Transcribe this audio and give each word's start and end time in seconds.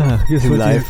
Ah, 0.00 0.20
wir 0.28 0.38
sind 0.38 0.56
live. 0.56 0.84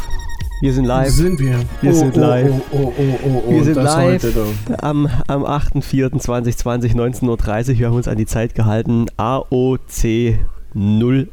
Wir 0.61 0.73
sind 0.75 0.85
live. 0.85 1.09
Sind 1.09 1.41
wir? 1.41 1.59
Wir 1.81 1.93
oh, 1.93 1.95
sind 1.95 2.15
oh, 2.15 2.21
live. 2.21 2.53
Oh, 2.71 2.77
oh, 2.77 2.93
oh, 2.99 3.19
oh, 3.25 3.43
oh. 3.47 3.51
Wir 3.51 3.65
sind 3.65 3.77
live 3.77 4.23
heute 4.23 4.45
am, 4.83 5.09
am 5.27 5.45
8.4.2020, 5.45 6.95
19.30 6.95 7.25
Uhr. 7.71 7.79
Wir 7.79 7.87
haben 7.87 7.97
uns 7.97 8.07
an 8.07 8.19
die 8.19 8.27
Zeit 8.27 8.55
gehalten. 8.55 9.07
AOC 9.17 10.37
012. 10.75 11.29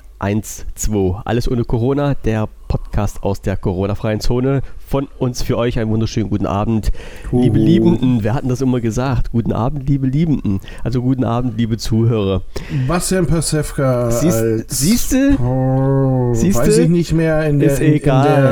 Alles 1.25 1.51
ohne 1.51 1.65
Corona. 1.65 2.13
Der 2.23 2.47
Podcast 2.95 3.23
aus 3.23 3.41
der 3.41 3.57
Corona-freien 3.57 4.21
Zone. 4.21 4.61
Von 4.77 5.09
uns 5.19 5.41
für 5.41 5.57
euch 5.57 5.77
einen 5.77 5.91
wunderschönen 5.91 6.29
guten 6.29 6.45
Abend. 6.45 6.93
Liebe 7.29 7.59
Huhu. 7.59 7.65
Liebenden, 7.65 8.23
wir 8.23 8.33
hatten 8.33 8.47
das 8.47 8.61
immer 8.61 8.79
gesagt. 8.79 9.31
Guten 9.33 9.51
Abend, 9.51 9.89
liebe 9.89 10.07
Liebenden. 10.07 10.61
Also 10.81 11.01
guten 11.01 11.25
Abend, 11.25 11.57
liebe 11.57 11.75
Zuhörer. 11.75 12.43
Bastian 12.87 13.27
Pasewka 13.27 14.11
Siehst, 14.11 15.11
du? 15.11 15.35
Oh? 15.41 16.31
Weiß 16.31 16.77
ich 16.77 16.87
nicht 16.87 17.11
mehr. 17.11 17.45
In 17.45 17.59
der, 17.59 17.73
Ist 17.73 17.81
in, 17.81 17.93
egal. 17.95 18.27
In 18.27 18.43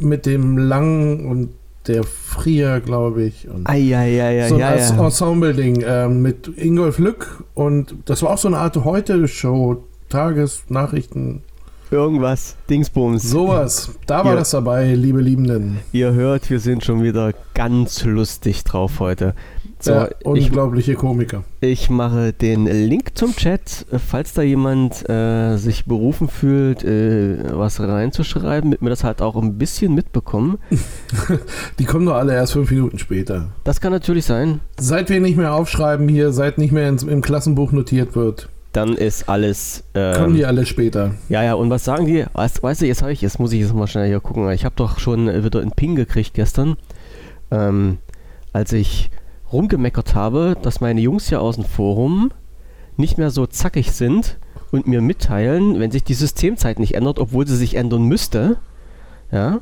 der, 0.00 0.06
mit 0.06 0.26
dem 0.26 0.58
Langen 0.58 1.26
und 1.26 1.48
der 1.86 2.04
Frier, 2.04 2.80
glaube 2.80 3.22
ich. 3.22 3.48
Und 3.48 3.66
Eieieiei, 3.66 4.48
so 4.48 4.56
ein 4.56 4.60
ja, 4.60 4.76
ja. 4.76 5.02
Ensemble-Ding 5.02 5.82
ähm, 5.86 6.20
mit 6.20 6.46
Ingolf 6.58 6.98
Lück. 6.98 7.42
Und 7.54 7.94
das 8.04 8.22
war 8.22 8.34
auch 8.34 8.38
so 8.38 8.48
eine 8.48 8.58
Art 8.58 8.76
Heute-Show. 8.76 9.82
Tagesnachrichten, 10.10 11.42
Irgendwas, 11.92 12.56
Dingsbums. 12.70 13.22
sowas. 13.22 13.90
Da 14.06 14.24
war 14.24 14.32
Ja. 14.32 14.38
das 14.38 14.50
dabei, 14.50 14.94
liebe 14.94 15.20
Liebenden. 15.20 15.78
Ihr 15.92 16.12
hört, 16.14 16.48
wir 16.48 16.58
sind 16.58 16.84
schon 16.84 17.02
wieder 17.02 17.32
ganz 17.54 18.02
lustig 18.04 18.64
drauf 18.64 18.98
heute. 18.98 19.34
So, 19.78 19.90
ja, 19.92 20.08
ich, 20.20 20.46
unglaubliche 20.46 20.94
Komiker. 20.94 21.42
ich 21.60 21.90
mache 21.90 22.32
den 22.32 22.66
Link 22.66 23.10
zum 23.18 23.34
Chat, 23.34 23.84
falls 24.08 24.32
da 24.32 24.40
jemand 24.40 25.06
äh, 25.10 25.56
sich 25.56 25.84
berufen 25.86 26.28
fühlt, 26.28 26.84
äh, 26.84 27.36
was 27.58 27.80
reinzuschreiben, 27.80 28.70
damit 28.70 28.80
wir 28.82 28.90
das 28.90 29.02
halt 29.04 29.20
auch 29.20 29.34
ein 29.36 29.58
bisschen 29.58 29.92
mitbekommen. 29.94 30.58
Die 31.78 31.84
kommen 31.84 32.06
doch 32.06 32.14
alle 32.14 32.32
erst 32.34 32.52
fünf 32.52 32.70
Minuten 32.70 32.98
später. 32.98 33.48
Das 33.64 33.80
kann 33.80 33.92
natürlich 33.92 34.24
sein. 34.24 34.60
Seit 34.78 35.10
wir 35.10 35.20
nicht 35.20 35.36
mehr 35.36 35.52
aufschreiben 35.52 36.08
hier, 36.08 36.32
seit 36.32 36.58
nicht 36.58 36.72
mehr 36.72 36.88
ins, 36.88 37.02
im 37.02 37.20
Klassenbuch 37.20 37.72
notiert 37.72 38.14
wird, 38.14 38.48
Dann 38.72 38.94
ist 38.96 39.28
alles. 39.28 39.84
kommen 39.92 40.30
Ähm, 40.30 40.34
die 40.34 40.46
alle 40.46 40.64
später. 40.64 41.14
ja, 41.28 41.42
ja, 41.42 41.54
und 41.54 41.68
was 41.68 41.84
sagen 41.84 42.06
die? 42.06 42.24
Weißt, 42.32 42.62
weißt 42.62 42.82
du, 42.82 42.86
jetzt 42.86 43.02
habe 43.02 43.12
ich, 43.12 43.20
jetzt 43.20 43.38
muss 43.38 43.52
ich 43.52 43.60
jetzt 43.60 43.74
mal 43.74 43.86
schnell 43.86 44.08
hier 44.08 44.20
gucken. 44.20 44.50
Ich 44.50 44.64
habe 44.64 44.74
doch 44.76 44.98
schon 44.98 45.28
äh, 45.28 45.44
wieder 45.44 45.60
einen 45.60 45.72
Ping 45.72 45.94
gekriegt 45.94 46.32
gestern, 46.34 46.76
ähm, 47.50 47.98
als 48.52 48.72
ich 48.72 49.10
rumgemeckert 49.52 50.14
habe, 50.14 50.56
dass 50.62 50.80
meine 50.80 51.00
Jungs 51.00 51.28
hier 51.28 51.42
aus 51.42 51.56
dem 51.56 51.64
Forum 51.64 52.32
nicht 52.96 53.18
mehr 53.18 53.30
so 53.30 53.46
zackig 53.46 53.92
sind 53.92 54.38
und 54.70 54.86
mir 54.86 55.02
mitteilen, 55.02 55.78
wenn 55.78 55.90
sich 55.90 56.04
die 56.04 56.14
Systemzeit 56.14 56.78
nicht 56.78 56.94
ändert, 56.94 57.18
obwohl 57.18 57.46
sie 57.46 57.56
sich 57.56 57.74
ändern 57.74 58.04
müsste. 58.04 58.56
Ja. 59.30 59.60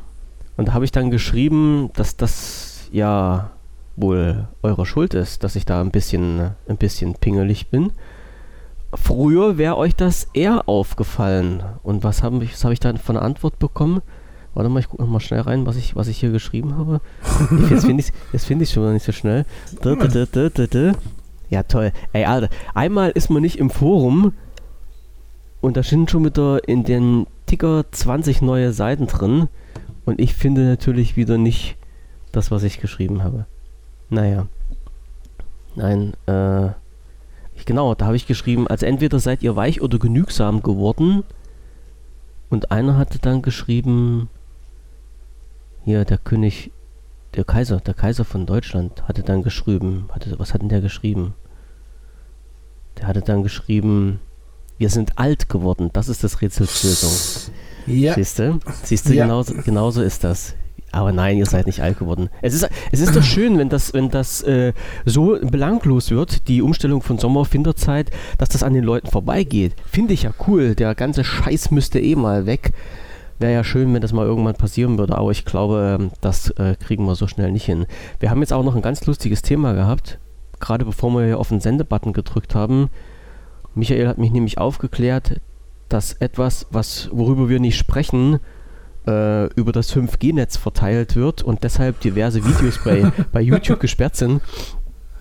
Und 0.56 0.68
da 0.68 0.74
habe 0.74 0.84
ich 0.84 0.92
dann 0.92 1.10
geschrieben, 1.10 1.90
dass 1.94 2.16
das 2.16 2.88
ja 2.92 3.50
wohl 3.96 4.46
eure 4.62 4.86
Schuld 4.86 5.14
ist, 5.14 5.42
dass 5.44 5.56
ich 5.56 5.64
da 5.64 5.80
ein 5.80 5.90
bisschen, 5.90 6.52
ein 6.68 6.76
bisschen 6.76 7.14
pingelig 7.14 7.68
bin. 7.68 7.92
Früher 8.94 9.56
wäre 9.56 9.76
euch 9.76 9.94
das 9.94 10.28
eher 10.32 10.68
aufgefallen. 10.68 11.62
Und 11.82 12.02
was 12.02 12.22
habe 12.22 12.42
ich, 12.44 12.54
was 12.54 12.64
hab 12.64 12.72
ich 12.72 12.80
dann 12.80 12.96
von 12.96 13.16
einer 13.16 13.24
Antwort 13.24 13.58
bekommen? 13.58 14.02
Warte 14.54 14.68
mal, 14.68 14.80
ich 14.80 14.88
gucke 14.88 15.04
mal 15.04 15.20
schnell 15.20 15.42
rein, 15.42 15.64
was 15.66 15.76
ich, 15.76 15.94
was 15.94 16.08
ich 16.08 16.18
hier 16.18 16.30
geschrieben 16.32 16.76
habe. 16.76 17.00
Jetzt 17.70 17.86
finde 17.86 18.02
ich 18.02 18.12
es 18.32 18.44
find 18.44 18.66
schon 18.68 18.82
wieder 18.82 18.92
nicht 18.92 19.06
so 19.06 19.12
schnell. 19.12 19.46
Ja, 21.50 21.62
toll. 21.62 21.92
Ey, 22.12 22.24
Alter, 22.24 22.48
einmal 22.74 23.10
ist 23.10 23.30
man 23.30 23.42
nicht 23.42 23.58
im 23.58 23.70
Forum 23.70 24.32
und 25.60 25.76
da 25.76 25.82
sind 25.82 26.10
schon 26.10 26.24
wieder 26.24 26.66
in 26.68 26.84
den 26.84 27.26
Ticker 27.46 27.84
20 27.90 28.42
neue 28.42 28.72
Seiten 28.72 29.06
drin 29.06 29.48
und 30.04 30.20
ich 30.20 30.34
finde 30.34 30.64
natürlich 30.64 31.16
wieder 31.16 31.38
nicht 31.38 31.76
das, 32.32 32.50
was 32.50 32.64
ich 32.64 32.80
geschrieben 32.80 33.22
habe. 33.22 33.46
Naja. 34.08 34.46
Nein, 35.76 36.14
äh. 36.26 36.70
Genau, 37.64 37.94
da 37.94 38.06
habe 38.06 38.16
ich 38.16 38.26
geschrieben, 38.26 38.66
also 38.68 38.86
entweder 38.86 39.18
seid 39.20 39.42
ihr 39.42 39.56
weich 39.56 39.80
oder 39.80 39.98
genügsam 39.98 40.62
geworden. 40.62 41.24
Und 42.48 42.70
einer 42.72 42.96
hatte 42.96 43.18
dann 43.20 43.42
geschrieben, 43.42 44.28
hier, 45.84 46.04
der 46.04 46.18
König, 46.18 46.72
der 47.34 47.44
Kaiser, 47.44 47.78
der 47.80 47.94
Kaiser 47.94 48.24
von 48.24 48.44
Deutschland 48.46 49.06
hatte 49.06 49.22
dann 49.22 49.42
geschrieben, 49.42 50.08
hatte, 50.10 50.38
was 50.38 50.52
hat 50.52 50.62
denn 50.62 50.68
der 50.68 50.80
geschrieben? 50.80 51.34
Der 52.98 53.06
hatte 53.06 53.22
dann 53.22 53.42
geschrieben, 53.42 54.20
wir 54.78 54.90
sind 54.90 55.18
alt 55.18 55.48
geworden, 55.48 55.90
das 55.92 56.08
ist 56.08 56.24
das 56.24 56.40
Rätsels 56.42 56.82
Lösung. 56.82 57.54
Ja, 57.86 58.14
Siehst 58.14 58.38
du? 58.38 58.58
Siehst 58.82 59.08
du, 59.08 59.14
Ja. 59.14 59.24
genauso, 59.24 59.54
genauso 59.54 60.02
ist 60.02 60.24
das. 60.24 60.54
Aber 60.92 61.12
nein, 61.12 61.38
ihr 61.38 61.46
seid 61.46 61.66
nicht 61.66 61.82
alt 61.82 61.98
geworden. 61.98 62.30
Es 62.42 62.54
ist, 62.54 62.68
es 62.90 63.00
ist 63.00 63.14
doch 63.14 63.22
schön, 63.24 63.58
wenn 63.58 63.68
das, 63.68 63.94
wenn 63.94 64.10
das 64.10 64.42
äh, 64.42 64.72
so 65.04 65.38
belanglos 65.40 66.10
wird, 66.10 66.48
die 66.48 66.62
Umstellung 66.62 67.02
von 67.02 67.18
Sommer 67.18 67.40
auf 67.40 67.52
Winterzeit, 67.52 68.10
dass 68.38 68.48
das 68.48 68.62
an 68.62 68.74
den 68.74 68.84
Leuten 68.84 69.08
vorbeigeht. 69.08 69.74
Finde 69.86 70.14
ich 70.14 70.24
ja 70.24 70.32
cool. 70.46 70.74
Der 70.74 70.94
ganze 70.94 71.22
Scheiß 71.24 71.70
müsste 71.70 72.00
eh 72.00 72.16
mal 72.16 72.46
weg. 72.46 72.72
Wäre 73.38 73.54
ja 73.54 73.64
schön, 73.64 73.94
wenn 73.94 74.02
das 74.02 74.12
mal 74.12 74.26
irgendwann 74.26 74.54
passieren 74.54 74.98
würde, 74.98 75.16
aber 75.16 75.30
ich 75.30 75.46
glaube, 75.46 75.96
ähm, 75.98 76.10
das 76.20 76.50
äh, 76.50 76.76
kriegen 76.78 77.06
wir 77.06 77.14
so 77.14 77.26
schnell 77.26 77.50
nicht 77.52 77.64
hin. 77.64 77.86
Wir 78.18 78.30
haben 78.30 78.40
jetzt 78.40 78.52
auch 78.52 78.62
noch 78.62 78.76
ein 78.76 78.82
ganz 78.82 79.06
lustiges 79.06 79.40
Thema 79.40 79.72
gehabt, 79.72 80.18
gerade 80.58 80.84
bevor 80.84 81.10
wir 81.12 81.24
hier 81.24 81.38
auf 81.38 81.48
den 81.48 81.60
Sendebutton 81.60 82.12
gedrückt 82.12 82.54
haben. 82.54 82.90
Michael 83.74 84.08
hat 84.08 84.18
mich 84.18 84.30
nämlich 84.30 84.58
aufgeklärt, 84.58 85.40
dass 85.88 86.12
etwas, 86.14 86.66
was, 86.70 87.08
worüber 87.12 87.48
wir 87.48 87.60
nicht 87.60 87.78
sprechen, 87.78 88.40
äh, 89.06 89.46
über 89.54 89.72
das 89.72 89.94
5G-Netz 89.94 90.56
verteilt 90.56 91.16
wird 91.16 91.42
und 91.42 91.64
deshalb 91.64 92.00
diverse 92.00 92.44
Videos 92.44 92.78
bei, 92.84 93.10
bei 93.32 93.40
YouTube 93.40 93.80
gesperrt 93.80 94.16
sind. 94.16 94.40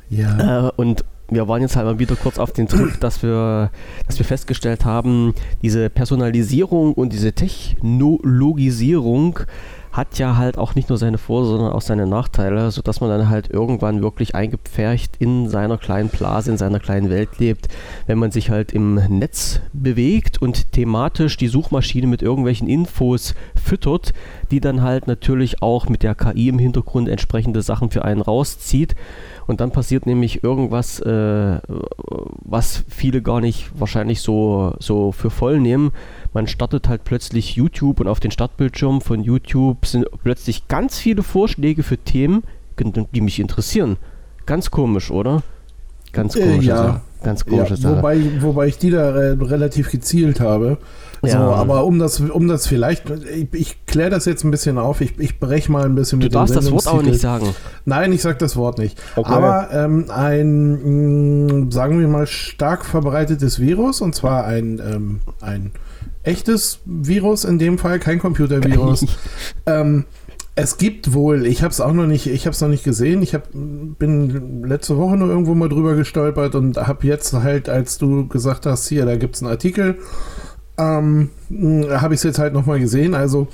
ja. 0.10 0.68
Äh, 0.68 0.72
und 0.76 1.06
wir 1.32 1.48
waren 1.48 1.62
jetzt 1.62 1.76
halt 1.76 1.86
mal 1.86 2.00
wieder 2.00 2.16
kurz 2.16 2.40
auf 2.40 2.52
den 2.52 2.68
Trip, 2.68 3.00
dass 3.00 3.22
wir, 3.22 3.70
dass 4.08 4.18
wir 4.18 4.26
festgestellt 4.26 4.86
haben, 4.86 5.36
diese 5.62 5.92
Personalisierung 5.92 6.94
und 6.94 7.14
diese 7.14 7.34
Technologisierung 7.34 9.42
hat 9.92 10.20
ja 10.20 10.38
halt 10.38 10.58
auch 10.58 10.76
nicht 10.76 10.90
nur 10.90 10.98
seine 10.98 11.18
Vor-, 11.18 11.46
sondern 11.46 11.72
auch 11.72 11.82
seine 11.82 12.06
Nachteile, 12.06 12.70
sodass 12.72 13.02
man 13.02 13.10
dann 13.10 13.30
halt 13.30 13.50
irgendwann 13.50 14.02
wirklich 14.02 14.36
eingepfercht 14.36 15.16
in 15.18 15.50
seiner 15.50 15.78
kleinen 15.78 16.10
Blase, 16.10 16.52
in 16.52 16.58
seiner 16.58 16.80
kleinen 16.80 17.10
Welt 17.10 17.40
lebt, 17.40 17.68
wenn 18.06 18.20
man 18.20 18.32
sich 18.32 18.50
halt 18.50 18.72
im 18.72 18.96
Netz 18.96 19.62
bewegt 19.74 20.42
und 20.42 20.72
thematisch 20.74 21.38
die 21.38 21.48
Suchmaschine 21.48 22.08
mit 22.08 22.22
irgendwelchen 22.22 22.68
Infos 22.68 23.34
füttert, 23.56 24.14
die 24.52 24.60
dann 24.60 24.84
halt 24.84 25.08
natürlich 25.08 25.62
auch 25.62 25.90
mit 25.90 26.04
der 26.04 26.16
KI 26.16 26.50
im 26.50 26.60
Hintergrund 26.60 27.10
entsprechende 27.10 27.62
Sachen 27.62 27.90
für 27.90 28.06
einen 28.06 28.22
rauszieht. 28.22 28.96
Und 29.48 29.62
dann 29.62 29.72
passiert 29.72 30.06
nämlich 30.06 30.44
irgendwas, 30.44 31.00
äh, 31.00 31.60
was 32.46 32.84
viele 32.88 33.24
gar 33.24 33.42
nicht 33.42 33.72
wahrscheinlich 33.74 34.22
so, 34.22 34.76
so 34.78 35.12
für 35.12 35.32
voll 35.32 35.60
nehmen. 35.60 35.92
Man 36.34 36.48
startet 36.48 36.88
halt 36.88 37.04
plötzlich 37.06 37.56
YouTube 37.56 38.00
und 38.00 38.08
auf 38.08 38.20
den 38.20 38.32
Startbildschirm 38.32 39.02
von 39.02 39.24
YouTube 39.24 39.86
sind 39.86 40.06
plötzlich 40.24 40.68
ganz 40.68 41.00
viele 41.00 41.24
Vorschläge 41.24 41.82
für 41.84 41.98
Themen, 41.98 42.44
die 43.14 43.22
mich 43.22 43.40
interessieren. 43.40 43.98
Ganz 44.46 44.70
komisch, 44.72 45.10
oder? 45.12 45.42
Ganz 46.12 46.36
Äh, 46.36 46.42
komische 46.42 46.70
ja. 46.70 46.78
Sache. 46.78 47.02
Ganz 47.24 47.44
ja 47.46 47.50
komische 47.52 47.76
Sache. 47.76 47.98
wobei, 47.98 48.22
wobei 48.42 48.68
ich 48.68 48.78
die 48.78 48.92
da 48.92 49.10
äh, 49.16 49.32
relativ 49.42 49.92
gezielt 49.92 50.40
habe. 50.40 50.78
So, 51.22 51.28
Ja. 51.28 51.40
aber 51.52 51.84
um 51.84 52.00
das, 52.00 52.20
um 52.22 52.48
das 52.48 52.66
vielleicht, 52.66 53.10
ich, 53.10 53.48
ich 53.52 53.86
kläre 53.86 54.10
das 54.10 54.24
jetzt 54.26 54.46
ein 54.46 54.52
bisschen 54.52 54.78
auf, 54.78 55.02
ich, 55.02 55.20
ich 55.20 55.38
breche 55.40 55.70
mal 55.70 55.84
ein 55.84 55.96
bisschen 55.96 56.20
Du 56.22 56.26
mit 56.28 56.34
dem 56.34 56.36
darfst 56.38 56.56
das 56.56 56.72
Wort 56.72 56.88
auch 56.88 57.02
nicht 57.02 57.20
sagen. 57.20 57.54
Nein, 57.84 58.14
ich 58.14 58.22
sag 58.22 58.40
das 58.40 58.56
Wort 58.56 58.78
nicht. 58.78 58.98
Okay. 59.18 59.30
Aber 59.30 59.70
ähm, 59.74 60.06
ein, 60.10 61.66
mh, 61.66 61.72
sagen 61.72 62.00
wir 62.00 62.08
mal, 62.08 62.26
stark 62.26 62.86
verbreitetes 62.86 63.60
Virus, 63.60 64.00
und 64.00 64.16
zwar 64.16 64.46
ein, 64.46 64.80
ähm, 64.80 65.20
ein 65.42 65.72
echtes 66.24 66.80
Virus 66.86 67.46
in 67.46 67.60
dem 67.60 67.78
Fall, 67.78 68.00
kein 68.00 68.20
Computervirus. 68.20 69.06
ähm, 69.66 70.06
es 70.56 70.78
gibt 70.78 71.14
wohl, 71.14 71.46
ich 71.46 71.64
habe 71.64 71.72
es 71.72 71.80
auch 71.80 71.94
noch 71.94 72.06
nicht, 72.06 72.28
ich 72.28 72.46
habe 72.46 72.54
es 72.54 72.60
noch 72.60 72.68
nicht 72.68 72.84
gesehen. 72.84 73.22
Ich 73.22 73.34
hab, 73.34 73.50
bin 73.54 74.64
letzte 74.64 74.98
Woche 74.98 75.16
nur 75.16 75.30
irgendwo 75.30 75.56
mal 75.56 75.70
drüber 75.70 75.96
gestolpert 75.96 76.56
und 76.56 76.76
habe 76.76 77.08
jetzt 77.08 77.34
halt, 77.34 77.70
als 77.70 77.98
du 77.98 78.28
gesagt 78.28 78.66
hast, 78.66 78.88
hier, 78.90 79.06
da 79.06 79.16
gibt 79.16 79.36
es 79.36 79.42
einen 79.42 79.52
Artikel, 79.52 80.00
ähm, 80.78 81.30
habe 81.90 82.14
ich 82.14 82.20
es 82.20 82.24
jetzt 82.24 82.40
halt 82.40 82.54
noch 82.54 82.66
mal 82.66 82.80
gesehen. 82.80 83.14
Also 83.14 83.48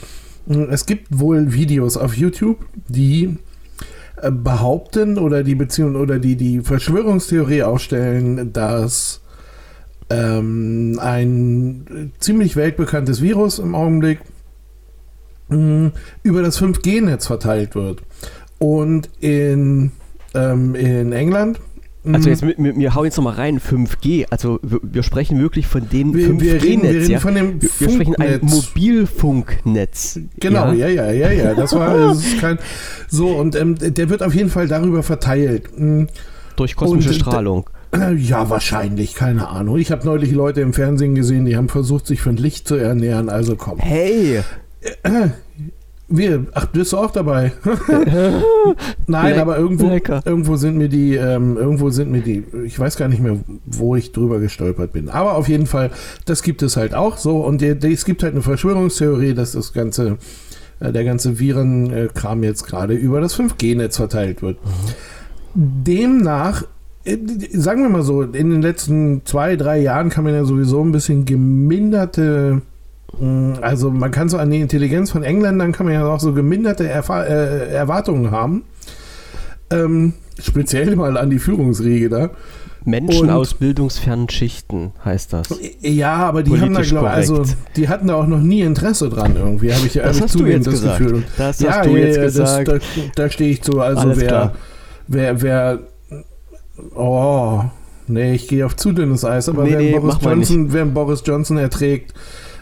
es 0.48 0.86
gibt 0.86 1.20
wohl 1.20 1.54
Videos 1.54 1.98
auf 1.98 2.16
YouTube, 2.16 2.66
die 2.88 3.38
äh, 4.22 4.32
behaupten 4.32 5.18
oder 5.18 5.44
die 5.44 5.56
Beziehung 5.56 5.96
oder 5.96 6.20
die 6.20 6.36
die 6.36 6.62
Verschwörungstheorie 6.62 7.64
aufstellen, 7.64 8.54
dass 8.54 9.22
ähm, 10.10 11.00
ein 11.02 12.12
ziemlich 12.20 12.56
weltbekanntes 12.56 13.22
Virus 13.22 13.60
im 13.60 13.74
Augenblick 13.76 14.20
mh, 15.50 15.92
über 16.24 16.42
das 16.42 16.62
5G-Netz 16.62 17.28
verteilt 17.28 17.76
wird. 17.76 18.04
Und 18.60 19.10
in, 19.20 19.92
ähm, 20.34 20.76
in 20.76 21.12
England 21.12 21.60
Also 22.10 22.30
jetzt 22.30 22.44
mit, 22.44 22.60
mit, 22.60 22.78
wir 22.78 22.94
hauen 22.96 23.06
jetzt 23.06 23.18
nochmal 23.18 23.34
rein, 23.34 23.60
5G. 23.60 24.28
Also 24.30 24.60
wir, 24.62 24.80
wir 24.84 25.04
sprechen 25.04 25.40
wirklich 25.40 25.68
von 25.68 25.90
dem 25.90 26.14
Wir, 26.14 26.30
5G-Netz. 26.30 26.42
wir 26.42 26.64
reden, 26.64 26.84
wir 26.84 26.90
reden 26.92 27.12
ja? 27.12 27.20
von 27.20 27.36
dem 27.36 27.62
wir, 27.62 27.70
wir 27.80 27.90
sprechen 27.90 28.16
ein 28.16 28.40
Funknetz. 28.40 28.68
Mobilfunknetz. 28.76 30.20
Genau, 30.40 30.72
ja, 30.72 30.88
ja, 30.88 31.12
ja, 31.12 31.32
ja. 31.32 31.54
Das 31.56 31.74
war 31.74 31.98
das 32.10 32.20
ist 32.26 32.40
kein. 32.40 32.60
So, 33.10 33.30
und 33.30 33.56
ähm, 33.56 33.76
der 33.80 34.10
wird 34.10 34.24
auf 34.24 34.34
jeden 34.36 34.50
Fall 34.50 34.68
darüber 34.68 35.04
verteilt. 35.04 35.70
Hm, 35.76 36.08
Durch 36.56 36.76
kosmische 36.76 37.10
Und, 37.10 37.16
Strahlung. 37.16 37.70
Äh, 38.02 38.14
Ja, 38.14 38.50
wahrscheinlich, 38.50 39.16
keine 39.16 39.48
Ahnung. 39.50 39.78
Ich 39.78 39.92
habe 39.92 40.06
neulich 40.06 40.32
Leute 40.32 40.62
im 40.62 40.74
Fernsehen 40.74 41.16
gesehen, 41.16 41.46
die 41.46 41.56
haben 41.58 41.70
versucht, 41.70 42.08
sich 42.08 42.22
von 42.22 42.38
Licht 42.38 42.68
zu 42.68 42.76
ernähren. 42.76 43.30
Also 43.30 43.56
komm. 43.56 43.80
Hey! 43.80 44.42
Wir, 46.08 46.46
ach, 46.54 46.68
bist 46.68 46.94
du 46.94 46.98
auch 46.98 47.10
dabei? 47.10 47.52
Nein, 49.08 49.34
Leck- 49.34 49.42
aber 49.42 49.58
irgendwo, 49.58 49.88
lecker. 49.90 50.22
irgendwo 50.24 50.56
sind 50.56 50.78
mir 50.78 50.88
die, 50.88 51.16
ähm, 51.16 51.58
irgendwo 51.58 51.90
sind 51.90 52.12
mir 52.12 52.22
die, 52.22 52.44
ich 52.64 52.78
weiß 52.80 52.96
gar 52.98 53.08
nicht 53.08 53.22
mehr, 53.22 53.38
wo 53.66 53.96
ich 53.96 54.12
drüber 54.12 54.40
gestolpert 54.40 54.94
bin. 54.94 55.10
Aber 55.10 55.34
auf 55.34 55.48
jeden 55.48 55.66
Fall, 55.66 55.90
das 56.26 56.44
gibt 56.44 56.62
es 56.62 56.78
halt 56.78 56.94
auch 56.94 57.18
so. 57.18 57.38
Und 57.40 57.62
die, 57.62 57.74
die, 57.74 57.92
es 57.92 58.06
gibt 58.06 58.22
halt 58.22 58.34
eine 58.34 58.44
Verschwörungstheorie, 58.44 59.34
dass 59.34 59.54
das 59.54 59.74
ganze, 59.74 60.18
äh, 60.80 60.92
der 60.92 61.06
ganze 61.06 61.40
Virenkram 61.40 62.44
jetzt 62.44 62.68
gerade 62.68 62.94
über 62.94 63.20
das 63.20 63.36
5G-Netz 63.40 63.98
verteilt 63.98 64.44
wird. 64.44 64.60
Demnach, 65.56 66.62
äh, 66.62 66.66
sagen 67.52 67.84
wir 67.84 67.90
mal 67.90 68.02
so, 68.02 68.24
in 68.24 68.50
den 68.50 68.62
letzten 68.62 69.22
zwei, 69.26 69.56
drei 69.56 69.80
Jahren 69.80 70.10
kann 70.10 70.24
man 70.24 70.34
ja 70.34 70.44
sowieso 70.44 70.84
ein 70.84 70.92
bisschen 70.92 71.26
geminderte 71.26 72.62
mh, 73.20 73.60
also 73.62 73.92
man 73.92 74.12
kann 74.12 74.28
so 74.30 74.38
an 74.38 74.50
die 74.50 74.60
Intelligenz 74.62 75.12
von 75.12 75.24
Engländern 75.24 75.72
kann 75.72 75.86
man 75.86 75.94
ja 75.94 76.08
auch 76.08 76.20
so 76.20 76.34
geminderte 76.34 76.88
Erfa 76.88 77.24
äh, 77.24 77.70
Erwartungen 77.70 78.32
haben. 78.32 78.64
Ähm, 79.70 80.14
speziell 80.40 80.96
mal 80.96 81.18
an 81.18 81.30
die 81.30 81.40
Führungsriege 81.40 82.10
da. 82.10 82.30
Menschen 82.88 83.22
Und- 83.22 83.30
aus 83.32 83.56
bildungsfernen 83.56 84.30
Schichten 84.30 84.92
heißt 85.04 85.34
das. 85.34 85.48
Ja, 85.82 86.16
aber 86.18 86.44
die 86.44 86.60
haben 86.60 86.74
da 86.74 86.82
glaube 86.82 87.10
also 87.10 87.44
die 87.76 87.90
hatten 87.90 88.08
da 88.08 88.16
auch 88.16 88.28
noch 88.28 88.42
nie 88.42 88.62
Interesse 88.62 89.10
dran 89.10 89.36
irgendwie. 89.36 89.74
Habe 89.74 89.88
ich 89.88 89.96
ja 89.96 90.04
Das 90.04 90.34
du 90.34 90.46
jetzt 90.46 90.68
das 90.68 90.74
gesagt. 90.76 91.00
Gefühl. 91.00 91.24
Das 91.38 91.60
ja, 91.62 91.72
hast 91.72 91.86
du 91.86 91.92
ja, 91.92 91.98
jetzt 91.98 92.18
ja, 92.18 92.24
gesagt. 92.24 92.68
Das, 92.68 92.82
da, 92.96 93.02
da 93.24 93.30
stehe 93.30 93.52
ich 93.52 93.64
zu. 93.64 93.80
Also 93.80 94.02
Alles 94.02 94.20
wer, 94.20 94.28
klar. 94.28 94.54
wer, 95.08 95.42
wer, 95.42 95.80
oh, 96.96 97.62
nee, 98.08 98.34
ich 98.36 98.48
gehe 98.48 98.66
auf 98.66 98.76
zu 98.76 98.92
dünnes 98.92 99.26
Eis. 99.26 99.50
Aber 99.50 99.64
Nee, 99.64 99.72
wer, 99.72 99.80
nee, 99.80 100.00
Boris 100.00 100.18
Johnson, 100.22 100.74
wer 100.74 100.86
Boris 100.86 101.24
Johnson 101.26 101.58
erträgt, 101.58 102.14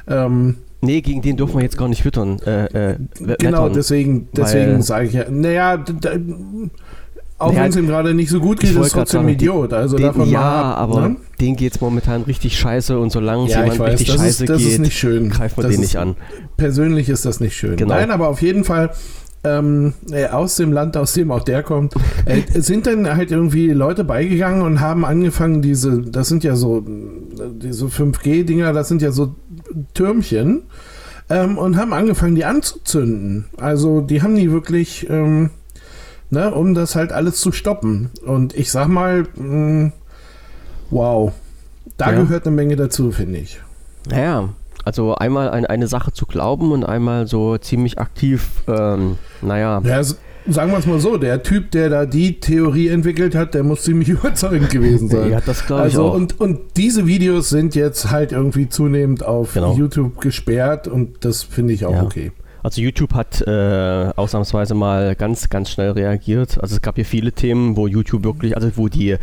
ähm, 0.08 0.58
Nee, 0.82 1.00
gegen 1.00 1.22
den 1.22 1.38
dürfen 1.38 1.56
wir 1.56 1.64
jetzt 1.64 1.78
gar 1.78 1.88
nicht 1.88 2.04
wittern. 2.04 2.40
Äh, 2.46 2.66
äh, 2.92 2.98
Genau, 3.40 3.64
wettern. 3.64 3.74
deswegen, 3.74 4.28
deswegen 4.36 4.82
sage 4.82 5.08
ich 5.08 5.14
ja, 5.14 5.30
naja, 5.30 5.78
d- 5.78 5.94
d- 5.94 6.20
auch 7.40 7.52
Naja, 7.52 7.64
wenn 7.64 7.70
es 7.70 7.76
ihm 7.78 7.88
gerade 7.88 8.14
nicht 8.14 8.30
so 8.30 8.40
gut 8.42 8.60
geht, 8.60 8.72
ist 8.72 8.76
grad 8.76 8.92
trotzdem 8.92 9.20
sagen, 9.20 9.28
ein 9.28 9.34
Idiot. 9.34 9.72
Also 9.74 9.96
den, 9.96 10.08
davon 10.08 10.30
ja, 10.30 10.72
ab, 10.74 10.78
aber 10.80 11.10
ne? 11.10 11.16
denen 11.40 11.56
geht 11.56 11.74
es 11.76 11.82
momentan 11.82 12.24
richtig 12.24 12.58
scheiße 12.58 13.00
und 13.00 13.12
solange 13.12 13.46
es 13.46 13.52
ja, 13.54 13.62
jemand 13.62 13.80
weiß, 13.80 13.94
richtig 13.94 14.08
scheiße 14.10 14.44
ist, 14.44 14.50
das 14.50 14.58
geht, 14.60 14.68
ist 14.74 14.80
nicht 14.80 14.98
schön. 14.98 15.30
greift 15.30 15.56
man 15.58 15.64
das 15.64 15.72
den 15.74 15.82
ist, 15.84 15.88
nicht 15.88 15.98
an. 15.98 16.16
Persönlich 16.58 17.08
ist 17.10 17.26
das 17.26 17.40
nicht 17.40 17.56
schön. 17.56 17.78
Genau. 17.78 17.94
Nein, 17.96 18.12
aber 18.12 18.28
auf 18.28 18.42
jeden 18.42 18.66
Fall 18.66 18.92
ähm, 19.44 19.94
äh, 20.12 20.28
aus 20.28 20.56
dem 20.56 20.72
Land, 20.72 20.96
aus 20.98 21.14
dem 21.14 21.32
auch 21.32 21.44
der 21.44 21.64
kommt, 21.64 21.94
äh, 22.26 22.42
sind 22.60 22.88
dann 22.88 23.16
halt 23.16 23.32
irgendwie 23.32 23.72
Leute 23.72 24.04
beigegangen 24.04 24.62
und 24.62 24.80
haben 24.80 25.04
angefangen, 25.06 25.62
diese, 25.62 26.02
das 26.02 26.28
sind 26.30 26.44
ja 26.44 26.56
so, 26.56 26.84
diese 26.86 27.86
5G-Dinger, 27.88 28.72
das 28.74 28.88
sind 28.88 29.02
ja 29.02 29.12
so 29.12 29.36
Türmchen, 29.94 30.64
ähm, 31.30 31.58
und 31.58 31.78
haben 31.78 31.94
angefangen, 31.94 32.36
die 32.36 32.46
anzuzünden. 32.46 33.46
Also 33.58 34.02
die 34.02 34.22
haben 34.22 34.36
die 34.36 34.52
wirklich, 34.52 35.10
ähm, 35.10 35.50
ne, 36.30 36.54
um 36.54 36.74
das 36.74 36.96
halt 36.96 37.12
alles 37.12 37.38
zu 37.40 37.52
stoppen. 37.52 38.10
Und 38.26 38.56
ich 38.56 38.72
sag 38.72 38.88
mal, 38.88 39.26
mh, 39.36 39.92
wow, 40.90 41.32
da 41.98 42.12
Ja. 42.12 42.22
gehört 42.22 42.46
eine 42.46 42.56
Menge 42.56 42.76
dazu, 42.76 43.12
finde 43.12 43.40
ich. 43.40 43.60
Naja, 44.10 44.50
also 44.86 45.16
einmal 45.16 45.50
an 45.50 45.66
eine 45.66 45.88
Sache 45.88 46.12
zu 46.12 46.26
glauben 46.26 46.72
und 46.72 46.84
einmal 46.84 47.28
so 47.28 47.58
ziemlich 47.58 48.00
aktiv, 48.00 48.50
ähm, 48.68 49.18
naja, 49.42 49.82
Ja, 49.86 50.04
sagen 50.04 50.72
wir 50.72 50.78
es 50.78 50.86
mal 50.86 51.00
so, 51.00 51.18
der 51.18 51.42
Typ, 51.44 51.72
der 51.72 51.90
da 51.90 52.06
die 52.06 52.40
Theorie 52.42 52.90
entwickelt 52.90 53.34
hat, 53.36 53.54
der 53.54 53.64
muss 53.64 53.84
ziemlich 53.84 54.10
überzeugend 54.10 54.70
gewesen 54.70 55.08
sein. 55.10 55.32
ja, 55.32 55.40
das 55.40 55.66
glaube 55.66 55.84
ich 55.88 55.94
also 55.96 56.06
auch. 56.10 56.14
und, 56.16 56.40
und 56.42 56.60
diese 56.76 57.08
Videos 57.08 57.50
sind 57.50 57.76
jetzt 57.76 58.12
halt 58.12 58.32
irgendwie 58.34 58.68
zunehmend 58.68 59.24
auf 59.26 59.54
Genau. 59.54 59.76
YouTube 59.76 60.20
gesperrt 60.20 60.88
und 60.88 61.24
das 61.24 61.44
finde 61.44 61.74
ich 61.74 61.86
auch 61.86 61.94
Ja. 61.94 62.04
okay. 62.04 62.32
Also 62.62 62.80
YouTube 62.82 63.14
hat 63.14 63.42
äh, 63.46 64.12
ausnahmsweise 64.16 64.74
mal 64.74 65.16
ganz, 65.16 65.50
ganz 65.50 65.70
schnell 65.70 65.92
reagiert. 65.92 66.58
Also 66.62 66.76
es 66.76 66.82
gab 66.82 66.96
hier 66.96 67.04
viele 67.04 67.34
Themen, 67.34 67.76
wo 67.76 67.88
YouTube 67.88 68.24
wirklich, 68.24 68.56
also 68.56 68.70
wo 68.76 68.88
die, 68.88 69.18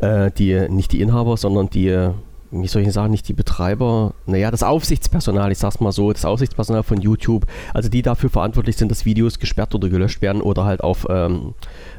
äh, 0.00 0.30
die 0.38 0.58
nicht 0.70 0.92
die 0.92 1.02
Inhaber, 1.02 1.36
sondern 1.36 1.68
die, 1.68 2.08
wie 2.50 2.66
soll 2.66 2.82
ich 2.82 2.92
sagen, 2.92 3.10
nicht 3.10 3.28
die 3.28 3.34
Betreiber, 3.34 4.14
naja, 4.26 4.50
das 4.50 4.62
Aufsichtspersonal, 4.62 5.52
ich 5.52 5.58
sag's 5.58 5.80
mal 5.80 5.92
so, 5.92 6.12
das 6.12 6.24
Aufsichtspersonal 6.24 6.82
von 6.82 7.00
YouTube, 7.00 7.46
also 7.74 7.88
die 7.88 8.02
dafür 8.02 8.30
verantwortlich 8.30 8.76
sind, 8.76 8.90
dass 8.90 9.04
Videos 9.04 9.38
gesperrt 9.38 9.74
oder 9.74 9.88
gelöscht 9.88 10.22
werden 10.22 10.40
oder 10.40 10.64
halt 10.64 10.82
auf, 10.82 11.06
ähm, 11.10 11.54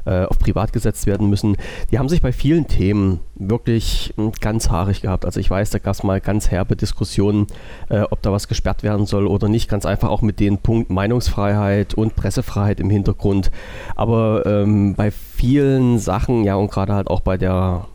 äh, 0.05 0.25
auf 0.25 0.39
privat 0.39 0.73
gesetzt 0.73 1.05
werden 1.05 1.29
müssen, 1.29 1.55
die 1.91 1.99
haben 1.99 2.09
sich 2.09 2.21
bei 2.21 2.31
vielen 2.31 2.67
Themen 2.67 3.19
wirklich 3.35 4.13
mh, 4.17 4.31
ganz 4.41 4.69
haarig 4.69 5.01
gehabt. 5.01 5.25
Also 5.25 5.39
ich 5.39 5.49
weiß, 5.49 5.69
da 5.69 5.79
gab 5.79 5.93
es 5.93 6.03
mal 6.03 6.19
ganz 6.19 6.49
herbe 6.49 6.75
Diskussionen, 6.75 7.47
äh, 7.89 8.01
ob 8.01 8.21
da 8.21 8.31
was 8.31 8.47
gesperrt 8.47 8.83
werden 8.83 9.05
soll 9.05 9.27
oder 9.27 9.47
nicht. 9.47 9.69
Ganz 9.69 9.85
einfach 9.85 10.09
auch 10.09 10.21
mit 10.21 10.39
dem 10.39 10.57
Punkt 10.57 10.89
Meinungsfreiheit 10.89 11.93
und 11.93 12.15
Pressefreiheit 12.15 12.79
im 12.79 12.89
Hintergrund. 12.89 13.51
Aber 13.95 14.45
ähm, 14.45 14.95
bei 14.95 15.11
vielen 15.11 15.99
Sachen, 15.99 16.43
ja 16.43 16.55
und 16.55 16.71
gerade 16.71 16.93
halt 16.93 17.07
auch 17.07 17.21
bei 17.21 17.37
der 17.37 17.85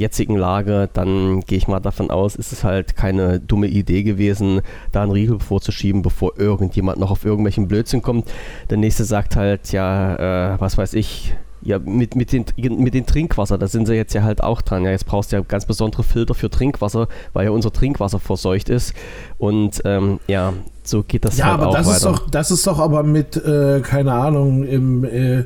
jetzigen 0.00 0.36
Lage, 0.36 0.88
dann 0.92 1.40
gehe 1.40 1.58
ich 1.58 1.68
mal 1.68 1.78
davon 1.80 2.10
aus, 2.10 2.34
ist 2.34 2.52
es 2.52 2.64
halt 2.64 2.96
keine 2.96 3.38
dumme 3.38 3.68
Idee 3.68 4.02
gewesen, 4.02 4.62
da 4.92 5.02
einen 5.02 5.12
Riegel 5.12 5.38
vorzuschieben, 5.38 6.02
bevor 6.02 6.38
irgendjemand 6.38 6.98
noch 6.98 7.10
auf 7.10 7.24
irgendwelchen 7.24 7.68
Blödsinn 7.68 8.02
kommt. 8.02 8.28
Der 8.70 8.78
nächste 8.78 9.04
sagt 9.04 9.36
halt, 9.36 9.72
ja, 9.72 10.54
äh, 10.54 10.60
was 10.60 10.78
weiß 10.78 10.94
ich, 10.94 11.34
ja, 11.62 11.78
mit, 11.78 12.16
mit, 12.16 12.32
den, 12.32 12.46
mit 12.56 12.94
den 12.94 13.04
Trinkwasser, 13.04 13.58
da 13.58 13.66
sind 13.68 13.86
sie 13.86 13.94
jetzt 13.94 14.14
ja 14.14 14.22
halt 14.22 14.42
auch 14.42 14.62
dran. 14.62 14.82
Ja, 14.84 14.90
jetzt 14.90 15.04
brauchst 15.04 15.30
du 15.32 15.36
ja 15.36 15.42
ganz 15.46 15.66
besondere 15.66 16.02
Filter 16.02 16.32
für 16.34 16.48
Trinkwasser, 16.48 17.06
weil 17.34 17.44
ja 17.44 17.50
unser 17.50 17.70
Trinkwasser 17.70 18.18
verseucht 18.18 18.70
ist. 18.70 18.94
Und 19.36 19.82
ähm, 19.84 20.20
ja, 20.26 20.54
so 20.82 21.02
geht 21.02 21.26
das 21.26 21.36
Ja, 21.36 21.46
halt 21.46 21.54
aber 21.60 21.68
auch 21.68 21.74
das 21.74 21.86
weiter. 21.86 21.96
ist 21.96 22.04
doch, 22.06 22.30
das 22.30 22.50
ist 22.50 22.66
doch 22.66 22.78
aber 22.78 23.02
mit, 23.02 23.36
äh, 23.36 23.80
keine 23.82 24.12
Ahnung, 24.14 24.64
im, 24.64 25.04
äh, 25.04 25.44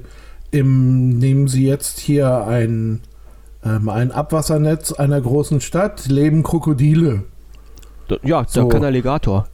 im, 0.52 1.18
nehmen 1.18 1.48
Sie 1.48 1.66
jetzt 1.66 1.98
hier 1.98 2.46
ein, 2.46 3.00
ähm, 3.64 3.88
ein 3.88 4.12
Abwassernetz 4.12 4.92
einer 4.92 5.20
großen 5.20 5.60
Stadt, 5.60 6.06
leben 6.08 6.42
Krokodile. 6.42 7.22
D- 8.10 8.18
ja, 8.22 8.42
der 8.42 8.48
so. 8.48 8.68
Kanaligator. 8.68 9.48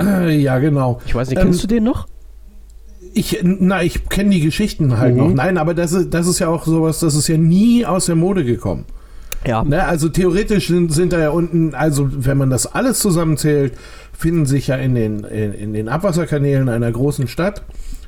Äh, 0.00 0.36
ja, 0.42 0.58
genau. 0.58 1.00
Ich 1.06 1.14
weiß 1.14 1.28
nicht, 1.30 1.38
Ähm, 1.38 1.44
kennst 1.46 1.62
du 1.62 1.66
den 1.66 1.84
noch? 1.84 2.06
Ich, 3.14 3.40
na, 3.42 3.82
ich 3.82 4.08
kenne 4.08 4.30
die 4.30 4.40
Geschichten 4.40 4.98
halt 4.98 5.14
Mhm. 5.14 5.20
noch. 5.20 5.34
Nein, 5.34 5.56
aber 5.58 5.74
das 5.74 5.92
ist, 5.92 6.12
das 6.12 6.26
ist 6.26 6.38
ja 6.40 6.48
auch 6.48 6.64
sowas, 6.66 7.00
das 7.00 7.14
ist 7.14 7.28
ja 7.28 7.38
nie 7.38 7.86
aus 7.86 8.06
der 8.06 8.16
Mode 8.16 8.44
gekommen. 8.44 8.84
Ja. 9.46 9.62
Ne? 9.64 9.84
Also 9.84 10.08
theoretisch 10.08 10.68
sind, 10.68 10.92
sind 10.92 11.12
da 11.12 11.18
ja 11.20 11.30
unten, 11.30 11.74
also 11.74 12.08
wenn 12.10 12.36
man 12.36 12.50
das 12.50 12.66
alles 12.66 12.98
zusammenzählt, 12.98 13.72
finden 14.12 14.46
sich 14.46 14.66
ja 14.66 14.76
in 14.76 14.94
den, 14.94 15.20
in, 15.24 15.52
in 15.54 15.72
den 15.72 15.88
Abwasserkanälen 15.88 16.68
einer 16.68 16.90
großen 16.90 17.28
Stadt, 17.28 17.62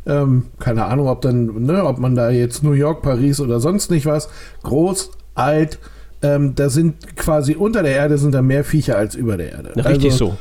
ähm, 0.07 0.47
keine 0.59 0.87
Ahnung, 0.87 1.07
ob 1.09 1.21
dann, 1.23 1.63
ne, 1.65 1.85
ob 1.85 1.99
man 1.99 2.15
da 2.17 2.31
jetzt 2.31 2.63
New 2.65 2.73
York, 2.73 3.03
Paris 3.03 3.41
oder 3.41 3.61
sonst 3.61 3.91
nicht 3.93 4.07
was, 4.07 4.29
groß, 4.65 5.13
alt, 5.41 5.79
ähm, 6.23 6.55
da 6.55 6.69
sind 6.69 7.17
quasi 7.17 7.55
unter 7.55 7.83
der 7.83 7.93
Erde 7.97 8.19
sind 8.19 8.33
da 8.35 8.43
mehr 8.43 8.63
Viecher 8.65 8.97
als 8.97 9.15
über 9.15 9.37
der 9.37 9.53
Erde. 9.53 9.73
Na, 9.75 9.83
richtig 9.85 10.13
also, 10.13 10.37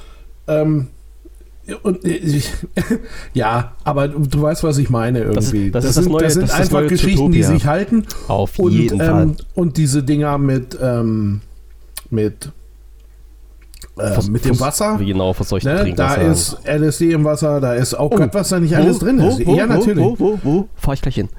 so. 0.48 0.53
Ähm, 0.53 0.88
und 1.84 2.03
äh, 2.03 2.10
ich, 2.10 2.50
ja, 3.34 3.74
aber 3.84 4.08
du, 4.08 4.41
weißt, 4.41 4.63
was 4.63 4.77
ich 4.79 4.89
meine 4.89 5.20
irgendwie. 5.20 5.70
das 5.72 5.86
ist 5.86 5.98
das 5.98 6.03
sind, 6.03 6.12
neue- 6.12 6.24
das 6.24 6.34
sind 6.34 6.44
das 6.44 6.50
ist 6.51 6.58
das 6.60 6.62
einfach 6.68 6.79
neue 6.79 6.88
Geschichten, 6.89 7.32
die 7.32 7.41
Zootopia. 7.41 7.60
sich 7.60 7.65
halten. 7.68 8.06
Auf 8.27 8.58
Und, 8.60 8.72
jeden 8.72 8.98
Fall. 9.00 9.22
ähm, 9.24 9.36
und 9.56 9.77
diese 9.77 10.01
Dinger 10.03 10.38
mit, 10.38 10.77
ähm, 10.82 11.41
mit, 12.10 12.50
äh, 13.98 14.08
Vers- 14.13 14.29
mit 14.29 14.46
dem 14.46 14.60
Wasser. 14.60 14.98
Genau, 14.98 15.34
verseuchten 15.34 15.74
Ne, 15.75 15.94
da 15.94 16.15
ist 16.15 16.58
LSD 16.65 17.12
im 17.12 17.24
Wasser, 17.24 17.62
da 17.62 17.74
ist 17.75 17.94
auch 17.94 18.12
Oh, 18.12 18.15
Gott, 18.15 18.34
was 18.34 18.50
da 18.50 18.60
nicht 18.60 18.72
Wo, 18.74 18.77
alles 18.82 19.00
drin 19.00 19.22
wo, 19.22 19.27
ist. 19.29 19.46
Wo, 19.46 19.56
ja, 19.56 19.65
natürlich. 19.68 20.03
Wo, 20.03 20.18
wo, 20.20 20.39
wo? 20.44 20.68
Fahr 20.75 20.94
ich 20.96 21.01
gleich 21.01 21.15
hin. 21.15 21.29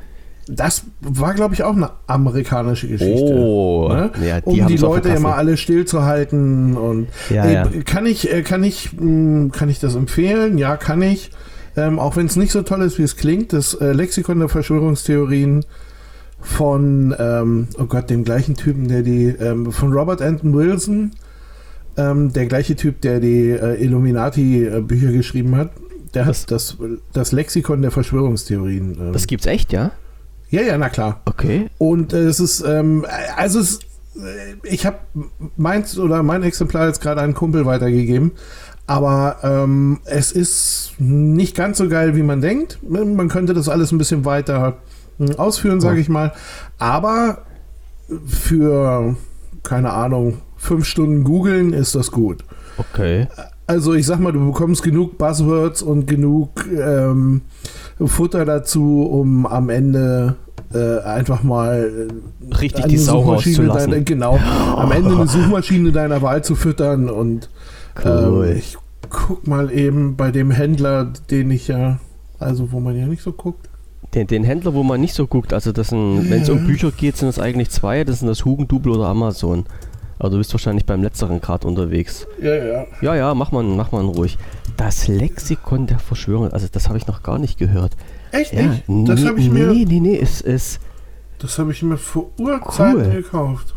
Das 0.49 0.85
war, 1.01 1.35
glaube 1.35 1.55
ich, 1.55 1.63
auch 1.63 1.77
eine 1.77 1.91
amerikanische 2.07 2.89
Geschichte. 2.89 3.35
Oh, 3.35 3.89
Ne? 3.93 4.11
ja, 4.27 4.41
die 4.41 4.61
um 4.63 4.67
die 4.67 4.77
Leute 4.77 5.09
immer 5.11 5.37
alle 5.37 5.57
stillzuhalten 5.57 6.77
und 6.77 7.09
Ja, 7.29 7.45
Ey, 7.45 7.55
ja. 7.55 7.69
kann 7.85 8.07
ich 8.07 8.33
äh, 8.33 8.43
kann 8.43 8.65
ich 8.65 8.91
mh, 8.99 9.51
kann 9.53 9.69
ich 9.69 9.79
das 9.79 9.95
empfehlen? 9.95 10.59
Ja, 10.59 10.77
kann 10.77 11.03
ich. 11.03 11.31
Ähm, 11.77 11.99
auch 12.01 12.17
wenn 12.17 12.27
es 12.27 12.35
nicht 12.37 12.51
so 12.51 12.63
toll 12.63 12.83
ist, 12.83 12.99
wie 12.99 13.03
es 13.05 13.17
klingt, 13.17 13.53
das 13.53 13.75
äh, 13.75 13.93
Lexikon 13.93 14.41
der 14.41 14.49
Verschwörungstheorien 14.49 15.65
von 16.41 17.15
ähm, 17.19 17.69
oh 17.79 17.85
Gott, 17.85 18.11
dem 18.11 18.25
gleichen 18.25 18.57
Typen, 18.57 18.89
der 18.89 19.03
die 19.03 19.27
ähm, 19.27 19.71
von 19.73 19.93
Robert 19.93 20.23
Anton 20.23 20.55
Wilson, 20.55 21.13
ähm, 21.97 22.33
der 22.33 22.47
gleiche 22.47 22.77
Typ, 22.77 23.01
der 23.03 23.21
die 23.21 23.51
äh, 23.51 23.83
Illuminati 23.83 24.65
äh, 24.65 24.83
geschrieben 24.83 25.57
hat. 25.57 25.71
Der 26.15 26.25
Das- 26.25 26.43
hat 26.43 26.51
das, 26.51 26.77
das 27.13 27.31
Lexikon 27.33 27.83
der 27.83 27.91
Verschwörungstheorien. 27.93 28.97
Ähm, 29.01 29.13
Das 29.13 29.27
gibt's 29.27 29.47
echt, 29.47 29.73
ja? 29.73 29.93
Ja, 30.51 30.63
ja, 30.63 30.77
na 30.77 30.89
klar. 30.89 31.21
Okay. 31.25 31.69
Und 31.79 32.13
äh, 32.13 32.25
es 32.25 32.41
ist, 32.41 32.61
ähm, 32.67 33.07
also 33.37 33.61
es, 33.61 33.79
äh, 34.17 34.55
ich 34.65 34.85
habe 34.85 34.99
meins 35.57 35.99
oder 35.99 36.23
mein 36.23 36.43
Exemplar 36.43 36.89
jetzt 36.89 37.01
gerade 37.01 37.21
einen 37.21 37.35
Kumpel 37.35 37.67
weitergegeben. 37.67 38.33
Aber 38.87 39.37
ähm, 39.45 40.01
es 40.05 40.33
ist 40.33 40.95
nicht 40.99 41.57
ganz 41.57 41.79
so 41.79 41.89
geil, 41.89 42.17
wie 42.17 42.25
man 42.25 42.41
denkt. 42.41 42.81
Man 42.83 43.29
könnte 43.29 43.55
das 43.55 43.69
alles 43.69 43.93
ein 43.93 43.99
bisschen 43.99 44.25
weiter 44.25 44.79
äh, 45.21 45.37
ausführen, 45.37 45.81
sage 45.81 46.01
ich 46.01 46.09
mal. 46.09 46.33
Aber 46.79 47.43
für, 48.27 49.15
keine 49.63 49.93
Ahnung, 49.93 50.39
fünf 50.57 50.87
Stunden 50.87 51.23
googeln 51.23 51.73
ist 51.73 51.95
das 51.95 52.11
gut. 52.11 52.45
Okay. 52.79 53.29
Also 53.71 53.95
ich 53.95 54.05
sag 54.05 54.19
mal, 54.19 54.33
du 54.33 54.45
bekommst 54.45 54.83
genug 54.83 55.17
Buzzwords 55.17 55.81
und 55.81 56.09
genug 56.09 56.67
ähm, 56.77 57.43
Futter 58.05 58.45
dazu, 58.45 59.09
um 59.09 59.47
am 59.47 59.69
Ende 59.69 60.35
äh, 60.75 60.99
einfach 61.03 61.45
mal 61.45 62.09
äh, 62.11 62.55
richtig 62.57 62.87
die 62.87 62.97
Sau 62.97 63.21
rauszulassen. 63.21 63.93
Deine, 63.93 64.03
genau, 64.03 64.41
am 64.75 64.91
Ende 64.91 65.15
eine 65.15 65.27
Suchmaschine 65.29 65.93
deiner 65.93 66.21
Wahl 66.21 66.43
zu 66.43 66.57
füttern 66.57 67.09
und 67.09 67.49
cool. 68.05 68.49
ähm, 68.49 68.57
ich 68.57 68.77
guck 69.09 69.47
mal 69.47 69.71
eben 69.71 70.17
bei 70.17 70.33
dem 70.33 70.51
Händler, 70.51 71.13
den 71.31 71.53
ich 71.53 71.69
ja, 71.69 72.01
also 72.41 72.73
wo 72.73 72.81
man 72.81 72.97
ja 72.97 73.07
nicht 73.07 73.23
so 73.23 73.31
guckt. 73.31 73.69
Den, 74.15 74.27
den 74.27 74.43
Händler, 74.43 74.75
wo 74.75 74.83
man 74.83 75.01
nicht 75.01 75.15
so 75.15 75.29
guckt, 75.29 75.53
also 75.53 75.71
das 75.71 75.91
sind, 75.91 76.29
wenn 76.29 76.43
es 76.43 76.51
um 76.51 76.67
Bücher 76.67 76.91
geht, 76.91 77.19
sind 77.19 77.29
es 77.29 77.39
eigentlich 77.39 77.71
zwei, 77.71 78.03
das 78.03 78.19
sind 78.19 78.27
das 78.27 78.45
Hugendubel 78.45 78.91
oder 78.95 79.07
Amazon. 79.07 79.65
Aber 80.21 80.31
du 80.31 80.39
bist 80.39 80.53
wahrscheinlich 80.53 80.85
beim 80.85 81.03
letzteren 81.03 81.41
gerade 81.41 81.67
unterwegs. 81.67 82.27
Ja, 82.41 82.55
ja. 82.55 82.87
Ja, 83.01 83.15
ja, 83.17 83.35
mach 83.35 83.53
mal, 83.53 83.65
mach 83.65 83.91
mal 83.91 84.05
ruhig. 84.05 84.37
Das 84.77 85.09
Lexikon 85.09 85.87
der 85.87 85.99
Verschwörung, 85.99 86.53
also 86.53 86.67
das 86.71 86.89
habe 86.89 86.99
ich 86.99 87.07
noch 87.07 87.23
gar 87.23 87.39
nicht 87.39 87.59
gehört. 87.59 87.97
Echt 88.31 88.53
ja, 88.53 88.63
nicht? 88.63 88.85
Das 89.09 89.25
habe 89.25 89.41
ich 89.41 89.51
mir. 89.51 89.69
Nee, 89.69 89.87
nee, 89.89 89.99
nee, 89.99 90.19
es 90.19 90.43
ist. 90.43 90.79
Das 91.39 91.59
habe 91.59 91.73
ich 91.73 91.83
mir 91.83 91.97
vor 91.97 92.31
Urzeiten 92.39 93.07
cool. 93.07 93.23
gekauft. 93.23 93.75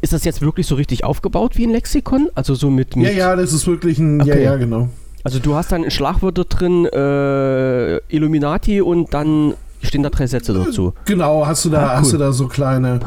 Ist 0.00 0.14
das 0.14 0.24
jetzt 0.24 0.40
wirklich 0.40 0.66
so 0.66 0.74
richtig 0.74 1.04
aufgebaut 1.04 1.58
wie 1.58 1.66
ein 1.66 1.70
Lexikon? 1.70 2.30
Also 2.34 2.54
so 2.54 2.70
mit. 2.70 2.96
mit 2.96 3.06
ja, 3.06 3.12
ja, 3.12 3.36
das 3.36 3.52
ist 3.52 3.66
wirklich 3.66 3.98
ein. 3.98 4.22
Okay. 4.22 4.30
Ja, 4.30 4.52
ja, 4.52 4.56
genau. 4.56 4.88
Also 5.22 5.38
du 5.38 5.54
hast 5.54 5.70
dann 5.70 5.90
Schlagwörter 5.90 6.44
drin, 6.44 6.86
äh, 6.86 7.98
Illuminati 8.08 8.80
und 8.80 9.12
dann 9.12 9.52
stehen 9.82 10.02
da 10.02 10.10
drei 10.10 10.26
Sätze 10.26 10.54
dazu. 10.54 10.94
Genau, 11.04 11.46
hast 11.46 11.64
du 11.64 11.70
da, 11.70 11.78
ah, 11.78 11.82
cool. 11.82 11.98
hast 11.98 12.12
du 12.12 12.16
da 12.18 12.32
so 12.32 12.48
kleine, 12.48 12.98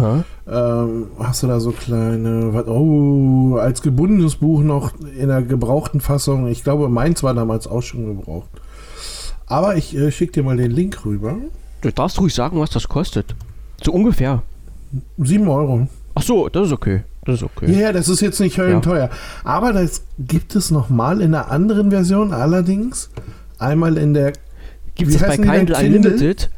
ähm, 0.51 1.07
hast 1.17 1.43
du 1.43 1.47
da 1.47 1.59
so 1.61 1.71
kleine, 1.71 2.65
oh, 2.67 3.55
als 3.55 3.81
gebundenes 3.81 4.35
Buch 4.35 4.61
noch 4.61 4.91
in 5.17 5.29
der 5.29 5.41
gebrauchten 5.43 6.01
Fassung. 6.01 6.47
Ich 6.47 6.63
glaube, 6.63 6.89
meins 6.89 7.23
war 7.23 7.33
damals 7.33 7.67
auch 7.67 7.81
schon 7.81 8.05
gebraucht. 8.05 8.49
Aber 9.45 9.77
ich 9.77 9.95
äh, 9.95 10.11
schicke 10.11 10.33
dir 10.33 10.43
mal 10.43 10.57
den 10.57 10.71
Link 10.71 11.05
rüber. 11.05 11.37
Du 11.79 11.91
darfst 11.91 12.19
ruhig 12.19 12.33
sagen, 12.33 12.59
was 12.59 12.69
das 12.69 12.89
kostet. 12.89 13.33
So 13.81 13.93
ungefähr. 13.93 14.43
7 15.17 15.47
Euro. 15.47 15.87
Ach 16.15 16.21
so, 16.21 16.49
das 16.49 16.67
ist 16.67 16.73
okay. 16.73 17.03
Das 17.23 17.35
ist 17.35 17.43
okay. 17.43 17.71
Ja, 17.71 17.93
das 17.93 18.09
ist 18.09 18.19
jetzt 18.19 18.39
nicht 18.39 18.57
höllenteuer. 18.57 19.05
Ja. 19.05 19.09
Aber 19.43 19.71
das 19.71 20.03
gibt 20.19 20.55
es 20.55 20.69
nochmal 20.69 21.21
in 21.21 21.33
einer 21.33 21.49
anderen 21.49 21.91
Version 21.91 22.33
allerdings. 22.33 23.09
Einmal 23.57 23.97
in 23.97 24.13
der. 24.13 24.33
Gibt 24.95 25.11
es 25.11 25.21
bei 25.21 25.37
Kindle 25.37 25.77
Unlimited? 25.77 26.49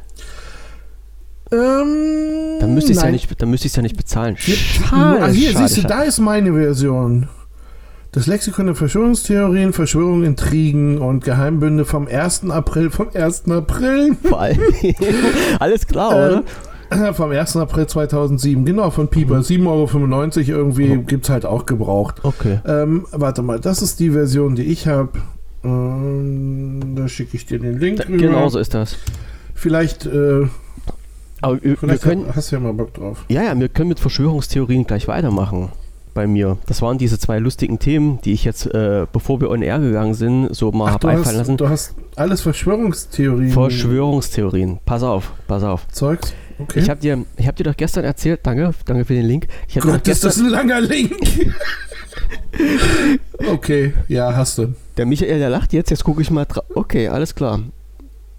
Ähm, 1.54 2.58
dann 2.60 2.74
müsste 2.74 2.92
ich 2.92 2.98
es 2.98 3.04
ja, 3.04 3.12
nicht, 3.12 3.30
ja 3.40 3.82
nicht 3.82 3.98
bezahlen. 3.98 4.36
Schade, 4.38 5.24
ah, 5.24 5.28
hier, 5.28 5.52
schade, 5.52 5.68
siehst 5.68 5.78
du, 5.78 5.82
schade. 5.82 5.94
da 5.94 6.02
ist 6.04 6.20
meine 6.20 6.54
Version. 6.54 7.28
Das 8.12 8.28
Lexikon 8.28 8.68
der 8.68 8.76
Verschwörungstheorien, 8.76 9.74
Verschwörungen, 9.74 10.24
Intrigen 10.24 11.00
und 11.00 11.24
Geheimbünde 11.24 11.84
vom 11.84 12.08
1. 12.08 12.50
April, 12.50 12.90
vom 12.90 13.08
1. 13.14 13.50
April. 13.50 14.16
Vor 14.24 14.40
allem. 14.40 14.60
Alles 15.60 15.88
klar, 15.88 16.10
oder? 16.12 16.44
Ähm, 16.92 17.14
vom 17.16 17.32
1. 17.32 17.58
April 17.58 17.88
2007, 17.88 18.66
genau, 18.66 18.92
von 18.92 19.08
Pieper. 19.08 19.38
Mhm. 19.38 19.42
7,95 19.42 20.50
Euro 20.50 20.60
irgendwie 20.60 20.90
mhm. 20.90 21.08
gibt 21.08 21.24
es 21.24 21.30
halt 21.32 21.46
auch 21.46 21.66
gebraucht. 21.66 22.18
Okay. 22.24 22.60
Ähm, 22.68 23.08
warte 23.12 23.42
mal, 23.42 23.60
das 23.60 23.82
ist 23.82 24.00
die 24.00 24.12
Version, 24.12 24.56
die 24.56 24.64
ich 24.64 24.88
habe. 24.88 25.12
Ähm, 25.64 26.94
da 26.96 27.08
schicke 27.08 27.36
ich 27.36 27.48
dir 27.48 27.60
den 27.60 27.80
Link. 27.80 27.98
Da, 27.98 28.04
genau 28.06 28.48
so 28.50 28.60
ist 28.60 28.76
das. 28.76 28.98
Vielleicht 29.56 30.06
äh, 30.06 30.48
aber 31.44 31.62
wir, 31.62 31.82
wir 31.82 31.98
können, 31.98 32.26
hast 32.34 32.52
du 32.52 32.56
ja 32.56 32.60
mal 32.62 32.74
Bock 32.74 32.94
drauf. 32.94 33.26
Ja, 33.30 33.44
ja, 33.44 33.60
wir 33.60 33.70
können 33.70 33.90
mit 33.90 34.00
Verschwörungstheorien 34.00 34.86
gleich 34.86 35.08
weitermachen 35.08 35.70
bei 36.14 36.28
mir. 36.28 36.58
Das 36.68 36.82
waren 36.82 36.98
diese 36.98 37.20
zwei 37.20 37.40
lustigen 37.40 37.80
Themen, 37.80 38.20
die 38.24 38.34
ich 38.34 38.44
jetzt, 38.44 38.66
äh, 38.68 39.06
bevor 39.12 39.42
wir 39.42 39.50
on 39.50 39.62
air 39.62 39.80
gegangen 39.80 40.14
sind, 40.14 40.56
so 40.56 40.72
mal 40.72 40.92
habe 40.92 41.10
einfallen 41.10 41.38
lassen. 41.38 41.58
Du 41.58 41.68
hast 41.68 41.96
alles 42.16 42.42
Verschwörungstheorien. 42.42 43.52
Verschwörungstheorien. 43.52 44.80
Pass 44.86 45.04
auf, 45.04 45.34
pass 45.48 45.64
auf. 45.64 45.88
Zeugs. 45.90 46.34
Okay. 46.60 46.80
Ich 46.80 46.90
habe 46.90 47.00
dir, 47.00 47.26
hab 47.46 47.56
dir 47.56 47.64
doch 47.64 47.76
gestern 47.76 48.06
erzählt, 48.06 48.42
danke, 48.44 48.72
danke 48.86 49.06
für 49.06 49.16
den 49.16 49.26
Link. 49.26 49.48
Ich 49.68 49.80
Gott, 49.80 50.04
gestern, 50.04 50.30
ist 50.30 50.38
das 50.38 50.38
ein 50.38 50.50
langer 50.50 50.82
Link. 50.82 51.18
okay, 53.52 53.94
ja, 54.08 54.36
hast 54.36 54.60
du. 54.60 54.74
Der 54.98 55.06
Michael, 55.06 55.40
der 55.40 55.50
lacht 55.50 55.74
jetzt, 55.74 55.90
jetzt 55.90 56.04
gucke 56.04 56.22
ich 56.22 56.30
mal 56.30 56.46
drauf. 56.46 56.64
Okay, 56.76 57.08
alles 57.08 57.34
klar. 57.34 57.60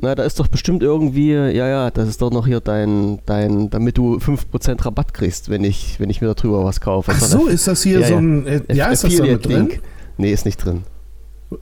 Na, 0.05 0.15
da 0.15 0.23
ist 0.25 0.39
doch 0.39 0.49
bestimmt 0.49 0.83
irgendwie, 0.83 1.33
ja, 1.33 1.49
ja, 1.49 1.91
das 1.91 2.11
ist 2.11 2.21
doch 2.21 2.31
noch 2.31 2.47
hier 2.47 2.61
dein, 2.61 3.21
dein, 3.25 3.71
damit 3.71 3.97
du 3.97 4.19
5% 4.19 4.85
Rabatt 4.85 5.15
kriegst, 5.15 5.49
wenn 5.49 5.65
ich, 5.65 5.99
wenn 5.99 6.11
ich 6.11 6.21
mir 6.21 6.35
darüber 6.35 6.63
was 6.63 6.83
kaufe. 6.83 7.11
Ach 7.15 7.19
so, 7.19 7.47
ist 7.47 7.67
das 7.67 7.83
hier 7.83 8.01
ja, 8.01 8.09
so 8.09 8.17
ein, 8.17 8.47
äh, 8.47 8.61
ja, 8.75 8.89
ist 8.89 9.05
das 9.05 9.17
da 9.17 9.25
mit 9.25 9.47
drin? 9.47 9.71
Nee, 10.19 10.31
ist 10.31 10.45
nicht 10.45 10.59
drin. 10.59 10.83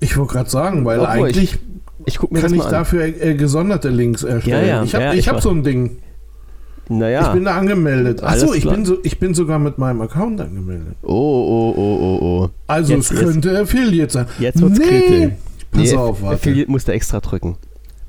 Ich 0.00 0.16
wollte 0.16 0.32
gerade 0.32 0.50
sagen, 0.50 0.84
weil 0.84 0.98
Obwohl 0.98 1.28
eigentlich 1.28 1.60
ich, 2.04 2.18
ich 2.20 2.40
kann 2.40 2.52
ich 2.52 2.64
dafür 2.64 3.04
äh, 3.04 3.34
gesonderte 3.34 3.90
Links 3.90 4.24
erstellen. 4.24 4.66
Ja, 4.66 4.76
ja, 4.78 4.82
ich 4.82 4.94
habe 4.96 5.04
ja, 5.04 5.14
ich 5.14 5.28
hab 5.28 5.40
so 5.40 5.50
ein 5.50 5.62
Ding. 5.62 5.98
Naja. 6.88 7.28
Ich 7.28 7.32
bin 7.34 7.44
da 7.44 7.56
angemeldet. 7.56 8.24
Achso, 8.24 8.54
ich 8.54 8.68
bin, 8.68 8.84
so, 8.84 8.98
ich 9.04 9.20
bin 9.20 9.34
sogar 9.34 9.60
mit 9.60 9.78
meinem 9.78 10.00
Account 10.00 10.40
angemeldet. 10.40 10.96
Oh, 11.02 11.12
oh, 11.12 11.74
oh, 11.76 11.98
oh, 12.00 12.18
oh. 12.20 12.50
Also 12.66 12.94
jetzt, 12.94 13.12
es 13.12 13.20
könnte 13.20 13.50
jetzt, 13.50 13.60
Affiliate 13.60 14.12
sein. 14.12 14.26
Jetzt 14.40 14.60
wird's 14.60 14.78
nee. 14.80 14.84
kritisch. 14.84 15.32
Pass 15.70 15.80
nee, 15.80 15.96
auf, 15.96 16.22
warte. 16.22 16.34
Affiliate 16.34 16.70
musst 16.70 16.88
du 16.88 16.92
extra 16.92 17.20
drücken. 17.20 17.56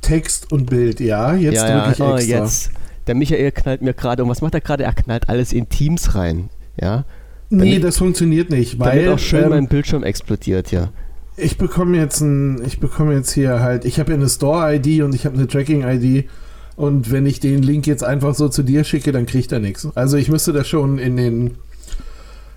Text 0.04 0.52
und 0.52 0.70
Bild, 0.70 1.00
ja. 1.00 1.34
Jetzt 1.34 1.56
ja, 1.56 1.80
drücke 1.80 1.92
ich 1.94 1.98
ja. 1.98 2.06
Oh, 2.06 2.16
extra. 2.16 2.38
jetzt. 2.38 2.72
Der 3.08 3.16
Michael 3.16 3.52
knallt 3.52 3.82
mir 3.82 3.94
gerade, 3.94 4.24
und 4.24 4.30
was 4.30 4.42
macht 4.42 4.54
er 4.54 4.62
gerade? 4.62 4.84
Er 4.84 4.94
knallt 4.94 5.28
alles 5.28 5.52
in 5.52 5.68
Teams 5.68 6.14
rein, 6.14 6.50
ja. 6.80 7.06
Nee, 7.50 7.72
damit, 7.72 7.84
das 7.84 7.98
funktioniert 7.98 8.50
nicht, 8.50 8.80
weil. 8.80 9.04
Damit 9.04 9.14
auch 9.14 9.20
schön 9.20 9.44
ähm, 9.44 9.50
mein 9.50 9.68
Bildschirm 9.68 10.04
explodiert, 10.04 10.72
ja. 10.72 10.90
Ich 11.36 11.58
bekomme 11.58 11.98
jetzt 11.98 12.22
ein, 12.22 12.64
ich 12.66 12.80
bekomme 12.80 13.14
jetzt 13.14 13.32
hier 13.32 13.60
halt, 13.60 13.86
ich 13.86 14.00
habe 14.00 14.12
ja 14.12 14.18
eine 14.18 14.30
Store-ID 14.30 15.02
und 15.02 15.16
ich 15.16 15.26
habe 15.26 15.36
eine 15.36 15.48
Tracking-ID. 15.48 16.30
Und 16.76 17.12
wenn 17.12 17.26
ich 17.26 17.40
den 17.40 17.62
Link 17.62 17.86
jetzt 17.86 18.04
einfach 18.04 18.34
so 18.34 18.50
zu 18.50 18.64
dir 18.64 18.84
schicke, 18.84 19.12
dann 19.12 19.26
kriegt 19.26 19.52
er 19.52 19.60
nichts. 19.60 19.88
Also 19.96 20.18
ich 20.18 20.30
müsste 20.30 20.54
das 20.54 20.68
schon 20.68 20.98
in 20.98 21.18
den, 21.18 21.58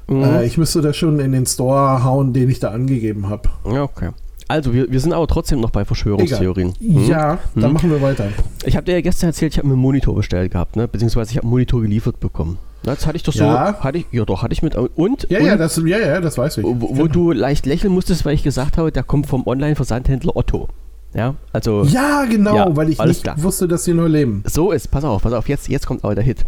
mhm. 0.09 0.23
äh, 0.23 0.45
ich 0.45 0.57
müsste 0.57 0.81
das 0.81 0.97
schon 0.97 1.21
in 1.21 1.33
den 1.33 1.47
Store 1.47 2.03
hauen, 2.05 2.33
den 2.33 2.49
ich 2.49 2.61
da 2.61 2.71
angegeben 2.71 3.29
habe. 3.29 3.49
Ja, 3.67 3.83
okay. 3.83 4.11
Also, 4.49 4.73
wir, 4.73 4.91
wir 4.91 5.01
sind 5.01 5.13
aber 5.13 5.27
trotzdem 5.27 5.61
noch 5.61 5.71
bei 5.71 5.85
Verschwörungstheorien. 5.85 6.75
Hm? 6.79 7.09
Ja, 7.09 7.39
hm? 7.55 7.63
dann 7.63 7.73
machen 7.73 7.91
wir 7.91 8.01
weiter. 8.01 8.29
Ich 8.65 8.77
habe 8.77 8.85
dir 8.85 8.93
ja 8.93 9.01
gestern 9.01 9.29
erzählt, 9.31 9.53
ich 9.53 9.59
habe 9.59 9.67
mir 9.67 9.75
einen 9.75 9.83
Monitor 9.83 10.15
bestellt 10.15 10.53
gehabt, 10.53 10.77
ne? 10.77 10.87
beziehungsweise 10.87 11.33
ich 11.33 11.37
habe 11.37 11.45
einen 11.45 11.51
Monitor 11.51 11.83
geliefert 11.83 12.21
bekommen. 12.21 12.59
Das 12.83 13.05
hatte 13.05 13.17
ich 13.17 13.25
doch 13.25 13.33
so, 13.33 13.43
ja. 13.43 13.81
hatte 13.81 13.99
ich, 13.99 14.07
ja 14.13 14.25
doch, 14.25 14.43
hatte 14.43 14.53
ich 14.53 14.63
mit, 14.63 14.77
und? 14.77 15.27
Ja, 15.29 15.41
und, 15.41 15.47
ja, 15.47 15.57
das, 15.57 15.77
ja, 15.85 15.99
ja, 15.99 16.21
das 16.21 16.39
weiß 16.39 16.59
ich. 16.59 16.65
Wo, 16.65 16.81
wo 16.81 16.87
genau. 16.93 17.07
du 17.07 17.33
leicht 17.33 17.67
lächeln 17.67 17.93
musstest, 17.93 18.25
weil 18.25 18.35
ich 18.35 18.45
gesagt 18.45 18.79
habe, 18.79 18.93
der 18.93 19.03
kommt 19.03 19.27
vom 19.27 19.45
Online-Versandhändler 19.45 20.37
Otto. 20.37 20.69
Ja, 21.13 21.35
also. 21.53 21.83
Ja, 21.85 22.25
genau, 22.27 22.55
ja, 22.55 22.77
weil 22.77 22.91
ich 22.91 23.03
nicht 23.03 23.25
klar. 23.25 23.43
wusste, 23.43 23.67
dass 23.67 23.85
sie 23.85 23.95
nur 23.95 24.09
leben. 24.09 24.45
So 24.47 24.71
ist, 24.71 24.89
pass 24.89 25.03
auf, 25.03 25.23
pass 25.23 25.33
auf, 25.33 25.49
jetzt, 25.49 25.69
jetzt 25.69 25.87
kommt 25.87 26.05
aber 26.05 26.15
der 26.15 26.23
Hit. 26.23 26.45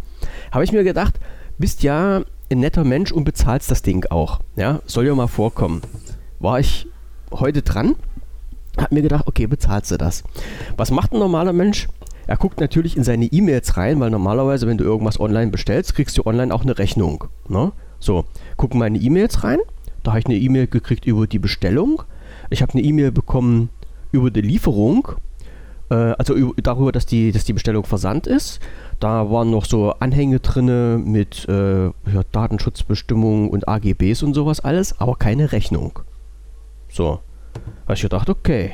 Habe 0.52 0.62
ich 0.62 0.70
mir 0.70 0.84
gedacht, 0.84 1.18
bist 1.58 1.82
ja 1.82 2.22
ein 2.50 2.60
netter 2.60 2.84
Mensch 2.84 3.10
und 3.10 3.24
bezahlst 3.24 3.70
das 3.70 3.82
Ding 3.82 4.06
auch. 4.10 4.40
Ja, 4.56 4.80
soll 4.86 5.06
ja 5.06 5.14
mal 5.14 5.26
vorkommen. 5.26 5.80
War 6.38 6.60
ich 6.60 6.86
heute 7.32 7.62
dran 7.62 7.96
hab 8.82 8.92
mir 8.92 9.02
gedacht, 9.02 9.26
okay, 9.26 9.46
bezahlst 9.46 9.90
du 9.90 9.96
das. 9.96 10.24
Was 10.76 10.90
macht 10.90 11.12
ein 11.12 11.18
normaler 11.18 11.52
Mensch? 11.52 11.88
Er 12.26 12.36
guckt 12.36 12.60
natürlich 12.60 12.96
in 12.96 13.04
seine 13.04 13.26
E-Mails 13.26 13.76
rein, 13.76 14.00
weil 14.00 14.10
normalerweise, 14.10 14.66
wenn 14.66 14.78
du 14.78 14.84
irgendwas 14.84 15.18
online 15.18 15.50
bestellst, 15.50 15.94
kriegst 15.94 16.16
du 16.18 16.26
online 16.26 16.54
auch 16.54 16.62
eine 16.62 16.78
Rechnung. 16.78 17.24
Ne? 17.48 17.72
So, 17.98 18.24
gucken 18.56 18.78
meine 18.78 18.98
E-Mails 18.98 19.44
rein. 19.44 19.58
Da 20.02 20.12
habe 20.12 20.20
ich 20.20 20.26
eine 20.26 20.36
E-Mail 20.36 20.66
gekriegt 20.66 21.06
über 21.06 21.26
die 21.26 21.38
Bestellung. 21.38 22.02
Ich 22.50 22.62
habe 22.62 22.74
eine 22.74 22.82
E-Mail 22.82 23.12
bekommen 23.12 23.70
über 24.12 24.30
die 24.30 24.42
Lieferung. 24.42 25.08
Äh, 25.90 25.94
also 25.94 26.34
über, 26.34 26.52
darüber, 26.62 26.92
dass 26.92 27.06
die, 27.06 27.32
dass 27.32 27.44
die 27.44 27.54
Bestellung 27.54 27.84
versandt 27.84 28.26
ist. 28.26 28.60
Da 29.00 29.30
waren 29.30 29.50
noch 29.50 29.64
so 29.64 29.92
Anhänge 29.92 30.40
drin 30.40 31.04
mit 31.04 31.48
äh, 31.48 31.86
ja, 31.86 31.92
Datenschutzbestimmungen 32.30 33.48
und 33.48 33.66
AGBs 33.66 34.22
und 34.22 34.34
sowas 34.34 34.60
alles, 34.60 35.00
aber 35.00 35.16
keine 35.16 35.52
Rechnung. 35.52 36.00
So, 36.90 37.20
habe 37.84 37.94
ich 37.94 38.02
gedacht, 38.02 38.28
okay. 38.30 38.72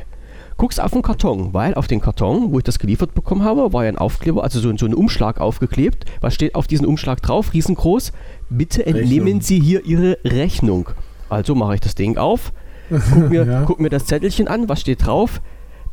Guckst 0.56 0.80
auf 0.80 0.92
den 0.92 1.02
Karton, 1.02 1.52
weil 1.52 1.74
auf 1.74 1.88
den 1.88 2.00
Karton, 2.00 2.52
wo 2.52 2.58
ich 2.58 2.64
das 2.64 2.78
geliefert 2.78 3.12
bekommen 3.12 3.42
habe, 3.42 3.72
war 3.72 3.82
ja 3.84 3.88
ein 3.88 3.98
Aufkleber, 3.98 4.44
also 4.44 4.60
so, 4.60 4.76
so 4.76 4.86
ein 4.86 4.94
Umschlag 4.94 5.40
aufgeklebt. 5.40 6.04
Was 6.20 6.34
steht 6.34 6.54
auf 6.54 6.68
diesem 6.68 6.86
Umschlag 6.86 7.20
drauf? 7.22 7.52
Riesengroß. 7.52 8.12
Bitte 8.50 8.86
entnehmen 8.86 9.26
Rechnung. 9.26 9.40
Sie 9.40 9.60
hier 9.60 9.84
Ihre 9.84 10.18
Rechnung. 10.24 10.90
Also 11.28 11.56
mache 11.56 11.74
ich 11.74 11.80
das 11.80 11.96
Ding 11.96 12.18
auf, 12.18 12.52
guck 12.88 13.30
mir, 13.30 13.44
ja. 13.46 13.64
guck 13.64 13.80
mir 13.80 13.88
das 13.90 14.06
Zettelchen 14.06 14.46
an, 14.46 14.68
was 14.68 14.80
steht 14.80 15.04
drauf? 15.04 15.40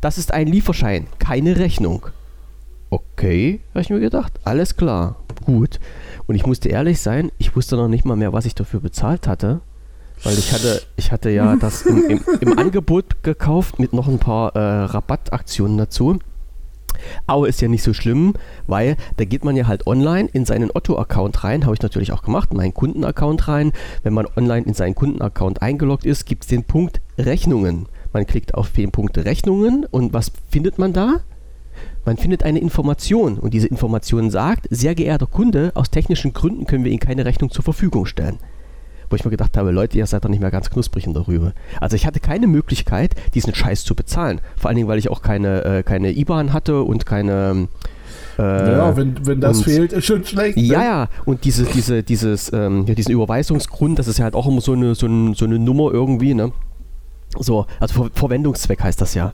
Das 0.00 0.16
ist 0.18 0.32
ein 0.32 0.46
Lieferschein, 0.46 1.08
keine 1.18 1.56
Rechnung. 1.56 2.06
okay, 2.90 3.60
habe 3.70 3.80
ich 3.80 3.90
mir 3.90 3.98
gedacht. 4.00 4.38
Alles 4.44 4.76
klar, 4.76 5.16
gut. 5.44 5.80
Und 6.28 6.36
ich 6.36 6.46
musste 6.46 6.68
ehrlich 6.68 7.00
sein, 7.00 7.32
ich 7.38 7.56
wusste 7.56 7.74
noch 7.76 7.88
nicht 7.88 8.04
mal 8.04 8.16
mehr, 8.16 8.32
was 8.32 8.44
ich 8.46 8.54
dafür 8.54 8.78
bezahlt 8.80 9.26
hatte. 9.26 9.60
Weil 10.24 10.38
ich 10.38 10.52
hatte, 10.52 10.82
ich 10.96 11.10
hatte 11.10 11.30
ja 11.30 11.56
das 11.56 11.82
im, 11.82 12.08
im, 12.08 12.20
im 12.40 12.58
Angebot 12.58 13.22
gekauft 13.22 13.78
mit 13.78 13.92
noch 13.92 14.08
ein 14.08 14.18
paar 14.18 14.54
äh, 14.54 14.84
Rabattaktionen 14.84 15.76
dazu. 15.78 16.18
Aber 17.26 17.48
ist 17.48 17.60
ja 17.60 17.68
nicht 17.68 17.82
so 17.82 17.92
schlimm, 17.92 18.34
weil 18.68 18.96
da 19.16 19.24
geht 19.24 19.44
man 19.44 19.56
ja 19.56 19.66
halt 19.66 19.86
online 19.88 20.28
in 20.32 20.44
seinen 20.44 20.70
Otto-Account 20.72 21.42
rein, 21.42 21.64
habe 21.64 21.74
ich 21.74 21.82
natürlich 21.82 22.12
auch 22.12 22.22
gemacht, 22.22 22.54
meinen 22.54 22.74
Kundenaccount 22.74 23.48
rein. 23.48 23.72
Wenn 24.04 24.14
man 24.14 24.26
online 24.36 24.66
in 24.66 24.74
seinen 24.74 24.94
Kundenaccount 24.94 25.62
eingeloggt 25.62 26.04
ist, 26.04 26.26
gibt 26.26 26.44
es 26.44 26.48
den 26.48 26.62
Punkt 26.62 27.00
Rechnungen. 27.18 27.86
Man 28.12 28.26
klickt 28.26 28.54
auf 28.54 28.70
den 28.70 28.92
Punkt 28.92 29.18
Rechnungen 29.18 29.84
und 29.90 30.12
was 30.12 30.30
findet 30.48 30.78
man 30.78 30.92
da? 30.92 31.20
Man 32.04 32.16
findet 32.16 32.44
eine 32.44 32.60
Information 32.60 33.38
und 33.38 33.54
diese 33.54 33.66
Information 33.66 34.30
sagt, 34.30 34.66
sehr 34.70 34.94
geehrter 34.94 35.26
Kunde, 35.26 35.72
aus 35.74 35.90
technischen 35.90 36.32
Gründen 36.32 36.66
können 36.66 36.84
wir 36.84 36.92
Ihnen 36.92 37.00
keine 37.00 37.24
Rechnung 37.24 37.50
zur 37.50 37.64
Verfügung 37.64 38.06
stellen 38.06 38.38
wo 39.12 39.16
ich 39.16 39.24
mir 39.24 39.30
gedacht 39.30 39.56
habe, 39.56 39.70
Leute, 39.70 39.98
ihr 39.98 40.06
seid 40.06 40.24
doch 40.24 40.30
nicht 40.30 40.40
mehr 40.40 40.50
ganz 40.50 40.70
knusprig 40.70 41.06
in 41.06 41.12
der 41.12 41.28
Rübe. 41.28 41.52
Also 41.80 41.96
ich 41.96 42.06
hatte 42.06 42.18
keine 42.18 42.46
Möglichkeit, 42.46 43.14
diesen 43.34 43.54
Scheiß 43.54 43.84
zu 43.84 43.94
bezahlen. 43.94 44.40
Vor 44.56 44.68
allen 44.68 44.76
Dingen, 44.76 44.88
weil 44.88 44.98
ich 44.98 45.10
auch 45.10 45.22
keine, 45.22 45.64
äh, 45.64 45.82
keine 45.82 46.10
IBAN 46.10 46.52
hatte 46.52 46.82
und 46.82 47.06
keine... 47.06 47.68
Äh, 48.38 48.42
ja, 48.42 48.96
wenn, 48.96 49.26
wenn 49.26 49.40
das 49.40 49.58
und, 49.58 49.64
fehlt, 49.64 49.92
ist 49.92 50.06
schon 50.06 50.24
schlecht. 50.24 50.56
Ja, 50.56 50.78
ne? 50.78 50.84
ja, 50.84 51.08
und 51.26 51.44
diese, 51.44 51.64
diese, 51.64 52.02
dieses, 52.02 52.50
ähm, 52.52 52.86
ja, 52.86 52.94
diesen 52.94 53.12
Überweisungsgrund, 53.12 53.98
das 53.98 54.08
ist 54.08 54.18
ja 54.18 54.24
halt 54.24 54.34
auch 54.34 54.46
immer 54.48 54.62
so 54.62 54.72
eine, 54.72 54.94
so, 54.94 55.06
ein, 55.06 55.34
so 55.34 55.44
eine 55.44 55.58
Nummer 55.58 55.92
irgendwie, 55.92 56.32
ne? 56.32 56.50
So, 57.38 57.66
also 57.78 57.94
Ver 58.04 58.10
Verwendungszweck 58.14 58.82
heißt 58.82 59.00
das 59.00 59.14
ja. 59.14 59.32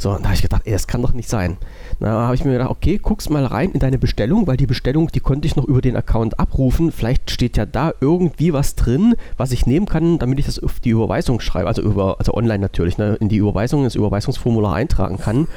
So, 0.00 0.12
und 0.12 0.20
da 0.20 0.28
habe 0.28 0.34
ich 0.34 0.40
gedacht, 0.40 0.62
ey, 0.64 0.72
das 0.72 0.86
kann 0.86 1.02
doch 1.02 1.12
nicht 1.12 1.28
sein. 1.28 1.58
Da 2.00 2.08
habe 2.08 2.34
ich 2.34 2.42
mir 2.42 2.52
gedacht, 2.52 2.70
okay, 2.70 2.98
guck's 3.00 3.28
mal 3.28 3.44
rein 3.44 3.72
in 3.72 3.80
deine 3.80 3.98
Bestellung, 3.98 4.46
weil 4.46 4.56
die 4.56 4.66
Bestellung, 4.66 5.08
die 5.08 5.20
konnte 5.20 5.46
ich 5.46 5.56
noch 5.56 5.66
über 5.66 5.82
den 5.82 5.94
Account 5.94 6.40
abrufen. 6.40 6.90
Vielleicht 6.90 7.30
steht 7.30 7.58
ja 7.58 7.66
da 7.66 7.92
irgendwie 8.00 8.54
was 8.54 8.76
drin, 8.76 9.14
was 9.36 9.52
ich 9.52 9.66
nehmen 9.66 9.84
kann, 9.84 10.18
damit 10.18 10.38
ich 10.38 10.46
das 10.46 10.58
auf 10.58 10.80
die 10.80 10.88
Überweisung 10.88 11.40
schreibe, 11.40 11.68
also 11.68 11.82
über, 11.82 12.16
also 12.18 12.32
online 12.32 12.60
natürlich, 12.60 12.96
ne, 12.96 13.16
in 13.20 13.28
die 13.28 13.36
Überweisung, 13.36 13.84
ins 13.84 13.94
Überweisungsformular 13.94 14.74
eintragen 14.74 15.18
kann. 15.18 15.48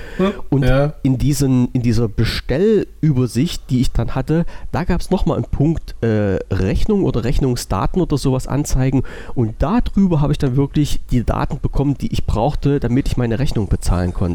Und 0.50 0.66
ja. 0.66 0.94
in, 1.04 1.18
diesen, 1.18 1.70
in 1.72 1.82
dieser 1.82 2.10
Bestellübersicht, 2.10 3.70
die 3.70 3.80
ich 3.80 3.94
dann 3.94 4.14
hatte, 4.14 4.46
da 4.74 4.84
gab 4.84 5.00
es 5.00 5.10
nochmal 5.10 5.38
einen 5.38 5.46
Punkt 5.46 5.96
äh, 6.04 6.40
Rechnung 6.52 7.06
oder 7.06 7.24
Rechnungsdaten 7.24 8.02
oder 8.02 8.18
sowas 8.18 8.48
anzeigen. 8.48 9.04
Und 9.36 9.56
darüber 9.60 10.20
habe 10.20 10.34
ich 10.34 10.38
dann 10.38 10.58
wirklich 10.58 11.00
die 11.12 11.24
Daten 11.24 11.60
bekommen, 11.62 11.98
die 11.98 12.12
ich 12.12 12.26
brauchte, 12.26 12.82
damit 12.82 13.08
ich 13.08 13.16
meine 13.16 13.40
Rechnung 13.40 13.70
bezahlen 13.70 14.14
konnte. 14.14 14.33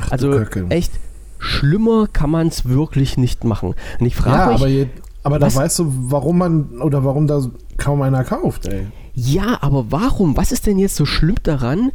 Ach, 0.00 0.12
also 0.12 0.38
echt 0.68 0.92
schlimmer 1.38 2.06
kann 2.12 2.30
man 2.30 2.48
es 2.48 2.66
wirklich 2.66 3.16
nicht 3.16 3.44
machen. 3.44 3.74
Und 4.00 4.06
ich 4.06 4.16
frage 4.16 4.38
ja, 4.38 4.46
mich. 4.52 4.60
Aber, 4.60 4.68
je, 4.68 4.86
aber 5.22 5.38
da 5.38 5.54
weißt 5.54 5.78
du, 5.78 5.92
warum 6.10 6.38
man 6.38 6.80
oder 6.80 7.04
warum 7.04 7.26
da 7.26 7.42
kaum 7.76 8.02
einer 8.02 8.24
kauft, 8.24 8.66
ey. 8.66 8.86
Ja, 9.14 9.58
aber 9.60 9.86
warum? 9.90 10.36
Was 10.36 10.52
ist 10.52 10.66
denn 10.66 10.78
jetzt 10.78 10.96
so 10.96 11.06
schlimm 11.06 11.36
daran, 11.42 11.92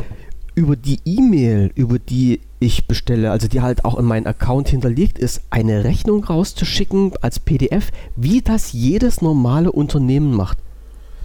über 0.55 0.75
die 0.75 0.99
E-Mail, 1.05 1.71
über 1.75 1.99
die 1.99 2.41
ich 2.59 2.87
bestelle, 2.87 3.31
also 3.31 3.47
die 3.47 3.61
halt 3.61 3.85
auch 3.85 3.97
in 3.97 4.05
meinen 4.05 4.27
Account 4.27 4.69
hinterlegt 4.69 5.17
ist, 5.17 5.41
eine 5.49 5.83
Rechnung 5.83 6.23
rauszuschicken 6.23 7.13
als 7.21 7.39
PDF, 7.39 7.91
wie 8.15 8.41
das 8.41 8.73
jedes 8.73 9.21
normale 9.21 9.71
Unternehmen 9.71 10.33
macht? 10.35 10.57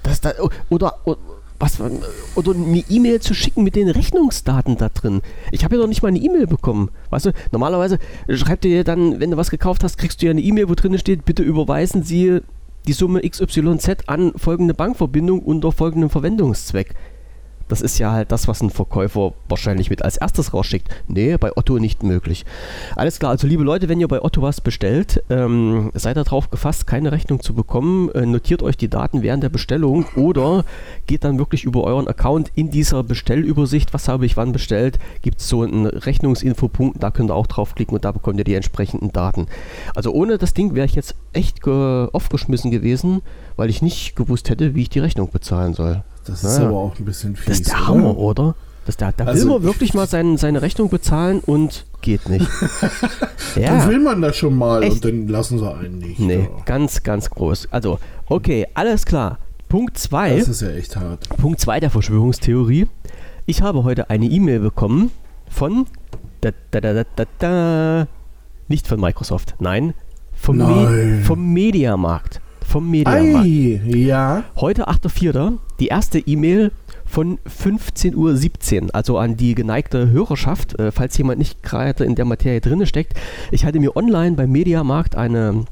Das 0.02 0.20
da, 0.20 0.32
oder, 0.68 0.98
oder 1.04 1.18
was, 1.58 1.80
oder 2.34 2.52
eine 2.52 2.84
E-Mail 2.88 3.20
zu 3.20 3.34
schicken 3.34 3.62
mit 3.62 3.76
den 3.76 3.88
Rechnungsdaten 3.88 4.76
da 4.76 4.88
drin. 4.88 5.22
Ich 5.50 5.64
habe 5.64 5.76
ja 5.76 5.80
noch 5.80 5.88
nicht 5.88 6.02
mal 6.02 6.08
eine 6.08 6.18
E-Mail 6.18 6.46
bekommen. 6.46 6.90
Weißt 7.10 7.26
du, 7.26 7.32
normalerweise 7.52 7.98
schreibt 8.28 8.64
ihr 8.64 8.84
dann, 8.84 9.20
wenn 9.20 9.30
du 9.30 9.36
was 9.36 9.50
gekauft 9.50 9.84
hast, 9.84 9.96
kriegst 9.96 10.20
du 10.20 10.26
ja 10.26 10.30
eine 10.30 10.40
E-Mail, 10.40 10.68
wo 10.68 10.74
drin 10.74 10.98
steht, 10.98 11.24
bitte 11.24 11.42
überweisen 11.42 12.02
Sie 12.02 12.40
die 12.86 12.92
Summe 12.92 13.22
XYZ 13.22 13.88
an 14.06 14.32
folgende 14.36 14.74
Bankverbindung 14.74 15.40
unter 15.40 15.72
folgendem 15.72 16.10
Verwendungszweck. 16.10 16.94
Das 17.68 17.80
ist 17.80 17.98
ja 17.98 18.12
halt 18.12 18.30
das, 18.30 18.48
was 18.48 18.60
ein 18.60 18.70
Verkäufer 18.70 19.32
wahrscheinlich 19.48 19.90
mit 19.90 20.04
als 20.04 20.16
erstes 20.16 20.52
rausschickt. 20.52 20.88
Nee, 21.08 21.36
bei 21.36 21.56
Otto 21.56 21.78
nicht 21.78 22.02
möglich. 22.02 22.44
Alles 22.94 23.18
klar, 23.18 23.30
also 23.30 23.46
liebe 23.46 23.64
Leute, 23.64 23.88
wenn 23.88 24.00
ihr 24.00 24.08
bei 24.08 24.22
Otto 24.22 24.42
was 24.42 24.60
bestellt, 24.60 25.22
ähm, 25.30 25.90
seid 25.94 26.16
darauf 26.16 26.50
gefasst, 26.50 26.86
keine 26.86 27.12
Rechnung 27.12 27.40
zu 27.40 27.54
bekommen. 27.54 28.10
Äh, 28.10 28.26
notiert 28.26 28.62
euch 28.62 28.76
die 28.76 28.88
Daten 28.88 29.22
während 29.22 29.42
der 29.42 29.48
Bestellung 29.48 30.04
oder 30.16 30.64
geht 31.06 31.24
dann 31.24 31.38
wirklich 31.38 31.64
über 31.64 31.84
euren 31.84 32.06
Account 32.08 32.52
in 32.54 32.70
dieser 32.70 33.02
Bestellübersicht, 33.02 33.94
was 33.94 34.08
habe 34.08 34.26
ich 34.26 34.36
wann 34.36 34.52
bestellt, 34.52 34.98
gibt 35.22 35.40
es 35.40 35.48
so 35.48 35.62
einen 35.62 35.86
Rechnungsinfopunkt, 35.86 37.02
da 37.02 37.10
könnt 37.10 37.30
ihr 37.30 37.34
auch 37.34 37.46
draufklicken 37.46 37.94
und 37.94 38.04
da 38.04 38.12
bekommt 38.12 38.38
ihr 38.38 38.44
die 38.44 38.54
entsprechenden 38.54 39.12
Daten. 39.12 39.46
Also 39.94 40.12
ohne 40.12 40.38
das 40.38 40.54
Ding 40.54 40.74
wäre 40.74 40.86
ich 40.86 40.94
jetzt 40.94 41.14
echt 41.32 41.66
aufgeschmissen 41.66 42.70
gewesen, 42.70 43.22
weil 43.56 43.70
ich 43.70 43.82
nicht 43.82 44.16
gewusst 44.16 44.50
hätte, 44.50 44.74
wie 44.74 44.82
ich 44.82 44.90
die 44.90 44.98
Rechnung 45.00 45.30
bezahlen 45.30 45.74
soll. 45.74 46.02
Das 46.24 46.42
ist 46.42 46.58
ja. 46.58 46.68
aber 46.68 46.76
auch 46.76 46.98
ein 46.98 47.04
bisschen 47.04 47.36
fies. 47.36 47.46
Das 47.46 47.60
ist 47.60 47.68
der 47.68 47.76
oder? 47.76 47.86
Hammer, 47.86 48.16
oder? 48.18 48.54
Das, 48.86 48.96
da 48.98 49.12
da 49.12 49.24
also 49.24 49.46
will 49.46 49.54
man 49.54 49.62
wirklich 49.62 49.94
mal 49.94 50.06
sein, 50.06 50.36
seine 50.36 50.60
Rechnung 50.60 50.90
bezahlen 50.90 51.40
und 51.40 51.86
geht 52.02 52.28
nicht. 52.28 52.46
ja. 53.56 53.78
Dann 53.78 53.88
will 53.88 54.00
man 54.00 54.20
das 54.20 54.36
schon 54.36 54.56
mal 54.56 54.82
Echt? 54.82 54.96
und 54.96 55.04
dann 55.04 55.28
lassen 55.28 55.58
sie 55.58 55.74
einen 55.74 55.98
nicht. 55.98 56.20
Nee, 56.20 56.48
ja. 56.50 56.64
ganz, 56.66 57.02
ganz 57.02 57.30
groß. 57.30 57.68
Also, 57.70 57.98
okay, 58.26 58.66
alles 58.74 59.06
klar. 59.06 59.38
Punkt 59.68 59.96
2. 59.96 60.38
Das 60.38 60.48
ist 60.48 60.60
ja 60.60 60.70
echt 60.70 60.96
hart. 60.96 61.28
Punkt 61.30 61.60
2 61.60 61.80
der 61.80 61.90
Verschwörungstheorie. 61.90 62.86
Ich 63.46 63.62
habe 63.62 63.84
heute 63.84 64.10
eine 64.10 64.26
E-Mail 64.26 64.60
bekommen 64.60 65.10
von 65.48 65.86
da, 66.42 66.50
da, 66.70 66.80
da, 66.80 67.04
da, 67.16 67.24
da, 67.38 68.06
nicht 68.68 68.86
von 68.86 69.00
Microsoft, 69.00 69.54
nein, 69.60 69.94
vom. 70.34 70.58
Me 70.58 71.22
vom 71.24 71.52
Mediamarkt 71.52 72.40
vom 72.74 72.90
Mediamarkt. 72.90 73.46
Ei, 73.46 73.80
ja. 73.84 74.42
Heute 74.56 74.88
8.4. 74.88 75.58
Die 75.78 75.86
erste 75.86 76.18
E-Mail 76.18 76.72
von 77.04 77.38
15.17 77.48 78.16
Uhr, 78.82 78.88
also 78.92 79.16
an 79.16 79.36
die 79.36 79.54
geneigte 79.54 80.10
Hörerschaft, 80.10 80.76
äh, 80.80 80.90
falls 80.90 81.16
jemand 81.16 81.38
nicht 81.38 81.62
gerade 81.62 82.04
in 82.04 82.16
der 82.16 82.24
Materie 82.24 82.60
drin 82.60 82.84
steckt. 82.84 83.12
Ich 83.52 83.64
hatte 83.64 83.78
mir 83.78 83.96
online 83.96 84.34
beim 84.34 84.50
Mediamarkt 84.50 85.14
eine 85.14 85.66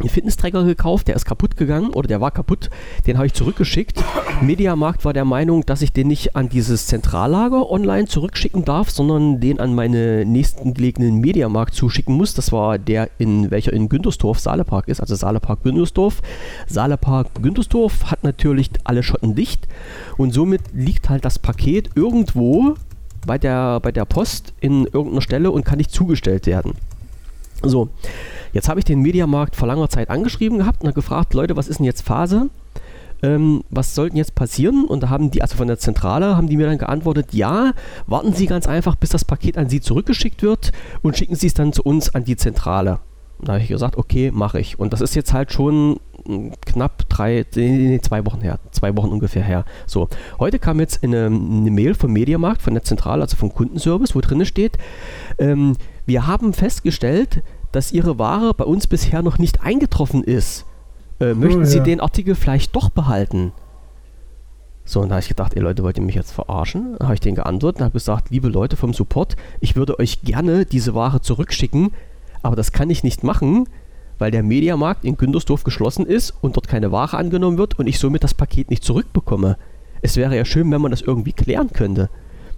einen 0.00 0.08
Fitnesstracker 0.08 0.64
gekauft, 0.64 1.08
der 1.08 1.16
ist 1.16 1.24
kaputt 1.24 1.56
gegangen 1.56 1.90
oder 1.90 2.08
der 2.08 2.20
war 2.20 2.30
kaputt, 2.30 2.70
den 3.06 3.16
habe 3.16 3.26
ich 3.26 3.34
zurückgeschickt. 3.34 4.02
Mediamarkt 4.40 5.04
war 5.04 5.12
der 5.12 5.24
Meinung, 5.24 5.64
dass 5.64 5.82
ich 5.82 5.92
den 5.92 6.08
nicht 6.08 6.34
an 6.34 6.48
dieses 6.48 6.86
Zentrallager 6.86 7.70
online 7.70 8.06
zurückschicken 8.06 8.64
darf, 8.64 8.90
sondern 8.90 9.40
den 9.40 9.60
an 9.60 9.74
meine 9.74 10.24
nächsten 10.24 10.74
gelegenen 10.74 11.20
Mediamarkt 11.20 11.74
zuschicken 11.74 12.16
muss. 12.16 12.34
Das 12.34 12.52
war 12.52 12.78
der, 12.78 13.10
in 13.18 13.50
welcher 13.50 13.72
in 13.72 13.88
Güntersdorf 13.88 14.40
Saalepark 14.40 14.88
ist, 14.88 15.00
also 15.00 15.14
Saalepark 15.14 15.62
Güntersdorf. 15.62 16.22
Saalepark 16.66 17.42
Güntersdorf 17.42 18.10
hat 18.10 18.24
natürlich 18.24 18.70
alle 18.84 19.02
Schotten 19.02 19.34
dicht 19.34 19.68
und 20.16 20.32
somit 20.32 20.62
liegt 20.72 21.08
halt 21.08 21.24
das 21.24 21.38
Paket 21.38 21.90
irgendwo 21.94 22.74
bei 23.26 23.38
der, 23.38 23.80
bei 23.80 23.92
der 23.92 24.04
Post 24.04 24.52
in 24.60 24.86
irgendeiner 24.86 25.22
Stelle 25.22 25.50
und 25.50 25.64
kann 25.64 25.78
nicht 25.78 25.92
zugestellt 25.92 26.46
werden. 26.46 26.74
So, 27.62 27.90
Jetzt 28.52 28.68
habe 28.68 28.80
ich 28.80 28.84
den 28.84 29.00
Mediamarkt 29.00 29.56
vor 29.56 29.68
langer 29.68 29.88
Zeit 29.88 30.10
angeschrieben 30.10 30.58
gehabt 30.58 30.84
und 30.84 30.94
gefragt, 30.94 31.34
Leute, 31.34 31.56
was 31.56 31.68
ist 31.68 31.78
denn 31.78 31.86
jetzt 31.86 32.02
Phase? 32.02 32.50
Ähm, 33.22 33.62
was 33.70 33.94
sollten 33.94 34.16
jetzt 34.16 34.34
passieren? 34.34 34.84
Und 34.84 35.04
da 35.04 35.08
haben 35.08 35.30
die, 35.30 35.42
also 35.42 35.56
von 35.56 35.68
der 35.68 35.78
Zentrale, 35.78 36.36
haben 36.36 36.48
die 36.48 36.56
mir 36.56 36.66
dann 36.66 36.78
geantwortet, 36.78 37.32
ja, 37.32 37.72
warten 38.06 38.34
Sie 38.34 38.46
ganz 38.46 38.66
einfach, 38.66 38.96
bis 38.96 39.10
das 39.10 39.24
Paket 39.24 39.56
an 39.56 39.68
Sie 39.68 39.80
zurückgeschickt 39.80 40.42
wird 40.42 40.72
und 41.02 41.16
schicken 41.16 41.36
Sie 41.36 41.46
es 41.46 41.54
dann 41.54 41.72
zu 41.72 41.82
uns 41.82 42.14
an 42.14 42.24
die 42.24 42.36
Zentrale. 42.36 42.98
Da 43.40 43.54
habe 43.54 43.62
ich 43.62 43.68
gesagt, 43.68 43.96
okay, 43.96 44.30
mache 44.32 44.60
ich. 44.60 44.78
Und 44.78 44.92
das 44.92 45.00
ist 45.00 45.14
jetzt 45.16 45.32
halt 45.32 45.52
schon 45.52 45.98
knapp 46.64 47.08
drei, 47.08 47.44
nee, 47.56 47.98
zwei 48.00 48.24
Wochen 48.24 48.40
her, 48.40 48.60
zwei 48.70 48.96
Wochen 48.96 49.08
ungefähr 49.08 49.42
her. 49.42 49.64
So, 49.86 50.08
heute 50.38 50.60
kam 50.60 50.78
jetzt 50.78 51.02
eine, 51.02 51.26
eine 51.26 51.70
Mail 51.70 51.94
vom 51.94 52.12
Mediamarkt, 52.12 52.62
von 52.62 52.74
der 52.74 52.84
Zentrale, 52.84 53.22
also 53.22 53.36
vom 53.36 53.52
Kundenservice, 53.52 54.14
wo 54.14 54.20
drin 54.20 54.44
steht, 54.46 54.78
ähm, 55.38 55.76
wir 56.06 56.26
haben 56.26 56.52
festgestellt, 56.52 57.42
dass 57.72 57.92
Ihre 57.92 58.18
Ware 58.18 58.54
bei 58.54 58.64
uns 58.64 58.86
bisher 58.86 59.22
noch 59.22 59.38
nicht 59.38 59.62
eingetroffen 59.62 60.22
ist. 60.22 60.66
Äh, 61.20 61.34
möchten 61.34 61.62
oh, 61.62 61.64
Sie 61.64 61.80
den 61.80 62.00
Artikel 62.00 62.34
vielleicht 62.34 62.76
doch 62.76 62.90
behalten? 62.90 63.52
So, 64.84 65.00
und 65.00 65.08
da 65.08 65.14
habe 65.14 65.22
ich 65.22 65.28
gedacht, 65.28 65.54
ey 65.54 65.62
Leute, 65.62 65.82
wollt 65.82 65.96
ihr 65.96 66.02
mich 66.02 66.14
jetzt 66.14 66.32
verarschen? 66.32 66.96
Dann 66.98 67.08
habe 67.08 67.14
ich 67.14 67.20
denen 67.20 67.36
geantwortet 67.36 67.80
und 67.80 67.84
habe 67.84 67.92
gesagt, 67.92 68.30
liebe 68.30 68.48
Leute 68.48 68.76
vom 68.76 68.92
Support, 68.92 69.36
ich 69.60 69.76
würde 69.76 69.98
euch 69.98 70.22
gerne 70.22 70.66
diese 70.66 70.94
Ware 70.94 71.20
zurückschicken, 71.20 71.92
aber 72.42 72.56
das 72.56 72.72
kann 72.72 72.90
ich 72.90 73.04
nicht 73.04 73.22
machen, 73.22 73.68
weil 74.18 74.30
der 74.30 74.42
Mediamarkt 74.42 75.04
in 75.04 75.16
Güntersdorf 75.16 75.64
geschlossen 75.64 76.04
ist 76.04 76.34
und 76.40 76.56
dort 76.56 76.68
keine 76.68 76.90
Ware 76.90 77.16
angenommen 77.16 77.58
wird 77.58 77.78
und 77.78 77.86
ich 77.86 77.98
somit 77.98 78.24
das 78.24 78.34
Paket 78.34 78.70
nicht 78.70 78.84
zurückbekomme. 78.84 79.56
Es 80.00 80.16
wäre 80.16 80.36
ja 80.36 80.44
schön, 80.44 80.70
wenn 80.72 80.80
man 80.80 80.90
das 80.90 81.02
irgendwie 81.02 81.32
klären 81.32 81.70
könnte. 81.72 82.10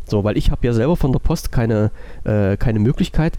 So, 0.06 0.24
weil 0.24 0.36
ich 0.36 0.50
habe 0.50 0.66
ja 0.66 0.72
selber 0.72 0.96
von 0.96 1.12
der 1.12 1.18
Post 1.18 1.52
keine, 1.52 1.90
äh, 2.24 2.56
keine 2.56 2.78
Möglichkeit, 2.78 3.38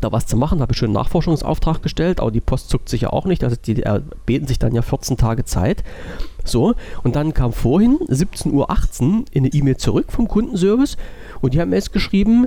da 0.00 0.12
was 0.12 0.26
zu 0.26 0.36
machen, 0.36 0.60
habe 0.60 0.72
ich 0.72 0.78
schon 0.78 0.86
einen 0.86 0.94
Nachforschungsauftrag 0.94 1.82
gestellt, 1.82 2.20
aber 2.20 2.30
die 2.30 2.40
Post 2.40 2.70
zuckt 2.70 2.88
sich 2.88 3.02
ja 3.02 3.10
auch 3.10 3.24
nicht, 3.26 3.44
also 3.44 3.56
die 3.56 3.82
äh, 3.82 4.00
beten 4.26 4.46
sich 4.46 4.58
dann 4.58 4.74
ja 4.74 4.82
14 4.82 5.16
Tage 5.16 5.44
Zeit. 5.44 5.84
So, 6.44 6.74
und 7.02 7.16
dann 7.16 7.34
kam 7.34 7.52
vorhin 7.52 7.98
17.18 8.08 8.52
Uhr 8.52 9.24
eine 9.34 9.48
E-Mail 9.48 9.76
zurück 9.76 10.06
vom 10.10 10.28
Kundenservice 10.28 10.96
und 11.40 11.54
die 11.54 11.60
haben 11.60 11.70
mir 11.70 11.76
jetzt 11.76 11.92
geschrieben, 11.92 12.46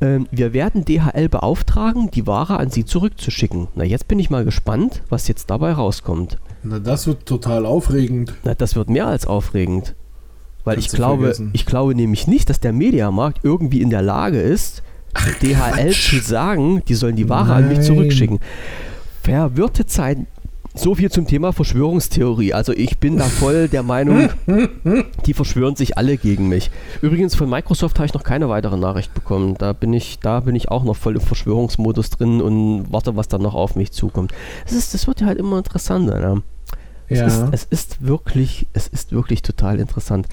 ähm, 0.00 0.26
wir 0.30 0.52
werden 0.52 0.84
DHL 0.84 1.28
beauftragen, 1.28 2.10
die 2.10 2.26
Ware 2.26 2.58
an 2.58 2.70
Sie 2.70 2.84
zurückzuschicken. 2.84 3.68
Na, 3.74 3.84
jetzt 3.84 4.08
bin 4.08 4.18
ich 4.18 4.30
mal 4.30 4.44
gespannt, 4.44 5.02
was 5.08 5.28
jetzt 5.28 5.48
dabei 5.48 5.72
rauskommt. 5.72 6.38
Na, 6.64 6.80
das 6.80 7.06
wird 7.06 7.26
total 7.26 7.66
aufregend. 7.66 8.34
Na, 8.44 8.54
das 8.54 8.74
wird 8.74 8.90
mehr 8.90 9.06
als 9.06 9.26
aufregend. 9.26 9.94
Weil 10.64 10.76
Kannst 10.76 10.88
ich 10.88 10.94
glaube, 10.94 11.22
vergessen. 11.22 11.50
ich 11.52 11.66
glaube 11.66 11.94
nämlich 11.94 12.26
nicht, 12.26 12.50
dass 12.50 12.60
der 12.60 12.72
Mediamarkt 12.72 13.40
irgendwie 13.44 13.80
in 13.80 13.90
der 13.90 14.02
Lage 14.02 14.40
ist, 14.40 14.82
DHL 15.14 15.54
Quatsch. 15.54 16.10
zu 16.10 16.20
sagen, 16.20 16.82
die 16.88 16.94
sollen 16.94 17.16
die 17.16 17.28
Ware 17.28 17.54
an 17.54 17.68
mich 17.68 17.78
Nein. 17.78 17.86
zurückschicken. 17.86 18.40
Verwirrte 19.22 19.86
Zeiten. 19.86 20.26
So 20.74 20.94
viel 20.94 21.10
zum 21.10 21.26
Thema 21.26 21.52
Verschwörungstheorie. 21.52 22.54
Also 22.54 22.72
ich 22.72 22.96
bin 22.96 23.18
da 23.18 23.24
voll 23.24 23.68
der 23.68 23.82
Meinung, 23.82 24.30
die 25.26 25.34
verschwören 25.34 25.76
sich 25.76 25.98
alle 25.98 26.16
gegen 26.16 26.48
mich. 26.48 26.70
Übrigens 27.02 27.34
von 27.34 27.50
Microsoft 27.50 27.98
habe 27.98 28.06
ich 28.06 28.14
noch 28.14 28.22
keine 28.22 28.48
weitere 28.48 28.78
Nachricht 28.78 29.12
bekommen. 29.12 29.54
Da 29.58 29.74
bin 29.74 29.92
ich, 29.92 30.18
da 30.20 30.40
bin 30.40 30.56
ich 30.56 30.70
auch 30.70 30.82
noch 30.82 30.96
voll 30.96 31.16
im 31.16 31.20
Verschwörungsmodus 31.20 32.08
drin 32.08 32.40
und 32.40 32.86
warte, 32.90 33.16
was 33.16 33.28
dann 33.28 33.42
noch 33.42 33.54
auf 33.54 33.76
mich 33.76 33.92
zukommt. 33.92 34.32
Das, 34.64 34.72
ist, 34.72 34.94
das 34.94 35.06
wird 35.06 35.20
ja 35.20 35.26
halt 35.26 35.38
immer 35.38 35.58
interessanter. 35.58 36.18
Ne? 36.18 36.42
Es, 37.08 37.18
Ja. 37.18 37.26
ist, 37.26 37.44
es 37.52 37.64
ist 37.64 38.06
wirklich, 38.06 38.66
es 38.72 38.86
ist 38.88 39.12
wirklich 39.12 39.42
total 39.42 39.78
interessant. 39.78 40.26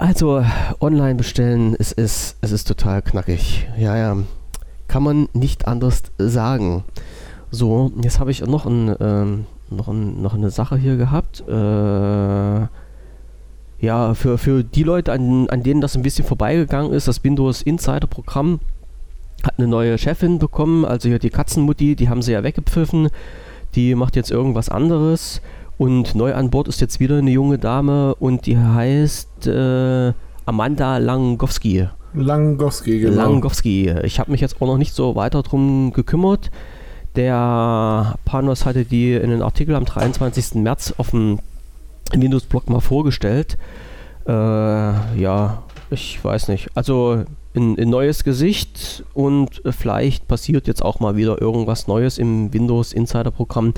Also, 0.00 0.42
online 0.80 1.16
bestellen, 1.16 1.76
es 1.78 1.92
ist, 1.92 2.38
es 2.40 2.52
ist 2.52 2.66
total 2.66 3.02
knackig. 3.02 3.68
Ja, 3.78 3.98
ja. 3.98 4.16
Kann 4.88 5.02
man 5.02 5.28
nicht 5.34 5.68
anders 5.68 6.04
sagen. 6.16 6.84
So, 7.50 7.92
jetzt 8.02 8.18
habe 8.18 8.30
ich 8.30 8.40
noch, 8.40 8.64
ein, 8.64 8.96
ähm, 8.98 9.44
noch, 9.68 9.88
ein, 9.88 10.22
noch 10.22 10.32
eine 10.32 10.50
Sache 10.50 10.78
hier 10.78 10.96
gehabt. 10.96 11.44
Äh, 11.46 12.66
ja, 13.84 14.14
für, 14.14 14.38
für 14.38 14.64
die 14.64 14.84
Leute, 14.84 15.12
an, 15.12 15.50
an 15.50 15.62
denen 15.62 15.82
das 15.82 15.96
ein 15.96 16.02
bisschen 16.02 16.24
vorbeigegangen 16.24 16.94
ist, 16.94 17.06
das 17.06 17.22
Windows 17.22 17.60
Insider 17.60 18.06
Programm 18.06 18.60
hat 19.42 19.58
eine 19.58 19.68
neue 19.68 19.98
Chefin 19.98 20.38
bekommen, 20.38 20.86
also 20.86 21.10
hier 21.10 21.18
die 21.18 21.28
Katzenmutti, 21.28 21.94
die 21.94 22.08
haben 22.08 22.22
sie 22.22 22.32
ja 22.32 22.42
weggepfiffen. 22.42 23.10
Die 23.74 23.94
macht 23.94 24.16
jetzt 24.16 24.30
irgendwas 24.30 24.70
anderes. 24.70 25.42
Und 25.80 26.14
neu 26.14 26.34
an 26.34 26.50
Bord 26.50 26.68
ist 26.68 26.82
jetzt 26.82 27.00
wieder 27.00 27.16
eine 27.16 27.30
junge 27.30 27.56
Dame 27.56 28.14
und 28.16 28.44
die 28.44 28.58
heißt 28.58 29.46
äh, 29.46 30.12
Amanda 30.44 30.98
Langowski. 30.98 31.88
Langowski, 32.12 33.00
genau. 33.00 33.16
Langowski. 33.16 33.88
Ich 34.02 34.20
habe 34.20 34.30
mich 34.30 34.42
jetzt 34.42 34.60
auch 34.60 34.66
noch 34.66 34.76
nicht 34.76 34.92
so 34.92 35.14
weiter 35.16 35.42
drum 35.42 35.94
gekümmert. 35.94 36.50
Der 37.16 38.14
Panos 38.26 38.66
hatte 38.66 38.84
die 38.84 39.14
in 39.14 39.32
einem 39.32 39.40
Artikel 39.40 39.74
am 39.74 39.86
23. 39.86 40.56
März 40.56 40.92
auf 40.98 41.12
dem 41.12 41.38
Windows-Blog 42.12 42.68
mal 42.68 42.80
vorgestellt. 42.80 43.56
Äh, 44.28 44.32
ja, 44.32 45.62
ich 45.88 46.22
weiß 46.22 46.48
nicht. 46.48 46.68
Also 46.74 47.24
ein, 47.54 47.78
ein 47.78 47.88
neues 47.88 48.24
Gesicht 48.24 49.04
und 49.12 49.64
äh, 49.64 49.72
vielleicht 49.72 50.28
passiert 50.28 50.68
jetzt 50.68 50.84
auch 50.84 51.00
mal 51.00 51.16
wieder 51.16 51.40
irgendwas 51.40 51.88
Neues 51.88 52.18
im 52.18 52.52
Windows 52.52 52.92
Insider 52.92 53.30
Programm. 53.30 53.72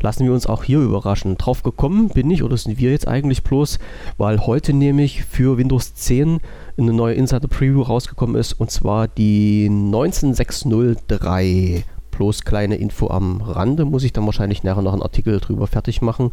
Lassen 0.00 0.24
wir 0.24 0.32
uns 0.32 0.46
auch 0.46 0.64
hier 0.64 0.80
überraschen. 0.80 1.38
Drauf 1.38 1.62
gekommen 1.62 2.08
bin 2.08 2.30
ich 2.30 2.42
oder 2.42 2.56
sind 2.56 2.78
wir 2.78 2.90
jetzt 2.90 3.06
eigentlich 3.08 3.42
bloß, 3.42 3.78
weil 4.18 4.40
heute 4.40 4.74
nämlich 4.74 5.24
für 5.24 5.56
Windows 5.56 5.94
10 5.94 6.40
eine 6.76 6.92
neue 6.92 7.14
Insider 7.14 7.48
Preview 7.48 7.82
rausgekommen 7.82 8.36
ist 8.36 8.52
und 8.54 8.70
zwar 8.70 9.08
die 9.08 9.68
19603. 9.70 11.84
Bloß 12.10 12.44
kleine 12.44 12.76
Info 12.76 13.08
am 13.08 13.40
Rande, 13.40 13.84
muss 13.84 14.04
ich 14.04 14.12
dann 14.12 14.26
wahrscheinlich 14.26 14.62
nachher 14.62 14.82
noch 14.82 14.92
einen 14.92 15.02
Artikel 15.02 15.40
drüber 15.40 15.66
fertig 15.66 16.00
machen. 16.02 16.30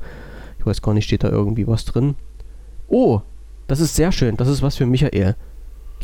Ich 0.60 0.66
weiß 0.66 0.84
gar 0.84 0.94
nicht, 0.94 1.06
steht 1.06 1.24
da 1.24 1.30
irgendwie 1.30 1.68
was 1.68 1.86
drin? 1.86 2.16
Oh, 2.88 3.22
das 3.68 3.80
ist 3.80 3.96
sehr 3.96 4.12
schön. 4.12 4.38
Das 4.38 4.48
ist 4.48 4.62
was 4.62 4.76
für 4.76 4.86
Michael. 4.86 5.36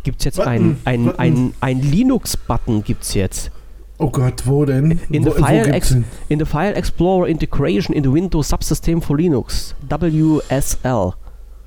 Gibt 0.08 0.22
es 0.22 0.24
jetzt 0.24 0.38
Button, 0.38 0.78
ein, 0.86 1.10
ein, 1.10 1.20
ein, 1.20 1.54
ein 1.60 1.82
Linux-Button 1.82 2.82
gibt's 2.82 3.14
jetzt. 3.14 3.52
Oh 3.98 4.10
Gott, 4.10 4.44
wo 4.46 4.64
denn? 4.64 5.02
In 5.10 5.26
wo, 5.26 5.32
the, 5.32 5.42
File 5.42 5.82
in 6.30 6.40
the 6.40 6.46
File 6.46 6.74
Explorer 6.76 7.28
Integration 7.28 7.94
in 7.94 8.06
the 8.06 8.14
Windows 8.14 8.48
Subsystem 8.48 9.02
for 9.02 9.18
Linux. 9.18 9.76
WSL. 9.90 11.12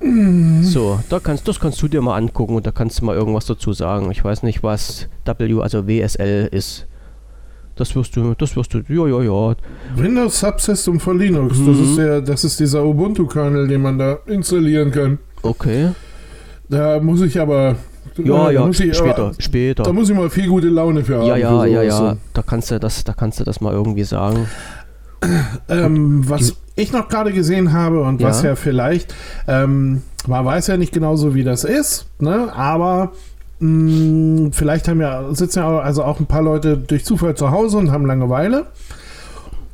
Mhm. 0.00 0.62
So, 0.62 1.00
da 1.10 1.20
kannst, 1.20 1.46
das 1.48 1.60
kannst 1.60 1.82
du 1.82 1.88
dir 1.88 2.00
mal 2.00 2.16
angucken 2.16 2.54
und 2.54 2.66
da 2.66 2.70
kannst 2.72 2.98
du 3.02 3.04
mal 3.04 3.14
irgendwas 3.14 3.44
dazu 3.44 3.74
sagen. 3.74 4.10
Ich 4.10 4.24
weiß 4.24 4.42
nicht, 4.42 4.62
was 4.62 5.06
W, 5.26 5.60
also 5.60 5.86
WSL 5.86 6.48
ist. 6.50 6.86
Das 7.76 7.94
wirst 7.94 8.16
du, 8.16 8.32
das 8.32 8.56
wirst 8.56 8.72
du, 8.72 8.78
ja, 8.88 9.06
ja, 9.06 9.20
ja. 9.22 9.54
Windows 9.96 10.40
Subsystem 10.40 10.98
for 10.98 11.14
Linux. 11.14 11.58
Das, 11.58 11.76
Mhm. 11.76 11.84
ist 11.84 11.96
der, 11.98 12.20
das 12.22 12.44
ist 12.44 12.58
dieser 12.58 12.86
Ubuntu-Kernel, 12.86 13.68
den 13.68 13.82
man 13.82 13.98
da 13.98 14.18
installieren 14.24 14.90
kann. 14.90 15.18
Okay. 15.42 15.90
Da 16.70 17.00
muss 17.00 17.20
ich 17.20 17.38
aber. 17.38 17.76
Ja, 18.24 18.50
ja, 18.50 18.68
ich, 18.68 18.76
später, 18.96 19.18
aber- 19.22 19.32
später. 19.38 19.82
Da 19.82 19.92
muss 19.92 20.08
ich 20.10 20.16
mal 20.16 20.30
viel 20.30 20.48
gute 20.48 20.68
Laune 20.68 21.04
für 21.04 21.18
haben. 21.18 21.26
Ja, 21.26 21.36
ja, 21.36 21.64
ja, 21.66 21.82
ja. 21.82 22.16
Da 22.32 22.42
kannst 22.42 22.70
du 22.70 22.78
das, 22.80 23.04
da 23.04 23.12
kannst 23.12 23.40
du 23.40 23.44
das 23.44 23.60
mal 23.60 23.72
irgendwie 23.72 24.04
sagen. 24.04 24.46
Ähm, 25.68 26.26
was 26.28 26.54
ich 26.76 26.92
noch 26.92 27.08
gerade 27.08 27.32
gesehen 27.32 27.74
habe 27.74 28.02
und 28.02 28.22
was 28.22 28.42
Ja. 28.42 28.50
ja 28.50 28.56
vielleicht, 28.56 29.14
ähm, 29.46 30.00
man 30.26 30.44
weiß 30.46 30.68
ja 30.68 30.78
nicht 30.78 30.92
genauso, 30.94 31.34
wie 31.34 31.44
das 31.44 31.64
ist, 31.64 32.06
ne? 32.20 32.50
aber 32.54 33.12
mh, 33.58 34.50
vielleicht 34.52 34.88
haben 34.88 35.00
ja, 35.02 35.24
sitzen 35.34 35.58
ja 35.58 35.68
auch- 35.68 35.84
also 35.84 36.04
auch 36.04 36.20
ein 36.20 36.26
paar 36.26 36.40
Leute 36.42 36.78
durch 36.78 37.04
Zufall 37.04 37.34
zu 37.34 37.50
Hause 37.50 37.76
und 37.76 37.92
haben 37.92 38.06
Langeweile. 38.06 38.66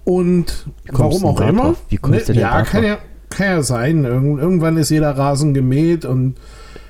Und 0.04 0.66
warum 0.90 1.24
auch 1.24 1.40
immer. 1.40 1.62
drauf? 1.62 1.76
Wie 1.88 1.96
kommst 1.96 2.28
du 2.28 2.32
denn 2.32 2.42
ja, 2.42 2.62
kann 2.62 2.85
ja, 2.85 2.98
kann 3.28 3.46
ja 3.46 3.62
sein. 3.62 4.04
Irgend, 4.04 4.40
irgendwann 4.40 4.76
ist 4.76 4.90
jeder 4.90 5.16
Rasen 5.16 5.52
gemäht 5.54 6.04
und 6.04 6.35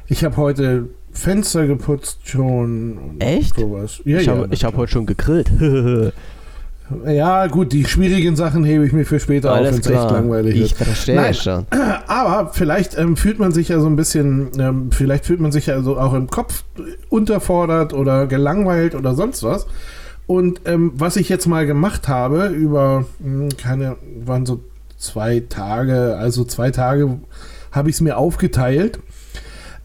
ich 0.06 0.24
habe 0.24 0.36
heute 0.36 0.88
Fenster 1.16 1.66
geputzt 1.66 2.18
schon. 2.24 2.98
und 2.98 3.20
Echt? 3.20 3.58
Sowas. 3.58 4.00
Ja, 4.04 4.18
ich 4.18 4.26
ja, 4.26 4.36
habe 4.36 4.54
hab 4.54 4.76
heute 4.76 4.92
schon 4.92 5.06
gegrillt. 5.06 5.50
ja, 7.06 7.46
gut, 7.48 7.72
die 7.72 7.84
schwierigen 7.84 8.36
Sachen 8.36 8.64
hebe 8.64 8.86
ich 8.86 8.92
mir 8.92 9.04
für 9.04 9.18
später 9.18 9.50
auf, 9.52 9.58
wenn 9.58 9.66
Alles 9.66 9.80
es 9.80 9.86
echt 9.86 10.10
langweilig 10.10 10.54
Ich 10.54 10.62
ist. 10.72 10.76
verstehe 10.76 11.16
Nein. 11.16 11.34
schon. 11.34 11.66
Aber 12.06 12.52
vielleicht 12.52 12.96
ähm, 12.96 13.16
fühlt 13.16 13.38
man 13.38 13.52
sich 13.52 13.68
ja 13.68 13.80
so 13.80 13.86
ein 13.86 13.96
bisschen, 13.96 14.50
ähm, 14.58 14.90
vielleicht 14.92 15.24
fühlt 15.26 15.40
man 15.40 15.50
sich 15.52 15.66
ja 15.66 15.80
so 15.82 15.98
auch 15.98 16.14
im 16.14 16.28
Kopf 16.28 16.64
unterfordert 17.08 17.92
oder 17.92 18.26
gelangweilt 18.26 18.94
oder 18.94 19.14
sonst 19.14 19.42
was. 19.42 19.66
Und 20.26 20.60
ähm, 20.64 20.92
was 20.94 21.16
ich 21.16 21.28
jetzt 21.28 21.46
mal 21.46 21.66
gemacht 21.66 22.08
habe, 22.08 22.46
über 22.48 23.04
mh, 23.20 23.48
keine, 23.60 23.96
waren 24.24 24.44
so 24.44 24.60
zwei 24.98 25.40
Tage, 25.48 26.16
also 26.18 26.44
zwei 26.44 26.70
Tage 26.70 27.18
habe 27.72 27.90
ich 27.90 27.96
es 27.96 28.00
mir 28.00 28.16
aufgeteilt. 28.16 28.98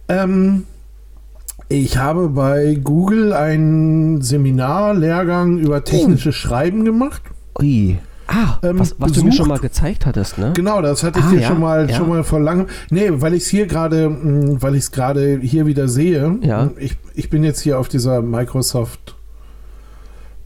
Ähm, 0.07 0.63
ich 1.71 1.97
habe 1.97 2.29
bei 2.29 2.75
Google 2.83 3.33
einen 3.33 4.21
Seminarlehrgang 4.21 5.57
über 5.59 5.83
technisches 5.83 6.35
Schreiben 6.35 6.85
gemacht. 6.85 7.21
Ui. 7.59 7.97
Ah, 8.27 8.59
Ähm, 8.63 8.79
was, 8.79 8.95
was 8.97 9.11
du 9.11 9.23
mir 9.25 9.33
schon 9.33 9.47
mal 9.49 9.59
gezeigt 9.59 10.05
hattest, 10.05 10.37
ne? 10.37 10.53
Genau, 10.55 10.81
das 10.81 11.03
hatte 11.03 11.19
ich 11.19 11.25
Ah, 11.25 11.29
dir 11.31 11.39
ja, 11.41 11.47
schon 11.47 11.59
mal 11.59 11.89
ja. 11.89 11.95
schon 11.97 12.07
mal 12.07 12.23
vor 12.23 12.39
langem. 12.39 12.67
Nee, 12.89 13.09
weil 13.15 13.33
ich 13.33 13.43
es 13.43 13.49
hier 13.49 13.67
gerade, 13.67 14.09
mh, 14.09 14.61
weil 14.61 14.75
ich 14.75 14.83
es 14.83 14.91
gerade 14.91 15.39
hier 15.41 15.65
wieder 15.65 15.87
sehe. 15.89 16.37
Ja. 16.41 16.69
Ich, 16.77 16.97
ich 17.13 17.29
bin 17.29 17.43
jetzt 17.43 17.59
hier 17.59 17.77
auf 17.79 17.89
dieser 17.89 18.21
Microsoft 18.21 19.15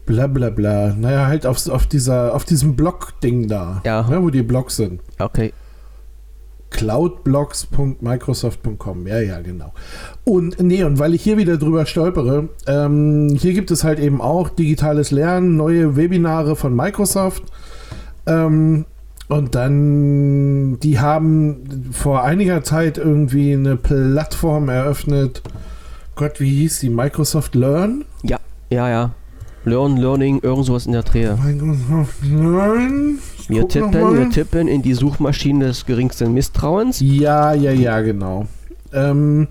bla 0.04 0.26
bla 0.26 0.50
bla. 0.50 0.94
Naja, 0.98 1.26
halt 1.26 1.46
auf, 1.46 1.68
auf 1.68 1.86
dieser, 1.86 2.34
auf 2.34 2.44
diesem 2.44 2.74
Blog-Ding 2.76 3.46
da. 3.48 3.82
Ja. 3.84 4.02
Ne, 4.08 4.20
wo 4.22 4.30
die 4.30 4.42
Blogs 4.42 4.76
sind. 4.76 5.00
Okay. 5.18 5.52
cloudblogs.microsoft.com. 6.76 9.06
Ja, 9.06 9.20
ja, 9.20 9.40
genau. 9.40 9.72
Und 10.24 10.62
nee, 10.62 10.84
und 10.84 10.98
weil 10.98 11.14
ich 11.14 11.22
hier 11.22 11.38
wieder 11.38 11.56
drüber 11.56 11.86
stolpere, 11.86 12.50
ähm, 12.66 13.34
hier 13.38 13.54
gibt 13.54 13.70
es 13.70 13.82
halt 13.82 13.98
eben 13.98 14.20
auch 14.20 14.50
digitales 14.50 15.10
Lernen, 15.10 15.56
neue 15.56 15.96
Webinare 15.96 16.54
von 16.54 16.76
Microsoft. 16.76 17.44
Ähm, 18.26 18.84
und 19.28 19.54
dann, 19.54 20.78
die 20.80 21.00
haben 21.00 21.88
vor 21.92 22.22
einiger 22.22 22.62
Zeit 22.62 22.98
irgendwie 22.98 23.54
eine 23.54 23.76
Plattform 23.76 24.68
eröffnet. 24.68 25.42
Gott, 26.14 26.40
wie 26.40 26.50
hieß 26.50 26.80
die? 26.80 26.90
Microsoft 26.90 27.54
Learn? 27.54 28.04
Ja, 28.22 28.38
ja, 28.70 28.90
ja. 28.90 29.14
Learn, 29.64 29.96
Learning, 29.96 30.40
irgend 30.42 30.66
sowas 30.66 30.84
in 30.86 30.92
der 30.92 31.02
Drehe. 31.02 31.38
Microsoft 31.42 32.22
Learn? 32.22 33.18
Wir 33.48 33.68
tippen, 33.68 34.18
wir 34.18 34.30
tippen 34.30 34.68
in 34.68 34.82
die 34.82 34.94
Suchmaschine 34.94 35.66
des 35.66 35.86
geringsten 35.86 36.34
Misstrauens. 36.34 37.00
Ja, 37.00 37.52
ja, 37.52 37.72
ja, 37.72 38.00
genau. 38.00 38.46
Ähm, 38.92 39.48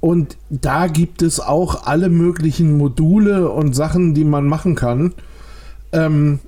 und 0.00 0.36
da 0.48 0.86
gibt 0.86 1.22
es 1.22 1.40
auch 1.40 1.86
alle 1.86 2.08
möglichen 2.08 2.76
Module 2.76 3.50
und 3.50 3.74
Sachen, 3.74 4.14
die 4.14 4.24
man 4.24 4.46
machen 4.46 4.74
kann. 4.74 5.14
Ähm, 5.92 6.40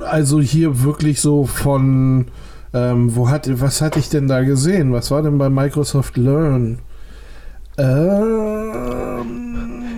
also 0.00 0.40
hier 0.40 0.82
wirklich 0.82 1.20
so 1.20 1.46
von, 1.46 2.26
ähm, 2.72 3.14
wo 3.14 3.28
hat, 3.28 3.48
was 3.60 3.80
hatte 3.80 3.98
ich 3.98 4.08
denn 4.08 4.28
da 4.28 4.42
gesehen? 4.42 4.92
Was 4.92 5.10
war 5.10 5.22
denn 5.22 5.38
bei 5.38 5.48
Microsoft 5.48 6.16
Learn? 6.16 6.78
Ähm, 7.78 9.05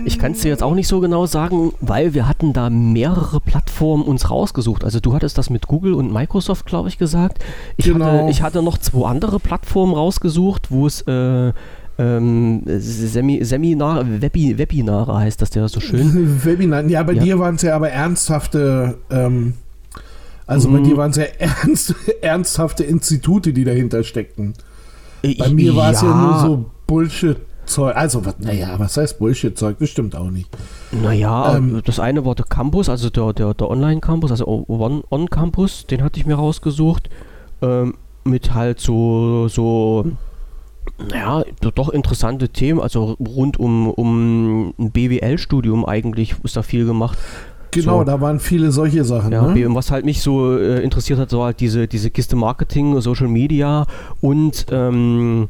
Ich 0.09 0.17
kann 0.17 0.31
es 0.31 0.41
dir 0.41 0.47
jetzt 0.49 0.63
auch 0.63 0.73
nicht 0.73 0.87
so 0.87 0.99
genau 1.01 1.27
sagen, 1.27 1.71
weil 1.81 2.15
wir 2.15 2.27
hatten 2.27 2.51
da 2.51 2.71
mehrere 2.71 3.39
Plattformen 3.39 4.03
uns 4.03 4.31
rausgesucht. 4.31 4.83
Also 4.83 4.99
du 4.99 5.13
hattest 5.13 5.37
das 5.37 5.51
mit 5.51 5.67
Google 5.67 5.93
und 5.93 6.11
Microsoft, 6.11 6.65
glaube 6.65 6.89
ich, 6.89 6.97
gesagt. 6.97 7.43
Ich, 7.77 7.85
Genau. 7.85 8.05
hatte, 8.05 8.29
ich 8.31 8.41
hatte 8.41 8.63
noch 8.63 8.79
zwei 8.79 9.07
andere 9.07 9.39
Plattformen 9.39 9.93
rausgesucht, 9.93 10.71
wo 10.71 10.87
es 10.87 11.01
äh, 11.03 11.53
ähm, 11.99 12.63
Semi, 12.65 13.43
Seminar, 13.45 14.03
Webi, 14.21 14.57
Webinare 14.57 15.15
heißt 15.15 15.43
das 15.43 15.53
ja 15.53 15.67
so 15.67 15.79
schön. 15.79 16.43
Webinar, 16.43 16.85
ja, 16.87 17.03
bei 17.03 17.13
Ja. 17.13 17.23
dir 17.23 17.37
waren 17.39 17.53
es 17.55 17.61
ja 17.61 17.75
aber 17.75 17.91
ernsthafte, 17.91 18.97
ähm, 19.11 19.53
also 20.47 20.71
bei 20.71 20.79
Mhm. 20.79 20.83
dir 20.85 20.97
waren 20.97 21.11
es 21.11 21.17
ja 21.17 21.25
ernst, 21.37 21.93
ernsthafte 22.21 22.83
Institute, 22.83 23.53
die 23.53 23.63
dahinter 23.63 24.03
steckten. 24.03 24.53
Bei 25.21 25.29
Ich- 25.29 25.53
mir 25.53 25.75
war 25.75 25.91
es 25.91 26.01
ja 26.01 26.11
nur 26.15 26.39
so 26.39 26.65
Bullshit-Zeug. 27.69 27.95
Also, 27.95 28.25
was, 28.25 28.39
naja, 28.39 28.73
was 28.77 28.97
heißt 28.97 29.19
Bullshit-Zeug? 29.19 29.77
Das 29.79 29.89
stimmt 29.89 30.15
auch 30.15 30.29
nicht. 30.31 30.49
Naja, 30.91 31.55
Ähm, 31.57 31.81
das 31.85 31.99
eine 31.99 32.25
war 32.25 32.35
der 32.35 32.45
Campus, 32.45 32.89
also 32.89 33.09
der, 33.09 33.33
der, 33.33 33.53
der 33.53 33.69
Online-Campus, 33.69 34.31
also 34.31 34.45
One- 34.67 35.03
On-Campus, 35.09 35.85
den 35.87 36.03
hatte 36.03 36.19
ich 36.19 36.25
mir 36.25 36.35
rausgesucht. 36.35 37.09
Ähm, 37.61 37.95
mit 38.23 38.53
halt 38.53 38.79
so, 38.79 39.47
so, 39.47 40.05
naja, 41.09 41.43
doch 41.75 41.89
interessante 41.89 42.49
Themen, 42.49 42.79
also 42.79 43.15
rund 43.19 43.59
um, 43.59 43.89
um 43.89 44.69
ein 44.77 44.91
BWL-Studium 44.91 45.85
eigentlich 45.85 46.35
ist 46.43 46.57
da 46.57 46.61
viel 46.63 46.85
gemacht. 46.85 47.17
Genau, 47.71 47.99
So. 47.99 48.03
da 48.03 48.19
waren 48.19 48.39
viele 48.39 48.71
solche 48.71 49.03
Sachen. 49.03 49.31
Ja, 49.31 49.43
ne? 49.43 49.67
und 49.67 49.75
was 49.75 49.91
halt 49.91 50.03
mich 50.03 50.21
so 50.21 50.57
äh, 50.57 50.81
interessiert 50.83 51.19
hat, 51.19 51.29
so 51.29 51.43
halt 51.43 51.59
diese, 51.59 51.87
diese 51.87 52.09
Kiste 52.09 52.35
Marketing, 52.35 52.99
Social 52.99 53.27
Media 53.27 53.85
und 54.21 54.65
ähm, 54.71 55.49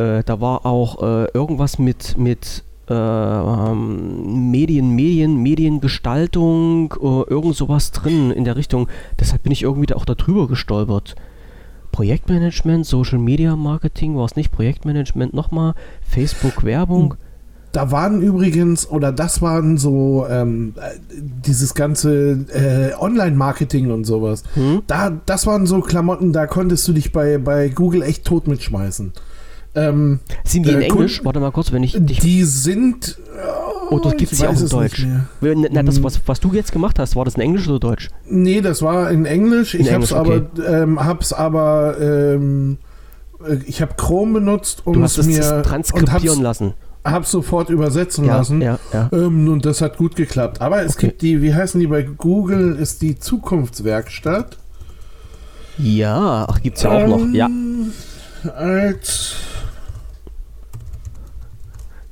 äh, 0.00 0.22
da 0.24 0.40
war 0.40 0.64
auch 0.64 1.02
äh, 1.02 1.26
irgendwas 1.34 1.78
mit, 1.78 2.16
mit 2.16 2.64
äh, 2.88 2.94
ähm, 2.94 4.50
Medien, 4.50 4.94
Medien, 4.94 5.36
Mediengestaltung, 5.36 6.94
äh, 7.00 7.30
irgend 7.30 7.54
sowas 7.54 7.92
drin 7.92 8.30
in 8.30 8.44
der 8.44 8.56
Richtung. 8.56 8.88
Deshalb 9.18 9.42
bin 9.42 9.52
ich 9.52 9.62
irgendwie 9.62 9.86
da 9.86 9.96
auch 9.96 10.04
darüber 10.04 10.48
gestolpert. 10.48 11.14
Projektmanagement, 11.92 12.86
Social 12.86 13.18
Media 13.18 13.56
Marketing, 13.56 14.16
war 14.16 14.24
es 14.24 14.36
nicht 14.36 14.52
Projektmanagement 14.52 15.34
nochmal, 15.34 15.74
Facebook 16.02 16.64
Werbung. 16.64 17.14
Da 17.72 17.92
waren 17.92 18.22
übrigens, 18.22 18.90
oder 18.90 19.12
das 19.12 19.42
waren 19.42 19.78
so 19.78 20.26
ähm, 20.28 20.74
äh, 20.76 20.98
dieses 21.46 21.74
ganze 21.74 22.44
äh, 22.52 22.94
Online-Marketing 22.98 23.92
und 23.92 24.04
sowas. 24.04 24.42
Hm? 24.54 24.82
Da, 24.88 25.12
das 25.26 25.46
waren 25.46 25.66
so 25.66 25.80
Klamotten, 25.80 26.32
da 26.32 26.46
konntest 26.46 26.88
du 26.88 26.92
dich 26.92 27.12
bei, 27.12 27.38
bei 27.38 27.68
Google 27.68 28.02
echt 28.02 28.24
tot 28.24 28.48
mitschmeißen. 28.48 29.12
Ähm, 29.74 30.18
Sind 30.44 30.66
die 30.66 30.70
in 30.72 30.80
Äh, 30.82 30.86
Englisch? 30.86 31.24
Warte 31.24 31.38
mal 31.38 31.52
kurz, 31.52 31.70
wenn 31.72 31.82
ich 31.84 31.92
dich. 31.98 32.18
die 32.18 32.42
sind. 32.44 33.18
Oh, 33.90 33.98
das 34.00 34.12
ich 34.12 34.18
gibt 34.18 34.32
es 34.32 34.40
ja 34.40 34.48
auch 34.48 34.56
in 34.56 34.64
es 34.64 34.70
Deutsch. 34.70 35.06
Na, 35.40 35.82
das, 35.82 35.96
Hm. 35.96 36.04
was, 36.04 36.20
was 36.26 36.40
du 36.40 36.52
jetzt 36.52 36.72
gemacht 36.72 36.98
hast, 36.98 37.14
war 37.16 37.24
das 37.24 37.34
in 37.36 37.40
Englisch 37.40 37.68
oder 37.68 37.78
Deutsch? 37.78 38.08
Nee, 38.28 38.60
das 38.60 38.82
war 38.82 39.10
in 39.10 39.26
Englisch. 39.26 39.74
In 39.74 39.82
Ich 39.82 39.92
hab's 39.92 40.10
Englisch, 40.12 40.32
aber, 40.58 40.82
ähm, 40.82 41.04
hab's 41.04 41.32
aber, 41.32 41.96
ähm, 42.00 42.78
äh, 43.46 43.56
ich 43.66 43.80
habe 43.80 43.94
Chrome 43.96 44.34
benutzt 44.40 44.82
und 44.84 44.94
Du 44.94 45.02
hast 45.02 45.18
es 45.18 45.26
mir 45.26 45.56
und 45.56 45.62
transkribieren 45.64 46.12
hab's, 46.38 46.42
lassen. 46.42 46.74
hab's 47.04 47.30
sofort 47.30 47.70
übersetzen 47.70 48.24
Ja, 48.24 48.38
lassen. 48.38 48.60
ja, 48.60 48.78
ja. 48.92 49.08
Ähm, 49.12 49.48
und 49.48 49.64
das 49.64 49.80
hat 49.82 49.96
gut 49.96 50.16
geklappt. 50.16 50.60
Aber 50.60 50.82
es 50.82 50.96
Okay. 50.96 51.06
gibt 51.08 51.22
die, 51.22 51.42
wie 51.42 51.54
heißen 51.54 51.80
die 51.80 51.86
bei 51.86 52.02
Google, 52.02 52.74
ist 52.76 53.02
die 53.02 53.18
Zukunftswerkstatt. 53.20 54.56
Ja, 55.78 56.46
ach, 56.48 56.60
gibt's 56.60 56.82
ja 56.82 56.90
auch 56.90 57.06
noch. 57.06 57.24
Ja. 57.32 57.46
Ähm, 57.46 57.92
Als 58.56 59.34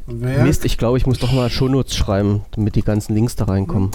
Werk 0.09 0.43
Mist, 0.43 0.65
ich 0.65 0.79
glaube, 0.79 0.99
ich 0.99 1.07
muss 1.07 1.19
doch 1.19 1.33
mal 1.33 1.51
Shownotes 1.51 1.95
schreiben, 1.95 2.43
damit 2.53 2.77
die 2.77 2.83
ganzen 2.83 3.15
Links 3.15 3.37
da 3.37 3.45
reinkommen. 3.45 3.91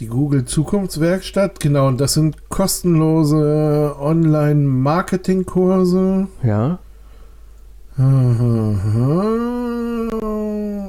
Die 0.00 0.06
Google 0.06 0.44
Zukunftswerkstatt, 0.44 1.60
genau, 1.60 1.88
und 1.88 1.98
das 2.00 2.14
sind 2.14 2.50
kostenlose 2.50 3.94
Online-Marketing-Kurse. 3.98 6.26
Ja. 6.42 6.80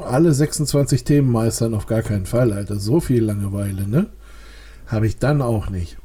Alle 0.10 0.34
26 0.34 1.04
Themen 1.04 1.32
meistern 1.32 1.76
auf 1.76 1.86
gar 1.86 2.02
keinen 2.02 2.26
Fall, 2.26 2.52
Alter. 2.52 2.80
So 2.80 3.00
viel 3.00 3.24
Langeweile, 3.24 3.88
ne? 3.88 4.08
Habe 4.88 5.06
ich 5.06 5.20
dann 5.20 5.44
auch 5.44 5.70
nicht. 5.70 5.98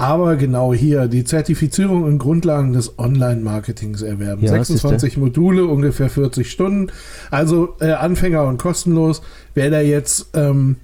Aber 0.00 0.36
genau 0.36 0.72
hier, 0.72 1.08
die 1.08 1.24
Zertifizierung 1.24 2.08
in 2.08 2.18
Grundlagen 2.18 2.72
des 2.72 2.98
Online-Marketings 2.98 4.00
erwerben. 4.02 4.42
Ja, 4.42 4.52
26 4.52 5.18
Module, 5.18 5.66
ungefähr 5.66 6.08
40 6.08 6.50
Stunden. 6.50 6.90
Also 7.30 7.74
äh, 7.80 7.92
Anfänger 7.92 8.44
und 8.46 8.58
kostenlos. 8.60 9.20
Wer 9.54 9.70
da 9.70 9.80
jetzt, 9.80 10.30
ähm, 10.34 10.76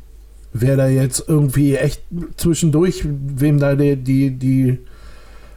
wer 0.52 0.76
da 0.76 0.86
jetzt 0.88 1.24
irgendwie 1.28 1.76
echt 1.76 2.02
zwischendurch, 2.36 3.04
wem 3.06 3.58
da 3.58 3.74
die, 3.74 3.96
die, 3.96 4.30
die, 4.32 4.78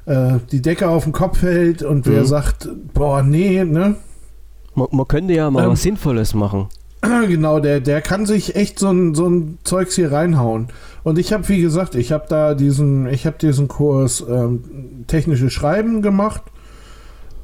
äh, 0.05 0.39
die 0.51 0.61
Decke 0.61 0.87
auf 0.87 1.03
den 1.03 1.13
Kopf 1.13 1.39
fällt 1.39 1.83
und 1.83 2.05
wer 2.07 2.21
Mhm. 2.21 2.25
sagt, 2.27 2.69
boah, 2.93 3.23
nee, 3.23 3.63
ne? 3.65 3.95
Man, 4.75 4.87
man 4.91 5.07
könnte 5.07 5.33
ja 5.33 5.51
mal 5.51 5.65
Ähm, 5.65 5.71
was 5.71 5.81
Sinnvolles 5.81 6.33
machen. 6.33 6.67
Genau, 7.27 7.59
der, 7.59 7.79
der 7.79 8.01
kann 8.01 8.25
sich 8.25 8.55
echt 8.55 8.79
so 8.79 8.89
ein, 8.89 9.15
so 9.15 9.27
ein 9.27 9.57
Zeugs 9.63 9.95
hier 9.95 10.11
reinhauen. 10.11 10.67
Und 11.03 11.17
ich 11.17 11.31
habe, 11.33 11.47
wie 11.49 11.61
gesagt, 11.61 11.95
ich 11.95 12.11
habe 12.11 12.25
da 12.27 12.53
diesen, 12.53 13.07
ich 13.07 13.25
habe 13.25 13.37
diesen 13.37 13.67
Kurs 13.67 14.23
ähm, 14.29 15.05
technische 15.07 15.49
Schreiben 15.49 16.01
gemacht. 16.01 16.41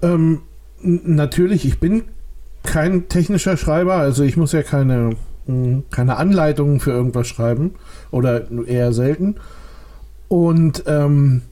Ähm, 0.02 0.42
natürlich, 0.82 1.66
ich 1.66 1.80
bin 1.80 2.04
kein 2.64 3.08
technischer 3.08 3.58
Schreiber, 3.58 3.96
also 3.96 4.24
ich 4.24 4.38
muss 4.38 4.52
ja 4.52 4.64
keine, 4.64 5.16
mh, 5.48 5.84
keine 5.92 6.18
Anleitungen 6.18 6.80
für 6.80 6.92
irgendwas 6.92 7.28
schreiben 7.28 7.76
oder 8.12 8.44
eher 8.68 8.92
selten. 8.92 9.36
Und 10.28 10.84
ähm, 10.88 11.44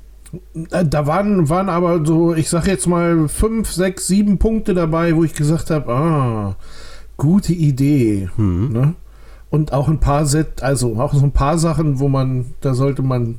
äh, 0.71 0.83
da 0.85 1.07
waren, 1.07 1.49
waren 1.49 1.69
aber 1.69 2.05
so, 2.05 2.33
ich 2.33 2.49
sag 2.49 2.67
jetzt 2.67 2.87
mal 2.87 3.27
fünf, 3.27 3.71
sechs, 3.71 4.07
sieben 4.07 4.39
Punkte 4.39 4.73
dabei, 4.73 5.15
wo 5.15 5.23
ich 5.23 5.33
gesagt 5.35 5.69
habe, 5.69 5.91
ah, 5.93 6.55
gute 7.17 7.53
Idee. 7.53 8.29
Hm. 8.35 8.71
Ne? 8.73 8.93
Und 9.49 9.71
auch 9.71 9.87
ein 9.87 9.99
paar 9.99 10.25
Set, 10.25 10.63
also 10.63 10.95
auch 10.99 11.13
so 11.13 11.23
ein 11.23 11.31
paar 11.31 11.57
Sachen, 11.57 11.99
wo 11.99 12.07
man, 12.09 12.45
da 12.61 12.73
sollte 12.73 13.03
man, 13.03 13.35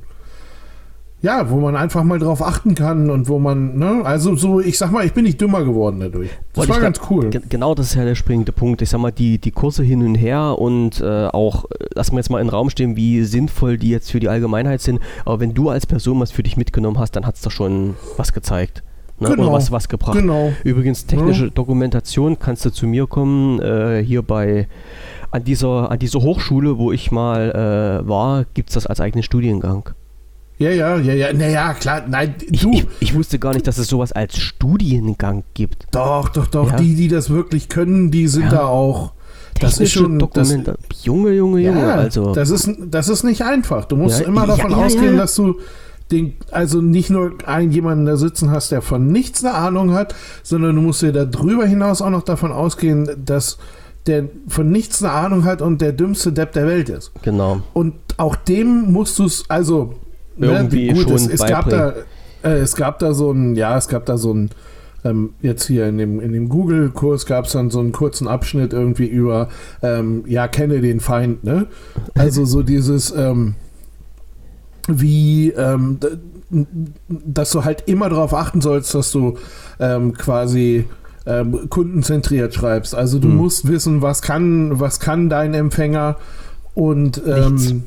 ja, 1.23 1.49
wo 1.51 1.59
man 1.59 1.75
einfach 1.75 2.05
mal 2.05 2.19
drauf 2.19 2.41
achten 2.43 2.75
kann 2.75 3.09
und 3.11 3.29
wo 3.29 3.39
man, 3.39 3.79
ne, 3.79 4.03
also 4.05 4.37
so, 4.37 4.61
ich 4.61 4.77
sag 4.79 4.93
mal, 4.93 5.05
ich 5.07 5.13
bin 5.15 5.25
nicht 5.25 5.41
dümmer 5.41 5.65
geworden 5.65 5.99
dadurch. 6.01 6.29
Das 6.53 6.59
Wollte 6.69 6.73
war 6.75 6.81
ganz 6.81 7.01
cool. 7.11 7.31
Ge- 7.31 7.41
Genau 7.49 7.75
das 7.75 7.87
ist 7.87 7.95
ja 7.95 8.05
der 8.05 8.15
springende 8.15 8.53
Punkt. 8.53 8.83
Ich 8.83 8.91
sag 8.91 9.01
mal, 9.01 9.11
die, 9.11 9.39
die 9.39 9.51
Kurse 9.51 9.83
hin 9.83 10.03
und 10.07 10.15
her 10.17 10.57
und 10.59 11.01
äh, 11.01 11.27
auch, 11.29 11.65
äh, 11.65 11.87
lassen 11.95 12.13
wir 12.13 12.19
jetzt 12.19 12.31
mal 12.31 12.41
in 12.41 12.47
den 12.47 12.51
Raum 12.55 12.69
stehen, 12.71 12.95
wie 12.95 13.25
sinnvoll 13.25 13.79
die 13.79 13.89
jetzt 13.89 14.13
für 14.13 14.21
die 14.21 14.29
Allgemeinheit 14.29 14.83
sind. 14.83 15.01
Aber 15.25 15.41
wenn 15.41 15.55
du 15.55 15.71
als 15.71 15.87
Person 15.87 16.21
was 16.21 16.31
für 16.31 16.43
dich 16.43 16.57
mitgenommen 16.59 16.99
hast, 16.99 17.17
dann 17.17 17.27
hat 17.27 17.37
es 17.37 17.41
doch 17.41 17.51
schon 17.51 17.95
was 18.19 18.33
gezeigt. 18.35 18.83
Ne? 19.31 19.37
Genau. 19.37 19.49
Oder 19.49 19.53
was, 19.57 19.71
was 19.73 19.89
gebracht. 19.89 20.17
Genau. 20.17 20.53
Übrigens, 20.65 21.07
technische 21.07 21.51
Dokumentation 21.51 22.39
kannst 22.39 22.65
du 22.65 22.71
zu 22.71 22.87
mir 22.87 23.07
kommen. 23.07 23.61
Äh, 23.61 24.03
hier 24.05 24.23
bei 24.23 24.69
an 25.31 25.43
dieser, 25.45 25.91
an 25.91 25.99
dieser 25.99 26.21
Hochschule, 26.21 26.79
wo 26.79 26.93
ich 26.93 27.11
mal 27.11 27.51
äh, 28.05 28.09
war, 28.09 28.45
gibt 28.55 28.71
es 28.71 28.75
das 28.75 28.87
als 28.87 29.01
eigenen 29.01 29.23
Studiengang. 29.25 29.91
Ja, 30.59 30.71
ja, 30.71 30.97
ja, 30.99 31.13
ja, 31.13 31.33
naja, 31.33 31.75
klar, 31.75 32.05
nein, 32.09 32.37
Ich, 32.49 32.61
du, 32.61 32.71
ich, 32.73 32.87
ich 33.01 33.15
wusste 33.15 33.41
gar 33.41 33.53
nicht, 33.55 33.67
dass 33.67 33.77
es 33.77 33.89
sowas 33.89 34.13
als 34.13 34.39
Studiengang 34.39 35.43
gibt. 35.55 35.87
doch, 35.91 36.29
doch, 36.29 36.47
doch, 36.47 36.71
Ja. 36.71 36.77
die, 36.77 36.95
die 36.95 37.09
das 37.09 37.31
wirklich 37.31 37.69
können, 37.69 38.13
die 38.13 38.29
sind 38.29 38.45
Ja. 38.45 38.51
da 38.51 38.67
auch, 38.67 39.15
das 39.61 39.79
ist 39.79 39.91
schon, 39.93 40.19
das, 40.21 40.31
Dokumente. 40.49 40.77
Junge, 41.03 41.31
Junge, 41.33 41.61
Junge. 41.61 41.81
ja, 41.81 41.95
also. 41.97 42.33
das 42.33 42.51
ist, 42.51 42.71
das 42.89 43.09
ist 43.09 43.25
nicht 43.25 43.43
einfach. 43.43 43.87
Du 43.87 43.97
musst 43.97 44.21
Ja, 44.21 44.27
immer 44.29 44.43
ja, 44.43 44.47
davon 44.55 44.71
ja, 44.71 44.77
ausgehen, 44.77 45.15
ja. 45.15 45.21
dass 45.23 45.35
du 45.35 45.57
den, 46.11 46.35
also 46.51 46.81
nicht 46.81 47.11
nur 47.11 47.33
einen 47.47 47.73
jemanden 47.73 48.05
da 48.05 48.17
sitzen 48.17 48.51
hast, 48.51 48.71
der 48.73 48.83
von 48.83 49.07
nichts 49.07 49.45
eine 49.45 49.55
Ahnung 49.55 49.95
hat, 49.95 50.15
sondern 50.43 50.77
du 50.77 50.83
musst 50.83 51.03
dir 51.03 51.13
darüber 51.13 51.67
hinaus 51.67 52.03
auch 52.03 52.11
noch 52.11 52.23
davon 52.23 52.53
ausgehen, 52.53 53.09
dass 53.25 53.59
der 54.07 54.29
von 54.49 54.71
nichts 54.71 55.03
eine 55.03 55.13
Ahnung 55.13 55.45
hat 55.45 55.63
und 55.63 55.81
der 55.81 55.93
dümmste 55.93 56.33
Depp 56.33 56.53
der 56.53 56.67
Welt 56.67 56.89
ist. 56.89 57.13
genau. 57.23 57.63
Und 57.73 57.95
auch 58.17 58.37
dem 58.37 58.93
musst 58.93 59.19
du 59.19 59.25
es, 59.25 59.45
also 59.49 59.95
Irgendwie 60.39 60.89
gut, 60.89 61.05
schon 61.05 61.13
es, 61.15 61.27
es 61.27 61.47
gab 61.47 61.69
da, 61.71 61.95
äh, 62.43 62.59
es 62.59 62.77
gab 62.77 62.99
da 62.99 63.15
so 63.15 63.33
ein, 63.33 63.55
ja, 63.55 63.77
es 63.77 63.89
gab 63.89 64.05
da 64.05 64.19
so 64.19 64.33
ein, 64.33 64.51
ähm, 65.05 65.31
jetzt 65.41 65.67
hier 65.67 65.87
in 65.87 65.99
dem, 65.99 66.21
in 66.21 66.33
dem 66.33 66.49
Google-Kurs 66.49 67.27
gab 67.27 67.47
es 67.47 67.53
dann 67.53 67.71
so 67.71 67.81
einen 67.81 67.93
kurzen 67.93 68.29
Abschnitt 68.29 68.73
irgendwie 68.73 69.07
über, 69.07 69.49
ähm, 69.83 70.25
ja, 70.27 70.49
kenne 70.49 70.81
den 70.81 71.01
Feind, 71.01 71.45
ne? 71.45 71.67
Also 72.15 72.45
so 72.45 72.63
dieses, 72.63 73.11
ähm, 73.17 73.55
wie, 74.89 75.51
ähm, 75.51 75.99
dass 77.09 77.51
du 77.51 77.65
halt 77.65 77.85
immer 77.87 78.09
darauf 78.09 78.35
achten 78.35 78.61
sollst, 78.61 78.95
dass 78.95 79.11
du 79.13 79.39
ähm, 79.81 80.13
quasi 80.15 80.85
ähm, 81.27 81.69
kundenzentriert 81.71 82.55
schreibst. 82.55 82.95
Also 82.95 83.19
du 83.19 83.29
Hm. 83.29 83.37
musst 83.37 83.67
wissen, 83.69 84.03
was 84.03 84.23
kann, 84.23 84.79
was 84.79 85.01
kann 85.01 85.29
dein 85.29 85.55
Empfänger 85.55 86.17
und 86.75 87.23
ähm, 87.27 87.85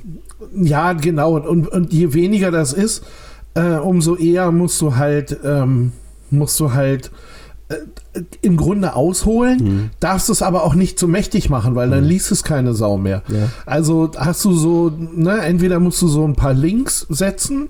ja, 0.55 0.93
genau. 0.93 1.37
Und, 1.37 1.67
und, 1.67 1.93
je 1.93 2.13
weniger 2.13 2.51
das 2.51 2.73
ist, 2.73 3.03
äh, 3.53 3.75
umso 3.75 4.15
eher 4.15 4.51
musst 4.51 4.81
du 4.81 4.95
halt, 4.95 5.37
ähm, 5.43 5.91
musst 6.29 6.59
du 6.59 6.73
halt 6.73 7.11
im 8.41 8.57
Grunde 8.57 8.95
ausholen, 8.95 9.59
Hm. 9.59 9.89
darfst 9.99 10.29
es 10.29 10.41
aber 10.41 10.63
auch 10.63 10.73
nicht 10.73 10.97
zu 10.97 11.07
mächtig 11.07 11.49
machen, 11.49 11.75
weil 11.75 11.89
dann 11.89 12.03
liest 12.05 12.31
es 12.31 12.43
keine 12.43 12.73
Sau 12.73 12.97
mehr. 12.97 13.23
Ja. 13.27 13.49
Also 13.65 14.11
hast 14.17 14.43
du 14.45 14.53
so, 14.53 14.91
ne, 14.97 15.39
entweder 15.41 15.79
musst 15.79 16.01
du 16.01 16.07
so 16.07 16.25
ein 16.25 16.35
paar 16.35 16.53
Links 16.53 17.05
setzen, 17.09 17.69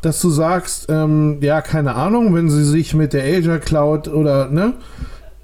dass 0.00 0.20
du 0.20 0.30
sagst, 0.30 0.86
ähm, 0.88 1.38
ja, 1.40 1.60
keine 1.60 1.94
Ahnung, 1.94 2.34
wenn 2.34 2.48
sie 2.50 2.64
sich 2.64 2.94
mit 2.94 3.12
der 3.12 3.24
Azure 3.24 3.60
Cloud 3.60 4.08
oder, 4.08 4.48
ne, 4.48 4.74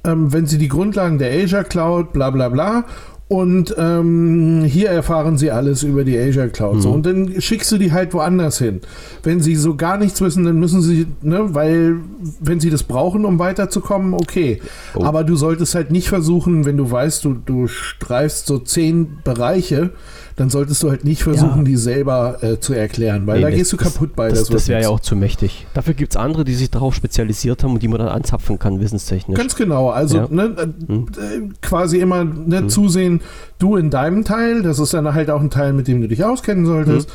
ähm, 0.05 0.33
wenn 0.33 0.47
Sie 0.47 0.59
die 0.59 0.69
Grundlagen 0.69 1.19
der 1.19 1.33
Azure 1.43 1.65
Cloud, 1.65 2.13
bla 2.13 2.31
bla 2.31 2.49
bla, 2.49 2.85
und 3.29 3.75
ähm, 3.77 4.65
hier 4.65 4.89
erfahren 4.89 5.37
sie 5.37 5.51
alles 5.51 5.83
über 5.83 6.03
die 6.03 6.19
Azure 6.19 6.49
Cloud. 6.49 6.77
Mhm. 6.77 6.81
So, 6.81 6.91
und 6.91 7.05
dann 7.05 7.41
schickst 7.41 7.71
du 7.71 7.77
die 7.77 7.93
halt 7.93 8.15
woanders 8.15 8.59
hin. 8.59 8.81
Wenn 9.23 9.41
sie 9.41 9.55
so 9.55 9.77
gar 9.77 9.99
nichts 9.99 10.23
wissen, 10.23 10.45
dann 10.45 10.59
müssen 10.59 10.81
sie, 10.81 11.07
ne, 11.21 11.55
weil 11.55 11.97
wenn 12.41 12.59
sie 12.59 12.71
das 12.71 12.85
brauchen, 12.85 13.27
um 13.27 13.39
weiterzukommen, 13.39 14.15
okay. 14.15 14.63
Oh. 14.95 15.05
Aber 15.05 15.25
du 15.25 15.37
solltest 15.37 15.75
halt 15.75 15.91
nicht 15.91 16.09
versuchen, 16.09 16.65
wenn 16.65 16.79
du 16.79 16.91
weißt, 16.91 17.23
du, 17.27 17.35
du 17.35 17.67
streifst 17.67 18.47
so 18.47 18.59
zehn 18.59 19.19
Bereiche, 19.25 19.91
dann 20.39 20.51
solltest 20.51 20.83
du 20.85 20.91
halt 20.91 21.05
nicht 21.05 21.25
versuchen, 21.25 21.59
ja. 21.59 21.65
die 21.65 21.77
selber 21.77 22.43
äh, 22.43 22.61
zu 22.61 22.73
erklären, 22.73 23.27
weil 23.27 23.39
nee, 23.39 23.43
da 23.43 23.51
gehst 23.51 23.73
du 23.73 23.77
kaputt 23.77 24.15
bei. 24.15 24.29
Das, 24.29 24.41
das, 24.41 24.49
das 24.49 24.69
wäre 24.69 24.83
ja 24.83 24.89
auch 24.89 25.01
zu 25.01 25.17
mächtig. 25.17 25.67
Dafür 25.75 25.95
gibt 25.95 26.13
es 26.13 26.17
andere, 26.17 26.45
die 26.45 26.55
sich 26.55 26.71
darauf 26.71 26.95
spezialisiert 26.95 27.65
haben 27.65 27.75
und 27.75 27.83
die 27.83 27.89
man 27.89 27.99
dann 27.99 28.09
anzapfen 28.09 28.57
kann, 28.59 28.79
wissenstechnisch. 28.79 29.37
Ganz 29.37 29.57
genau. 29.57 29.91
Also 29.91 30.19
ja. 30.19 30.29
ne, 30.31 30.55
äh, 30.57 30.87
hm. 30.87 31.07
Äh, 31.19 31.55
quasi 31.61 31.99
immer 31.99 32.23
ne, 32.23 32.59
hm. 32.59 32.69
zusehen, 32.69 33.21
du 33.59 33.75
in 33.75 33.91
deinem 33.91 34.25
Teil, 34.25 34.63
das 34.63 34.79
ist 34.79 34.95
dann 34.95 35.13
halt 35.13 35.29
auch 35.29 35.41
ein 35.41 35.51
Teil, 35.51 35.73
mit 35.73 35.89
dem 35.89 36.01
du 36.01 36.07
dich 36.07 36.23
auskennen 36.23 36.67
solltest. 36.67 37.11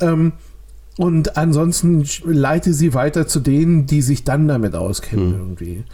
Hm. 0.00 0.08
Ähm, 0.08 0.32
und 0.98 1.36
ansonsten 1.36 2.04
leite 2.24 2.72
sie 2.72 2.94
weiter 2.94 3.26
zu 3.26 3.40
denen, 3.40 3.86
die 3.86 4.02
sich 4.02 4.22
dann 4.22 4.46
damit 4.46 4.76
auskennen 4.76 5.32
hm. 5.32 5.40
irgendwie. 5.40 5.84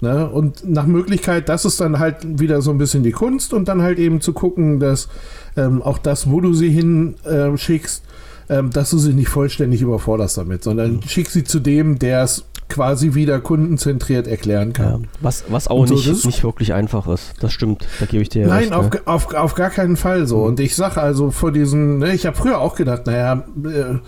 Ne? 0.00 0.28
Und 0.28 0.68
nach 0.68 0.86
Möglichkeit, 0.86 1.48
das 1.48 1.64
ist 1.64 1.80
dann 1.80 1.98
halt 1.98 2.40
wieder 2.40 2.62
so 2.62 2.70
ein 2.70 2.78
bisschen 2.78 3.02
die 3.02 3.12
Kunst 3.12 3.52
und 3.52 3.68
dann 3.68 3.82
halt 3.82 3.98
eben 3.98 4.20
zu 4.20 4.32
gucken, 4.32 4.80
dass 4.80 5.08
ähm, 5.56 5.82
auch 5.82 5.98
das, 5.98 6.30
wo 6.30 6.40
du 6.40 6.54
sie 6.54 6.70
hinschickst, 6.70 8.04
äh, 8.48 8.58
ähm, 8.58 8.70
dass 8.70 8.90
du 8.90 8.98
sie 8.98 9.12
nicht 9.12 9.28
vollständig 9.28 9.82
überforderst 9.82 10.38
damit, 10.38 10.64
sondern 10.64 10.94
mhm. 10.94 11.02
schick 11.02 11.28
sie 11.30 11.44
zu 11.44 11.60
dem, 11.60 11.98
der 11.98 12.22
es 12.22 12.44
quasi 12.70 13.14
wieder 13.14 13.40
kundenzentriert 13.40 14.26
erklären 14.26 14.72
kann. 14.72 15.02
Ja, 15.02 15.08
was, 15.20 15.44
was 15.48 15.68
auch 15.68 15.86
so, 15.86 15.94
nicht, 15.94 16.24
nicht 16.24 16.44
wirklich 16.44 16.72
einfach 16.72 17.06
ist. 17.08 17.34
Das 17.40 17.52
stimmt, 17.52 17.86
da 17.98 18.06
gebe 18.06 18.22
ich 18.22 18.28
dir 18.28 18.46
Nein, 18.46 18.58
recht, 18.58 18.72
auf, 18.72 18.94
ja. 18.94 19.00
auf, 19.04 19.34
auf 19.34 19.54
gar 19.54 19.70
keinen 19.70 19.96
Fall 19.96 20.26
so. 20.26 20.38
Mhm. 20.38 20.44
Und 20.44 20.60
ich 20.60 20.74
sage 20.76 21.00
also 21.02 21.30
vor 21.30 21.52
diesem, 21.52 21.98
ne, 21.98 22.14
ich 22.14 22.24
habe 22.26 22.36
früher 22.36 22.58
auch 22.58 22.76
gedacht, 22.76 23.06
naja, 23.06 23.44
äh, 23.64 23.98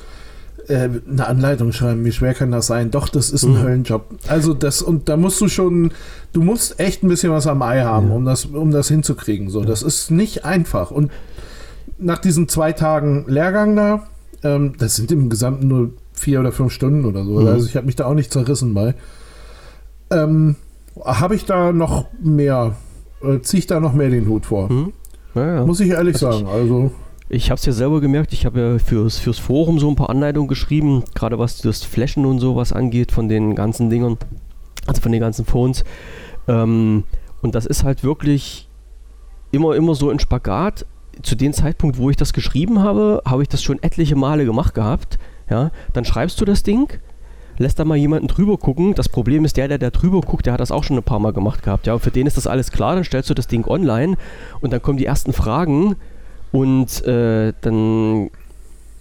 äh, 0.69 0.89
eine 1.11 1.27
Anleitung 1.27 1.73
schreiben, 1.73 2.05
wie 2.05 2.13
schwer 2.13 2.35
kann 2.35 2.51
das 2.51 2.67
sein? 2.67 2.91
Doch, 2.91 3.09
das 3.09 3.31
ist 3.31 3.43
ein 3.45 3.55
mhm. 3.55 3.63
Höllenjob. 3.63 4.05
Also 4.29 4.55
das, 4.55 4.83
und 4.83 5.09
da 5.09 5.17
musst 5.17 5.41
du 5.41 5.49
schon, 5.49 5.93
du 6.33 6.43
musst 6.43 6.79
echt 6.79 7.03
ein 7.03 7.09
bisschen 7.09 7.33
was 7.33 7.47
am 7.47 7.63
Ei 7.63 7.83
haben, 7.83 8.09
ja. 8.09 8.15
um, 8.15 8.25
das, 8.25 8.47
um 8.47 8.71
das 8.71 8.89
hinzukriegen. 8.89 9.51
So, 9.51 9.65
das 9.65 9.83
ist 9.83 10.11
nicht 10.11 10.45
einfach. 10.45 10.91
Und 10.91 11.11
nach 11.99 12.19
diesen 12.19 12.49
zwei 12.49 12.73
Tagen 12.73 13.25
Lehrgang 13.29 13.77
da, 13.77 14.07
ähm, 14.43 14.75
das 14.79 14.97
sind 14.97 15.13
im 15.13 15.31
Gesamten 15.31 15.69
nur 15.69 15.91
vier 16.13 16.41
oder 16.41 16.53
fünf 16.53 16.73
Stunden 16.73 17.05
oder 17.05 17.25
so. 17.25 17.41
Mhm. 17.41 17.47
Also 17.49 17.67
ich 17.67 17.77
habe 17.77 17.87
mich 17.87 17.97
da 17.97 18.07
auch 18.07 18.15
nicht 18.15 18.33
zerrissen 18.33 18.75
bei. 18.75 18.95
Ähm, 20.11 20.57
habe 21.05 21.35
ich 21.35 21.45
da 21.45 21.73
noch 21.73 22.07
mehr, 22.21 22.77
äh, 23.23 23.41
ziehe 23.41 23.61
ich 23.61 23.67
da 23.67 23.81
noch 23.81 23.93
mehr 23.93 24.11
den 24.11 24.29
Hut 24.29 24.47
vor. 24.47 24.71
Mhm. 24.71 24.93
Ja, 25.35 25.57
ja. 25.57 25.67
Muss 25.67 25.81
ich 25.81 25.91
ehrlich 25.91 26.17
also 26.17 26.31
sagen. 26.31 26.47
Also 26.47 26.93
ich 27.33 27.51
habe 27.51 27.59
es 27.59 27.65
ja 27.65 27.73
selber 27.73 28.03
gemerkt, 28.03 28.35
ich 28.35 28.45
habe 28.45 28.61
ja 28.61 28.79
fürs, 28.79 29.19
fürs 29.19 29.39
Forum 29.39 29.79
so 29.79 29.89
ein 29.89 29.97
paar 29.97 30.11
Anleitungen 30.11 30.49
geschrieben, 30.49 31.03
gerade 31.15 31.39
was 31.39 31.59
das 31.59 31.83
Flashen 31.83 32.27
und 32.27 32.41
sowas 32.41 32.75
angeht 32.75 33.11
von 33.11 33.29
den 33.29 33.55
ganzen 33.55 33.89
Dingern, 33.89 34.19
also 34.87 35.01
von 35.01 35.13
den 35.13 35.21
ganzen 35.23 35.47
Phones. 35.47 35.83
Ähm, 36.47 37.05
und 37.41 37.55
das 37.55 37.65
ist 37.65 37.85
halt 37.85 38.05
wirklich 38.05 38.69
immer, 39.51 39.75
immer 39.75 39.95
so 39.95 40.11
ein 40.11 40.19
Spagat. 40.19 40.85
Zu 41.23 41.35
dem 41.35 41.55
Zeitpunkt, 41.55 41.97
wo 41.97 42.11
ich 42.11 42.17
das 42.17 42.35
geschrieben 42.35 42.81
habe, 42.81 43.23
habe 43.25 43.43
ich 43.43 43.49
das 43.49 43.63
schon 43.63 43.83
etliche 43.83 44.15
Male 44.17 44.45
gemacht 44.45 44.75
gehabt. 44.75 45.19
Ja, 45.49 45.71
dann 45.95 46.05
schreibst 46.05 46.39
du 46.41 46.45
das 46.45 46.63
Ding, 46.63 46.93
lässt 47.57 47.79
da 47.79 47.87
mal 47.87 47.97
jemanden 47.97 48.29
drüber 48.29 48.59
gucken. 48.59 48.95
Das 48.95 49.09
Problem 49.09 49.47
ist, 49.47 49.57
der, 49.57 49.69
der 49.69 49.79
da 49.79 49.89
drüber 49.89 50.21
guckt, 50.21 50.45
der 50.45 50.53
hat 50.53 50.61
das 50.61 50.71
auch 50.71 50.85
schon 50.85 50.99
ein 50.99 51.03
paar 51.03 51.19
Mal 51.19 51.33
gemacht 51.33 51.63
gehabt. 51.63 51.87
Ja, 51.87 51.95
und 51.95 52.01
für 52.01 52.11
den 52.11 52.27
ist 52.27 52.37
das 52.37 52.47
alles 52.47 52.73
klar, 52.73 52.95
dann 52.95 53.05
stellst 53.05 53.31
du 53.31 53.35
das 53.35 53.47
Ding 53.47 53.67
online 53.67 54.17
und 54.61 54.73
dann 54.73 54.83
kommen 54.83 54.99
die 54.99 55.07
ersten 55.07 55.33
Fragen 55.33 55.97
und 56.53 57.05
äh, 57.07 57.53
dann 57.61 58.31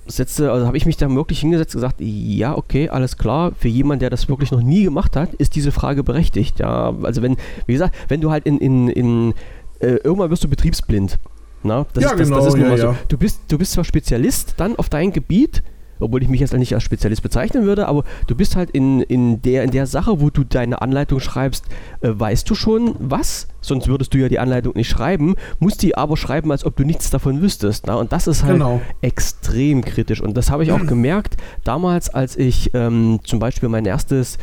setzte, 0.08 0.52
also 0.52 0.66
habe 0.66 0.78
ich 0.78 0.86
mich 0.86 0.98
da 0.98 1.10
wirklich 1.10 1.40
hingesetzt 1.40 1.76
und 1.76 1.82
gesagt, 1.82 1.98
ja, 2.00 2.58
okay, 2.58 2.90
alles 2.90 3.18
klar, 3.18 3.52
für 3.58 3.68
jemanden, 3.68 4.00
der 4.00 4.10
das 4.10 4.30
wirklich 4.30 4.52
noch 4.52 4.62
nie 4.62 4.84
gemacht 4.84 5.16
hat, 5.16 5.34
ist 5.36 5.56
diese 5.56 5.72
Frage 5.72 6.04
berechtigt. 6.04 6.60
Ja, 6.60 6.94
also 7.04 7.22
wenn, 7.22 7.38
wie 7.66 7.74
gesagt, 7.74 7.96
wenn 8.08 8.22
du 8.22 8.32
halt 8.32 8.46
in, 8.46 8.58
in, 8.58 8.88
in 8.90 9.34
äh, 9.80 9.96
irgendwann 10.04 10.30
wirst 10.30 10.44
du 10.44 10.48
betriebsblind. 10.48 11.18
Na, 11.64 11.86
das 11.94 12.04
ja, 12.04 12.12
ist, 12.12 12.20
das, 12.20 12.30
genau, 12.30 12.44
das 12.44 12.56
ist 12.56 12.60
ja, 12.60 12.78
so. 12.78 12.96
Du 13.08 13.18
bist, 13.18 13.42
du 13.48 13.58
bist 13.58 13.74
zwar 13.74 13.84
Spezialist 13.84 14.56
dann 14.58 14.76
auf 14.78 14.90
dein 14.90 15.12
Gebiet, 15.12 15.62
obwohl 16.02 16.22
ich 16.24 16.30
mich 16.30 16.40
jetzt 16.40 16.54
nicht 16.54 16.74
als 16.74 16.84
Spezialist 16.84 17.24
bezeichnen 17.24 17.66
würde, 17.66 17.88
aber 17.88 18.04
du 18.28 18.36
bist 18.36 18.56
halt 18.56 18.72
in, 18.72 19.02
in, 19.02 19.42
der, 19.42 19.64
in 19.64 19.72
der 19.72 19.86
Sache, 19.86 20.22
wo 20.22 20.30
du 20.30 20.44
deine 20.44 20.82
Anleitung 20.82 21.20
schreibst, 21.20 21.66
äh, 22.02 22.10
weißt 22.14 22.50
du 22.50 22.56
schon 22.56 22.96
was, 23.00 23.48
sonst 23.62 23.88
würdest 23.88 24.14
du 24.14 24.18
ja 24.18 24.30
die 24.30 24.40
Anleitung 24.40 24.74
nicht 24.76 24.90
schreiben, 24.90 25.36
musst 25.60 25.82
die 25.84 25.96
aber 25.96 26.18
schreiben, 26.18 26.52
als 26.52 26.66
ob 26.66 26.76
du 26.76 26.84
nichts 26.84 27.10
davon 27.10 27.42
wüsstest. 27.42 27.88
Na? 27.88 27.96
Und 27.96 28.12
das 28.12 28.28
ist 28.28 28.44
halt 28.44 28.54
genau. 28.54 28.82
extrem 29.02 29.84
kritisch. 29.84 30.22
Und 30.22 30.36
das 30.36 30.50
habe 30.50 30.64
ich 30.64 30.72
auch 30.72 30.86
gemerkt, 30.86 31.38
damals, 31.64 32.10
als 32.10 32.38
ich 32.38 32.74
ähm, 32.74 33.20
zum 33.24 33.40
Beispiel 33.40 33.70
mein 33.70 33.86
erstes, 33.86 34.38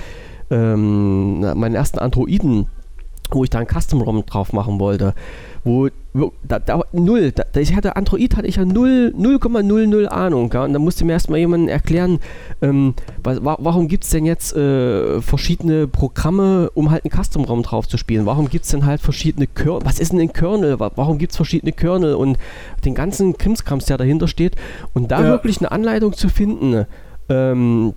ähm, 0.50 1.40
meinen 1.40 1.74
ersten 1.74 1.98
Androiden 1.98 2.66
wo 3.30 3.44
ich 3.44 3.50
da 3.50 3.58
ein 3.58 3.66
Custom 3.66 4.00
ROM 4.00 4.24
drauf 4.24 4.52
machen 4.52 4.80
wollte, 4.80 5.14
wo, 5.64 5.88
wo 6.07 6.07
da, 6.42 6.58
da, 6.58 6.80
null, 6.92 7.32
da, 7.32 7.44
ich 7.58 7.74
hatte 7.74 7.96
Android 7.96 8.36
hatte 8.36 8.46
ich 8.46 8.56
ja 8.56 8.62
0,00 8.62 10.06
Ahnung, 10.06 10.50
ja, 10.52 10.64
und 10.64 10.72
da 10.72 10.78
musste 10.78 11.04
mir 11.04 11.12
erstmal 11.12 11.38
jemand 11.38 11.68
erklären, 11.68 12.18
ähm, 12.62 12.94
was, 13.22 13.38
warum 13.42 13.88
gibt 13.88 14.04
es 14.04 14.10
denn 14.10 14.26
jetzt 14.26 14.54
äh, 14.56 15.20
verschiedene 15.20 15.86
Programme, 15.86 16.70
um 16.74 16.90
halt 16.90 17.04
einen 17.04 17.22
Custom 17.22 17.44
ROM 17.44 17.62
drauf 17.62 17.88
zu 17.88 17.96
spielen? 17.96 18.26
Warum 18.26 18.48
gibt 18.48 18.64
es 18.64 18.70
denn 18.70 18.86
halt 18.86 19.00
verschiedene 19.00 19.46
Kernel? 19.46 19.80
Was 19.84 19.98
ist 19.98 20.12
denn 20.12 20.20
ein 20.20 20.32
Kernel? 20.32 20.78
Warum 20.78 21.18
gibt 21.18 21.32
es 21.32 21.36
verschiedene 21.36 21.72
Kernel 21.72 22.14
und 22.14 22.38
den 22.84 22.94
ganzen 22.94 23.36
Krimskrams, 23.36 23.86
der 23.86 23.98
dahinter 23.98 24.28
steht? 24.28 24.56
Und 24.94 25.10
da 25.10 25.20
ja. 25.22 25.28
wirklich 25.28 25.58
eine 25.58 25.70
Anleitung 25.72 26.12
zu 26.12 26.28
finden, 26.28 26.86
ähm, 27.28 27.94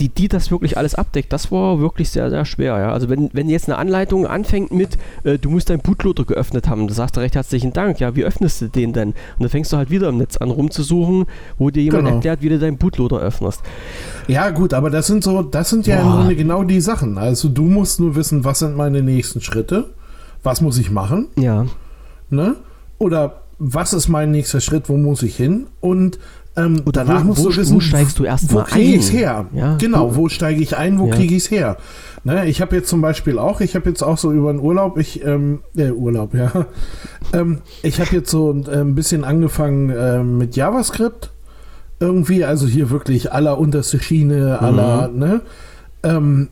die, 0.00 0.08
die 0.08 0.28
das 0.28 0.50
wirklich 0.50 0.76
alles 0.76 0.94
abdeckt, 0.94 1.32
das 1.32 1.50
war 1.50 1.80
wirklich 1.80 2.10
sehr, 2.10 2.30
sehr 2.30 2.44
schwer. 2.44 2.78
Ja? 2.78 2.92
Also 2.92 3.08
wenn, 3.08 3.30
wenn 3.32 3.48
jetzt 3.48 3.68
eine 3.68 3.78
Anleitung 3.78 4.26
anfängt 4.26 4.72
mit, 4.72 4.98
äh, 5.24 5.38
du 5.38 5.50
musst 5.50 5.70
deinen 5.70 5.80
Bootloader 5.80 6.24
geöffnet 6.24 6.68
haben, 6.68 6.88
da 6.88 6.94
sagst 6.94 7.16
du 7.16 7.20
recht 7.20 7.34
herzlichen 7.34 7.72
Dank, 7.72 8.00
ja, 8.00 8.16
wie 8.16 8.24
öffnest 8.24 8.60
du 8.60 8.68
den 8.68 8.92
denn? 8.92 9.08
Und 9.08 9.40
dann 9.40 9.48
fängst 9.48 9.72
du 9.72 9.76
halt 9.76 9.90
wieder 9.90 10.08
im 10.08 10.18
Netz 10.18 10.36
an 10.36 10.50
rumzusuchen, 10.50 11.26
wo 11.58 11.70
dir 11.70 11.82
jemand 11.82 12.04
genau. 12.04 12.16
erklärt, 12.16 12.42
wie 12.42 12.48
du 12.48 12.58
deinen 12.58 12.78
Bootloader 12.78 13.18
öffnest. 13.18 13.62
Ja, 14.28 14.50
gut, 14.50 14.74
aber 14.74 14.90
das 14.90 15.06
sind 15.06 15.24
so, 15.24 15.42
das 15.42 15.70
sind 15.70 15.86
ja 15.86 15.96
Boah. 15.96 16.04
im 16.04 16.12
Grunde 16.12 16.36
genau 16.36 16.64
die 16.64 16.80
Sachen. 16.80 17.18
Also 17.18 17.48
du 17.48 17.62
musst 17.64 18.00
nur 18.00 18.16
wissen, 18.16 18.44
was 18.44 18.60
sind 18.60 18.76
meine 18.76 19.02
nächsten 19.02 19.40
Schritte, 19.40 19.90
was 20.42 20.60
muss 20.60 20.78
ich 20.78 20.90
machen? 20.90 21.28
Ja. 21.36 21.66
Ne? 22.30 22.56
Oder 22.98 23.42
was 23.58 23.92
ist 23.92 24.08
mein 24.08 24.30
nächster 24.30 24.60
Schritt, 24.60 24.88
wo 24.88 24.96
muss 24.96 25.22
ich 25.22 25.36
hin? 25.36 25.66
Und 25.80 26.18
ähm, 26.56 26.82
Oder 26.84 27.04
danach 27.04 27.22
wo, 27.22 27.28
musst 27.28 27.44
wo, 27.44 27.48
du 27.48 27.56
wissen, 27.56 27.76
wo 27.76 27.80
steigst 27.80 28.18
du 28.18 28.24
erst 28.24 28.52
wo 28.52 28.62
kriege 28.62 28.96
ich 28.96 29.00
es 29.00 29.12
her? 29.12 29.46
Ja, 29.52 29.76
genau, 29.76 30.14
wo, 30.14 30.22
wo 30.22 30.28
steige 30.28 30.62
ich 30.62 30.76
ein, 30.76 31.00
wo 31.00 31.08
ja. 31.08 31.14
kriege 31.14 31.34
ich 31.34 31.44
es 31.44 31.50
her? 31.50 31.76
Ne, 32.22 32.46
ich 32.46 32.60
habe 32.60 32.76
jetzt 32.76 32.88
zum 32.88 33.00
Beispiel 33.00 33.38
auch, 33.38 33.60
ich 33.60 33.74
habe 33.74 33.88
jetzt 33.88 34.02
auch 34.02 34.18
so 34.18 34.32
über 34.32 34.52
den 34.52 34.60
Urlaub, 34.60 34.96
ich, 34.96 35.24
ähm, 35.24 35.60
äh, 35.76 35.90
Urlaub, 35.90 36.32
ja. 36.32 36.66
ähm, 37.32 37.58
ich 37.82 38.00
habe 38.00 38.10
jetzt 38.14 38.30
so 38.30 38.52
äh, 38.66 38.80
ein 38.80 38.94
bisschen 38.94 39.24
angefangen 39.24 39.90
äh, 39.90 40.22
mit 40.22 40.54
JavaScript. 40.56 41.30
Irgendwie, 42.00 42.44
also 42.44 42.66
hier 42.66 42.90
wirklich 42.90 43.32
aller 43.32 43.58
unterste 43.58 44.00
Schiene, 44.00 44.60
aller, 44.60 45.08
mhm. 45.08 45.18
ne? 45.18 45.40
Ähm, 46.02 46.48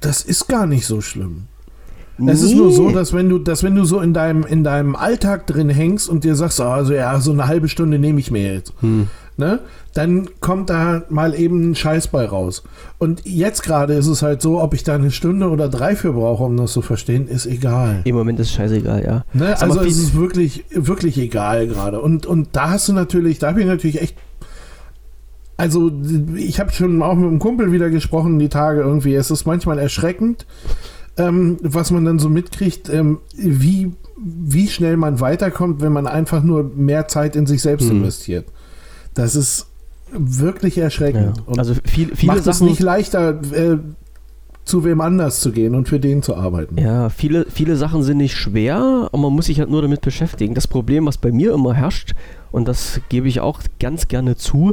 das 0.00 0.22
ist 0.22 0.48
gar 0.48 0.66
nicht 0.66 0.86
so 0.86 1.00
schlimm. 1.00 1.44
Nee. 2.18 2.32
Es 2.32 2.42
ist 2.42 2.54
nur 2.54 2.72
so, 2.72 2.90
dass 2.90 3.12
wenn 3.12 3.28
du, 3.28 3.38
dass 3.38 3.62
wenn 3.62 3.74
du 3.74 3.84
so 3.84 4.00
in 4.00 4.12
deinem, 4.12 4.44
in 4.44 4.64
deinem 4.64 4.96
Alltag 4.96 5.46
drin 5.46 5.70
hängst 5.70 6.08
und 6.08 6.24
dir 6.24 6.34
sagst, 6.34 6.60
also 6.60 6.92
ja, 6.92 7.18
so 7.20 7.32
eine 7.32 7.46
halbe 7.46 7.68
Stunde 7.68 7.98
nehme 7.98 8.20
ich 8.20 8.30
mir 8.30 8.54
jetzt. 8.54 8.74
Hm 8.80 9.08
ne, 9.40 9.60
dann 9.94 10.28
kommt 10.38 10.70
da 10.70 11.02
mal 11.08 11.34
eben 11.34 11.70
ein 11.70 11.74
Scheißball 11.74 12.26
raus. 12.26 12.62
Und 12.98 13.22
jetzt 13.24 13.64
gerade 13.64 13.94
ist 13.94 14.06
es 14.06 14.22
halt 14.22 14.40
so, 14.40 14.62
ob 14.62 14.74
ich 14.74 14.84
da 14.84 14.94
eine 14.94 15.10
Stunde 15.10 15.50
oder 15.50 15.68
drei 15.68 15.96
für 15.96 16.12
brauche, 16.12 16.44
um 16.44 16.56
das 16.56 16.72
zu 16.72 16.82
verstehen, 16.82 17.26
ist 17.26 17.46
egal. 17.46 18.02
Im 18.04 18.14
Moment 18.14 18.38
ist 18.38 18.48
es 18.48 18.52
scheißegal, 18.52 19.04
ja. 19.04 19.24
Ne? 19.32 19.60
Also 19.60 19.80
es 19.80 19.98
ist 19.98 20.14
wirklich, 20.14 20.64
wirklich 20.72 21.18
egal 21.18 21.66
gerade. 21.66 22.00
Und, 22.00 22.26
und 22.26 22.50
da 22.52 22.70
hast 22.70 22.88
du 22.88 22.92
natürlich, 22.92 23.40
da 23.40 23.48
habe 23.48 23.60
ich 23.60 23.66
natürlich 23.66 24.00
echt 24.00 24.16
also 25.56 25.92
ich 26.36 26.58
habe 26.58 26.72
schon 26.72 27.02
auch 27.02 27.14
mit 27.14 27.26
einem 27.26 27.38
Kumpel 27.38 27.70
wieder 27.70 27.90
gesprochen 27.90 28.38
die 28.38 28.48
Tage 28.48 28.80
irgendwie. 28.80 29.14
Es 29.14 29.30
ist 29.30 29.44
manchmal 29.44 29.78
erschreckend, 29.78 30.46
ähm, 31.18 31.58
was 31.60 31.90
man 31.90 32.06
dann 32.06 32.18
so 32.18 32.30
mitkriegt, 32.30 32.88
ähm, 32.88 33.18
wie, 33.36 33.92
wie 34.16 34.68
schnell 34.68 34.96
man 34.96 35.20
weiterkommt, 35.20 35.82
wenn 35.82 35.92
man 35.92 36.06
einfach 36.06 36.42
nur 36.42 36.64
mehr 36.74 37.08
Zeit 37.08 37.36
in 37.36 37.46
sich 37.46 37.60
selbst 37.60 37.90
hm. 37.90 37.98
investiert. 37.98 38.46
Das 39.20 39.36
ist 39.36 39.66
wirklich 40.12 40.78
erschreckend. 40.78 41.36
Ja. 41.46 41.58
Also 41.58 41.74
viel, 41.84 42.16
viele 42.16 42.32
macht 42.32 42.44
Sachen, 42.44 42.66
es 42.66 42.70
nicht 42.70 42.80
leichter, 42.80 43.40
äh, 43.52 43.76
zu 44.64 44.84
wem 44.84 45.02
anders 45.02 45.40
zu 45.40 45.52
gehen 45.52 45.74
und 45.74 45.88
für 45.88 46.00
den 46.00 46.22
zu 46.22 46.36
arbeiten. 46.36 46.78
Ja, 46.78 47.10
viele, 47.10 47.44
viele 47.50 47.76
Sachen 47.76 48.02
sind 48.02 48.16
nicht 48.16 48.34
schwer, 48.34 49.08
aber 49.12 49.18
man 49.18 49.32
muss 49.34 49.46
sich 49.46 49.58
halt 49.58 49.68
nur 49.68 49.82
damit 49.82 50.00
beschäftigen. 50.00 50.54
Das 50.54 50.66
Problem, 50.66 51.04
was 51.04 51.18
bei 51.18 51.32
mir 51.32 51.52
immer 51.52 51.74
herrscht, 51.74 52.14
und 52.50 52.66
das 52.66 53.00
gebe 53.10 53.28
ich 53.28 53.40
auch 53.40 53.60
ganz 53.78 54.08
gerne 54.08 54.36
zu, 54.36 54.72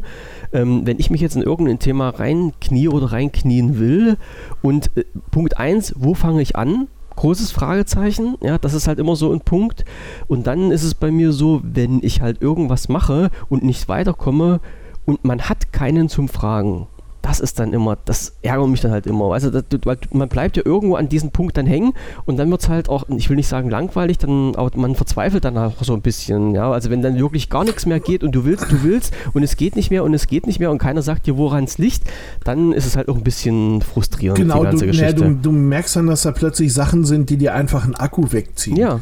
ähm, 0.53 0.81
wenn 0.85 0.97
ich 0.97 1.09
mich 1.09 1.19
jetzt 1.19 1.35
in 1.35 1.41
irgendein 1.41 1.79
Thema 1.79 2.09
reinknie 2.09 2.87
oder 2.87 3.11
reinknien 3.11 3.79
will 3.79 4.17
und 4.61 4.91
äh, 4.95 5.03
Punkt 5.29 5.57
1, 5.57 5.95
wo 5.97 6.13
fange 6.13 6.41
ich 6.41 6.55
an? 6.55 6.87
Großes 7.17 7.51
Fragezeichen. 7.51 8.37
Ja, 8.41 8.57
das 8.57 8.73
ist 8.73 8.87
halt 8.87 8.99
immer 8.99 9.17
so 9.17 9.33
ein 9.33 9.41
Punkt. 9.41 9.83
Und 10.27 10.47
dann 10.47 10.71
ist 10.71 10.83
es 10.83 10.95
bei 10.95 11.11
mir 11.11 11.33
so, 11.33 11.61
wenn 11.63 12.01
ich 12.01 12.21
halt 12.21 12.41
irgendwas 12.41 12.87
mache 12.87 13.29
und 13.49 13.63
nicht 13.63 13.89
weiterkomme 13.89 14.61
und 15.05 15.25
man 15.25 15.41
hat 15.41 15.73
keinen 15.73 16.07
zum 16.07 16.29
Fragen 16.29 16.87
das 17.27 17.41
ist 17.41 17.59
dann 17.59 17.73
immer, 17.73 17.97
das 18.05 18.37
ärgert 18.41 18.69
mich 18.69 18.79
dann 18.79 18.91
halt 18.91 19.05
immer. 19.05 19.33
Also 19.33 19.49
das, 19.49 19.63
weil 19.83 19.97
man 20.13 20.29
bleibt 20.29 20.55
ja 20.55 20.63
irgendwo 20.65 20.95
an 20.95 21.09
diesem 21.09 21.31
Punkt 21.31 21.57
dann 21.57 21.65
hängen 21.65 21.91
und 22.25 22.37
dann 22.37 22.49
wird 22.49 22.61
es 22.61 22.69
halt 22.69 22.87
auch, 22.87 23.03
ich 23.09 23.29
will 23.29 23.35
nicht 23.35 23.49
sagen 23.49 23.69
langweilig, 23.69 24.17
dann 24.17 24.55
aber 24.55 24.71
man 24.77 24.95
verzweifelt 24.95 25.43
dann 25.43 25.57
auch 25.57 25.73
so 25.81 25.93
ein 25.93 26.01
bisschen. 26.01 26.55
Ja, 26.55 26.71
also 26.71 26.89
wenn 26.89 27.01
dann 27.01 27.17
wirklich 27.17 27.49
gar 27.49 27.65
nichts 27.65 27.85
mehr 27.85 27.99
geht 27.99 28.23
und 28.23 28.31
du 28.31 28.45
willst, 28.45 28.71
du 28.71 28.81
willst 28.81 29.13
und 29.33 29.43
es 29.43 29.57
geht 29.57 29.75
nicht 29.75 29.91
mehr 29.91 30.05
und 30.05 30.13
es 30.13 30.27
geht 30.27 30.47
nicht 30.47 30.59
mehr 30.59 30.71
und 30.71 30.77
keiner 30.77 31.01
sagt 31.01 31.27
dir, 31.27 31.35
woran 31.35 31.65
es 31.65 31.77
liegt, 31.77 32.03
dann 32.45 32.71
ist 32.71 32.85
es 32.85 32.95
halt 32.95 33.09
auch 33.09 33.17
ein 33.17 33.23
bisschen 33.23 33.81
frustrierend. 33.81 34.37
Genau, 34.37 34.59
die 34.59 34.63
ganze 34.63 34.85
du, 34.85 34.91
Geschichte. 34.91 35.21
Ja, 35.21 35.27
du, 35.27 35.35
du 35.35 35.51
merkst 35.51 35.97
dann, 35.97 36.07
dass 36.07 36.21
da 36.21 36.31
plötzlich 36.31 36.73
Sachen 36.73 37.03
sind, 37.03 37.29
die 37.29 37.35
dir 37.35 37.53
einfach 37.53 37.83
einen 37.83 37.95
Akku 37.95 38.31
wegziehen. 38.31 38.77
Ja 38.77 39.01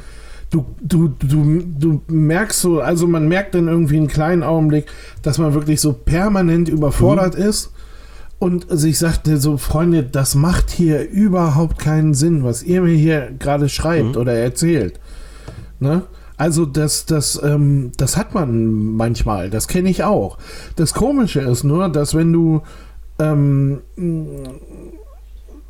du, 0.52 0.66
du, 0.82 1.10
du, 1.20 1.64
du 1.78 2.02
merkst 2.08 2.62
so, 2.62 2.80
also 2.80 3.08
man 3.08 3.28
merkt 3.28 3.56
dann 3.56 3.68
irgendwie 3.68 3.98
einen 3.98 4.08
kleinen 4.08 4.42
Augenblick, 4.42 4.86
dass 5.22 5.38
man 5.38 5.54
wirklich 5.54 5.82
so 5.82 5.92
permanent 5.92 6.70
überfordert 6.70 7.38
mhm. 7.38 7.46
ist 7.46 7.72
und 8.38 8.70
also 8.70 8.88
ich 8.88 9.00
sagte 9.00 9.38
so, 9.38 9.58
Freunde, 9.58 10.04
das 10.04 10.36
macht 10.36 10.70
hier 10.70 11.10
überhaupt 11.10 11.80
keinen 11.80 12.14
Sinn, 12.14 12.44
was 12.44 12.64
ihr 12.64 12.82
mir 12.82 12.96
hier 12.96 13.32
gerade 13.40 13.70
schreibt 13.70 14.16
mhm. 14.16 14.22
oder 14.22 14.34
erzählt. 14.34 15.00
Ne? 15.80 16.04
Also 16.38 16.66
das, 16.66 17.06
das, 17.06 17.42
ähm, 17.42 17.92
das 17.98 18.18
hat 18.18 18.34
man 18.34 18.96
manchmal, 18.96 19.50
das 19.50 19.68
kenne 19.68 19.90
ich 19.90 20.04
auch. 20.04 20.38
Das 20.76 20.94
Komische 20.94 21.40
ist 21.42 21.64
nur, 21.64 21.88
dass 21.88 22.14
wenn 22.14 22.34
du, 22.34 22.62
ähm, 23.20 23.82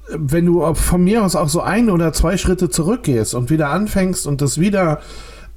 wenn 0.09 0.45
du 0.45 0.73
von 0.73 1.03
mir 1.03 1.23
aus 1.23 1.35
auch 1.35 1.49
so 1.49 1.61
ein 1.61 1.91
oder 1.91 2.13
zwei 2.13 2.37
Schritte 2.37 2.69
zurückgehst 2.69 3.35
und 3.35 3.51
wieder 3.51 3.69
anfängst 3.69 4.25
und 4.25 4.41
das 4.41 4.59
wieder 4.59 5.01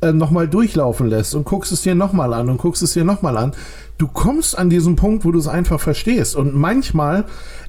äh, 0.00 0.12
nochmal 0.12 0.48
durchlaufen 0.48 1.08
lässt 1.08 1.34
und 1.34 1.44
guckst 1.44 1.72
es 1.72 1.82
dir 1.82 1.94
nochmal 1.94 2.32
an 2.32 2.48
und 2.48 2.58
guckst 2.58 2.82
es 2.82 2.92
dir 2.92 3.04
nochmal 3.04 3.36
an, 3.36 3.52
du 3.98 4.06
kommst 4.06 4.56
an 4.56 4.70
diesen 4.70 4.96
Punkt, 4.96 5.24
wo 5.24 5.32
du 5.32 5.38
es 5.38 5.48
einfach 5.48 5.80
verstehst. 5.80 6.36
Und 6.36 6.54
manchmal, 6.54 7.24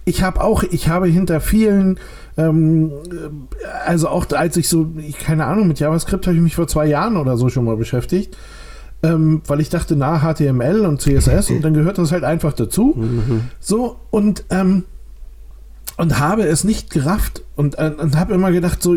ich 0.05 0.21
habe 0.21 0.41
auch, 0.41 0.63
ich 0.63 0.89
habe 0.89 1.07
hinter 1.07 1.41
vielen, 1.41 1.99
ähm, 2.37 2.91
also 3.85 4.09
auch 4.09 4.29
als 4.31 4.57
ich 4.57 4.69
so, 4.69 4.91
ich, 4.97 5.17
keine 5.17 5.45
Ahnung, 5.45 5.67
mit 5.67 5.79
JavaScript 5.79 6.27
habe 6.27 6.35
ich 6.35 6.43
mich 6.43 6.55
vor 6.55 6.67
zwei 6.67 6.85
Jahren 6.85 7.17
oder 7.17 7.35
so 7.35 7.49
schon 7.49 7.65
mal 7.65 7.77
beschäftigt. 7.77 8.37
Ähm, 9.01 9.41
weil 9.47 9.61
ich 9.61 9.69
dachte, 9.69 9.95
na, 9.95 10.19
HTML 10.19 10.85
und 10.85 11.01
CSS 11.01 11.51
und 11.51 11.61
dann 11.63 11.73
gehört 11.73 11.97
das 11.97 12.11
halt 12.11 12.25
einfach 12.25 12.51
dazu. 12.51 12.95
Mhm. 12.97 13.43
So, 13.61 13.95
und 14.11 14.43
ähm, 14.49 14.83
und 15.99 16.17
habe 16.17 16.43
es 16.43 16.63
nicht 16.63 16.91
gerafft 16.91 17.43
und, 17.57 17.77
äh, 17.77 17.91
und 17.97 18.17
habe 18.17 18.33
immer 18.33 18.53
gedacht, 18.53 18.81
so, 18.81 18.95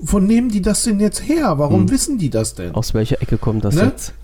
wo 0.00 0.18
nehmen 0.18 0.48
die 0.48 0.62
das 0.62 0.82
denn 0.82 0.98
jetzt 0.98 1.28
her? 1.28 1.58
Warum 1.58 1.82
hm. 1.82 1.90
wissen 1.90 2.16
die 2.16 2.30
das 2.30 2.54
denn? 2.54 2.74
Aus 2.74 2.94
welcher 2.94 3.20
Ecke 3.20 3.36
kommt 3.36 3.66
das 3.66 3.74
ne? 3.74 3.92
jetzt? 3.92 4.14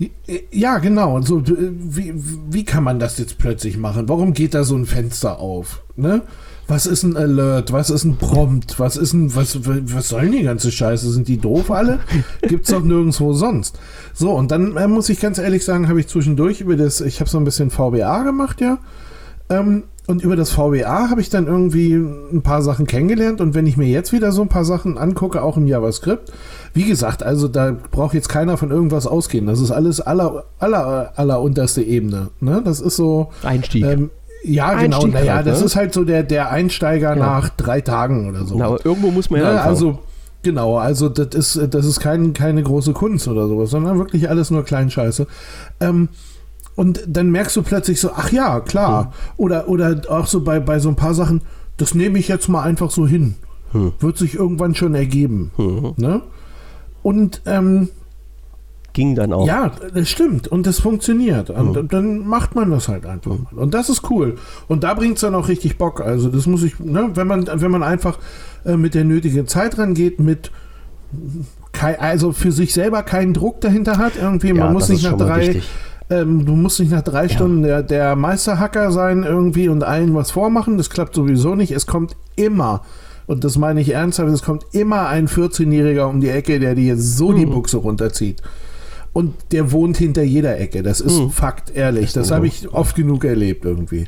Ja, 0.50 0.78
genau. 0.78 1.20
So, 1.20 1.42
wie, 1.46 2.14
wie 2.48 2.64
kann 2.64 2.82
man 2.82 2.98
das 2.98 3.18
jetzt 3.18 3.36
plötzlich 3.36 3.76
machen? 3.76 4.08
Warum 4.08 4.32
geht 4.32 4.54
da 4.54 4.64
so 4.64 4.74
ein 4.74 4.86
Fenster 4.86 5.38
auf? 5.38 5.82
Ne? 5.96 6.22
Was 6.66 6.86
ist 6.86 7.02
ein 7.02 7.14
Alert? 7.14 7.72
Was 7.72 7.90
ist 7.90 8.04
ein 8.04 8.16
Prompt? 8.16 8.80
Was 8.80 8.96
ist 8.96 9.12
ein, 9.12 9.36
was, 9.36 9.58
was 9.66 10.08
sollen 10.08 10.32
die 10.32 10.44
ganze 10.44 10.72
Scheiße? 10.72 11.12
Sind 11.12 11.28
die 11.28 11.36
doof 11.36 11.70
alle? 11.70 11.98
Gibt's 12.40 12.70
doch 12.70 12.82
nirgendwo 12.82 13.34
sonst. 13.34 13.78
So, 14.14 14.32
und 14.32 14.50
dann 14.50 14.78
äh, 14.78 14.88
muss 14.88 15.10
ich 15.10 15.20
ganz 15.20 15.36
ehrlich 15.36 15.62
sagen, 15.62 15.88
habe 15.90 16.00
ich 16.00 16.08
zwischendurch 16.08 16.62
über 16.62 16.76
das, 16.76 17.02
ich 17.02 17.20
habe 17.20 17.28
so 17.28 17.36
ein 17.36 17.44
bisschen 17.44 17.70
VBA 17.70 18.22
gemacht, 18.22 18.62
ja. 18.62 18.78
Ähm, 19.60 19.84
und 20.06 20.22
über 20.22 20.36
das 20.36 20.50
VBA 20.50 21.08
habe 21.08 21.22
ich 21.22 21.30
dann 21.30 21.46
irgendwie 21.46 21.94
ein 21.94 22.42
paar 22.42 22.60
Sachen 22.60 22.86
kennengelernt. 22.86 23.40
Und 23.40 23.54
wenn 23.54 23.66
ich 23.66 23.78
mir 23.78 23.88
jetzt 23.88 24.12
wieder 24.12 24.32
so 24.32 24.42
ein 24.42 24.48
paar 24.48 24.66
Sachen 24.66 24.98
angucke, 24.98 25.42
auch 25.42 25.56
im 25.56 25.66
JavaScript, 25.66 26.30
wie 26.74 26.84
gesagt, 26.84 27.22
also 27.22 27.48
da 27.48 27.74
braucht 27.90 28.12
jetzt 28.12 28.28
keiner 28.28 28.58
von 28.58 28.70
irgendwas 28.70 29.06
ausgehen. 29.06 29.46
Das 29.46 29.60
ist 29.60 29.70
alles 29.70 30.02
aller, 30.02 30.44
aller, 30.58 31.12
aller 31.16 31.40
unterste 31.40 31.82
Ebene. 31.82 32.28
Ne? 32.40 32.60
Das 32.62 32.80
ist 32.80 32.96
so. 32.96 33.30
Einstieg. 33.42 33.84
Ähm, 33.84 34.10
ja, 34.44 34.74
genau. 34.74 35.06
Naja, 35.06 35.36
halt, 35.36 35.46
ne? 35.46 35.52
das 35.52 35.62
ist 35.62 35.74
halt 35.74 35.94
so 35.94 36.04
der, 36.04 36.22
der 36.22 36.50
Einsteiger 36.50 37.10
ja. 37.10 37.16
nach 37.16 37.48
drei 37.48 37.80
Tagen 37.80 38.28
oder 38.28 38.44
so. 38.44 38.58
Na, 38.58 38.76
irgendwo 38.84 39.10
muss 39.10 39.30
man 39.30 39.40
ja. 39.40 39.52
Ne? 39.54 39.62
Also, 39.62 40.00
genau, 40.42 40.76
also 40.76 41.08
das 41.08 41.34
ist, 41.34 41.74
das 41.74 41.86
ist 41.86 42.00
kein, 42.00 42.34
keine 42.34 42.62
große 42.62 42.92
Kunst 42.92 43.26
oder 43.26 43.48
sowas, 43.48 43.70
sondern 43.70 43.96
wirklich 43.98 44.28
alles 44.28 44.50
nur 44.50 44.64
Kleinscheiße. 44.64 45.26
Ähm, 45.80 46.10
und 46.76 47.02
dann 47.06 47.30
merkst 47.30 47.56
du 47.56 47.62
plötzlich 47.62 48.00
so, 48.00 48.10
ach 48.14 48.32
ja, 48.32 48.60
klar. 48.60 49.04
Hm. 49.04 49.10
Oder, 49.36 49.68
oder 49.68 50.00
auch 50.08 50.26
so 50.26 50.42
bei, 50.42 50.60
bei 50.60 50.78
so 50.78 50.88
ein 50.88 50.96
paar 50.96 51.14
Sachen, 51.14 51.42
das 51.76 51.94
nehme 51.94 52.18
ich 52.18 52.28
jetzt 52.28 52.48
mal 52.48 52.62
einfach 52.62 52.90
so 52.90 53.06
hin. 53.06 53.36
Hm. 53.72 53.92
Wird 54.00 54.18
sich 54.18 54.34
irgendwann 54.34 54.74
schon 54.74 54.94
ergeben. 54.94 55.52
Hm. 55.56 55.94
Ne? 55.96 56.22
Und 57.02 57.42
ähm, 57.46 57.88
ging 58.94 59.14
dann 59.14 59.32
auch. 59.32 59.46
Ja, 59.46 59.72
das 59.92 60.08
stimmt 60.08 60.48
und 60.48 60.66
das 60.66 60.80
funktioniert. 60.80 61.50
Und 61.50 61.76
mhm. 61.76 61.88
dann 61.88 62.18
macht 62.26 62.54
man 62.54 62.70
das 62.70 62.88
halt 62.88 63.04
einfach 63.04 63.32
mhm. 63.32 63.46
mal. 63.50 63.62
Und 63.62 63.74
das 63.74 63.90
ist 63.90 64.08
cool. 64.10 64.36
Und 64.68 64.84
da 64.84 64.94
bringt 64.94 65.16
es 65.16 65.20
dann 65.20 65.34
auch 65.34 65.48
richtig 65.48 65.76
Bock. 65.76 66.00
Also 66.00 66.30
das 66.30 66.46
muss 66.46 66.62
ich, 66.62 66.78
ne, 66.78 67.10
wenn 67.14 67.26
man, 67.26 67.46
wenn 67.52 67.70
man 67.70 67.82
einfach 67.82 68.18
äh, 68.64 68.76
mit 68.76 68.94
der 68.94 69.04
nötigen 69.04 69.46
Zeit 69.46 69.76
rangeht, 69.76 70.18
mit 70.20 70.50
also 71.98 72.32
für 72.32 72.50
sich 72.50 72.72
selber 72.72 73.02
keinen 73.02 73.34
Druck 73.34 73.60
dahinter 73.60 73.98
hat, 73.98 74.12
irgendwie, 74.16 74.52
man 74.52 74.68
ja, 74.68 74.72
muss 74.72 74.88
nicht 74.88 75.04
nach 75.04 75.18
drei, 75.18 75.60
ähm, 76.10 76.44
du 76.44 76.54
musst 76.54 76.80
nicht 76.80 76.92
nach 76.92 77.02
drei 77.02 77.24
ja. 77.24 77.28
Stunden 77.28 77.62
der, 77.62 77.82
der 77.82 78.16
Meisterhacker 78.16 78.92
sein 78.92 79.22
irgendwie 79.22 79.68
und 79.68 79.82
allen 79.82 80.14
was 80.14 80.30
vormachen. 80.30 80.76
Das 80.76 80.90
klappt 80.90 81.14
sowieso 81.14 81.54
nicht. 81.54 81.72
Es 81.72 81.86
kommt 81.86 82.16
immer, 82.36 82.82
und 83.26 83.44
das 83.44 83.56
meine 83.56 83.80
ich 83.80 83.90
ernsthaft, 83.90 84.30
es 84.30 84.42
kommt 84.42 84.66
immer 84.72 85.08
ein 85.08 85.28
14-Jähriger 85.28 86.04
um 86.04 86.20
die 86.20 86.28
Ecke, 86.28 86.60
der 86.60 86.74
dir 86.74 86.96
so 86.98 87.30
mhm. 87.30 87.36
die 87.36 87.46
Buchse 87.46 87.78
runterzieht. 87.78 88.42
Und 89.12 89.34
der 89.52 89.70
wohnt 89.70 89.96
hinter 89.96 90.22
jeder 90.22 90.58
Ecke. 90.58 90.82
Das 90.82 91.00
ist 91.00 91.18
mhm. 91.18 91.30
Fakt, 91.30 91.74
ehrlich. 91.74 92.12
Das, 92.12 92.28
das 92.28 92.30
habe 92.32 92.46
ich 92.46 92.68
oft 92.72 92.96
genug 92.96 93.24
erlebt 93.24 93.64
irgendwie 93.64 94.06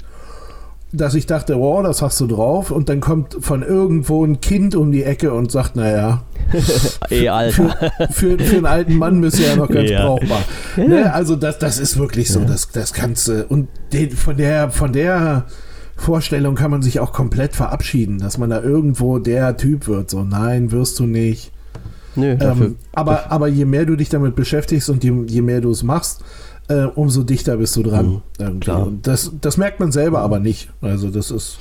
dass 0.93 1.15
ich 1.15 1.27
dachte, 1.27 1.59
wow, 1.59 1.83
das 1.83 2.01
hast 2.01 2.21
du 2.21 2.27
drauf. 2.27 2.71
Und 2.71 2.89
dann 2.89 3.01
kommt 3.01 3.37
von 3.41 3.63
irgendwo 3.63 4.25
ein 4.25 4.41
Kind 4.41 4.75
um 4.75 4.93
die 4.93 5.03
Ecke 5.03 5.33
und 5.33 5.51
sagt, 5.51 5.77
naja, 5.77 6.23
Ey, 7.11 7.29
Alter. 7.29 7.77
Für, 8.11 8.13
für, 8.13 8.39
für, 8.39 8.57
einen 8.57 8.67
alten 8.67 8.95
Mann 8.95 9.21
bist 9.21 9.39
du 9.39 9.43
ja 9.43 9.57
noch 9.57 9.69
ganz 9.69 9.91
ja. 9.91 10.07
brauchbar. 10.07 10.43
Ne? 10.77 11.13
Also 11.13 11.37
das, 11.37 11.59
das 11.59 11.79
ist 11.79 11.99
wirklich 11.99 12.31
so, 12.31 12.41
ja. 12.41 12.47
das, 12.47 12.69
das 12.69 12.93
kannst 12.93 13.29
du. 13.29 13.45
Und 13.47 13.69
den, 13.93 14.11
von 14.11 14.37
der, 14.37 14.71
von 14.71 14.93
der 14.93 15.47
Vorstellung 15.97 16.55
kann 16.55 16.71
man 16.71 16.83
sich 16.83 17.01
auch 17.01 17.13
komplett 17.13 17.57
verabschieden, 17.57 18.19
dass 18.19 18.39
man 18.39 18.51
da 18.51 18.63
irgendwo 18.63 19.19
der 19.19 19.57
Typ 19.57 19.89
wird. 19.89 20.11
So, 20.11 20.23
nein, 20.23 20.71
wirst 20.71 20.99
du 20.99 21.07
nicht. 21.07 21.53
Nö, 22.15 22.37
ähm, 22.41 22.77
aber, 22.93 23.31
aber 23.31 23.49
je 23.49 23.67
mehr 23.67 23.85
du 23.85 23.97
dich 23.97 24.09
damit 24.09 24.37
beschäftigst 24.37 24.89
und 24.89 25.05
je, 25.05 25.13
je 25.27 25.43
mehr 25.43 25.61
du 25.61 25.71
es 25.71 25.83
machst, 25.83 26.23
äh, 26.69 26.85
umso 26.85 27.23
dichter 27.23 27.57
bist 27.57 27.77
du 27.77 27.83
dran. 27.83 28.23
Mhm, 28.39 28.61
klar. 28.61 28.87
Und 28.87 29.07
das, 29.07 29.33
das 29.41 29.57
merkt 29.57 29.81
man 29.81 29.93
selber 29.93 30.21
aber 30.21 30.41
nicht. 30.41 30.71
Also 30.81 31.11
das 31.11 31.31
ist. 31.31 31.59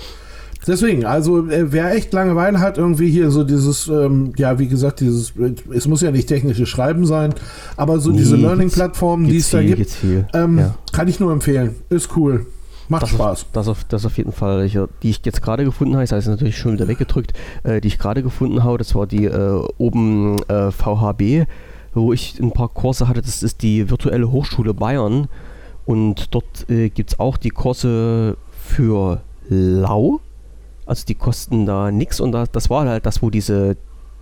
Deswegen, 0.68 1.06
also 1.06 1.48
äh, 1.48 1.72
wer 1.72 1.94
echt 1.94 2.12
Langeweile 2.12 2.60
hat, 2.60 2.80
irgendwie 2.80 3.10
hier 3.10 3.30
so 3.30 3.44
dieses, 3.44 3.88
ähm, 3.88 4.34
ja, 4.36 4.58
wie 4.58 4.68
gesagt, 4.68 5.00
dieses, 5.00 5.34
es 5.72 5.88
muss 5.88 6.02
ja 6.02 6.10
nicht 6.10 6.28
technisches 6.28 6.68
Schreiben 6.70 7.06
sein, 7.06 7.36
aber 7.78 8.00
so 8.00 8.10
nee, 8.10 8.18
diese 8.18 8.36
Learning-Plattformen, 8.36 9.28
die 9.28 9.38
es 9.38 9.52
da 9.52 9.62
gibt, 9.62 9.96
ähm, 10.34 10.58
ja. 10.58 10.76
kann 10.92 11.08
ich 11.08 11.20
nur 11.20 11.32
empfehlen. 11.32 11.76
Ist 11.90 12.18
cool. 12.18 12.48
Macht 12.90 13.04
das 13.04 13.10
Spaß. 13.10 13.42
Auf, 13.44 13.48
das, 13.54 13.68
auf, 13.68 13.84
das 13.84 14.06
auf 14.06 14.18
jeden 14.18 14.32
Fall. 14.32 14.66
Ich, 14.66 14.78
die 15.04 15.10
ich 15.10 15.22
jetzt 15.24 15.42
gerade 15.42 15.66
gefunden 15.66 15.94
habe, 15.94 16.04
das 16.04 16.12
heißt 16.12 16.28
natürlich 16.28 16.58
schon 16.58 16.74
wieder 16.74 16.88
weggedrückt, 16.88 17.34
äh, 17.64 17.80
die 17.80 17.88
ich 17.88 18.00
gerade 18.00 18.24
gefunden 18.24 18.64
habe, 18.64 18.80
das 18.80 18.96
war 18.96 19.06
die 19.06 19.26
äh, 19.26 19.64
oben 19.78 20.38
äh, 20.48 20.72
VHB 20.72 21.48
wo 21.96 22.14
ich 22.14 22.40
ein 22.40 22.52
paar 22.52 22.70
Kurse 22.70 23.08
hatte. 23.08 23.22
Das 23.22 23.42
ist 23.42 23.62
die 23.62 23.90
Virtuelle 23.90 24.32
Hochschule 24.32 24.74
Bayern. 24.74 25.28
Und 25.86 26.34
dort 26.34 26.70
äh, 26.70 26.90
gibt 26.90 27.14
es 27.14 27.20
auch 27.20 27.38
die 27.38 27.50
Kurse 27.50 28.38
für 28.52 29.22
Lau. 29.50 30.20
Also 30.86 31.06
die 31.08 31.16
kosten 31.16 31.66
da 31.66 31.92
nichts. 31.92 32.20
Und 32.20 32.32
da, 32.32 32.46
das 32.46 32.70
war 32.70 32.88
halt 32.88 33.06
das, 33.06 33.22
wo 33.22 33.30
diese 33.30 33.78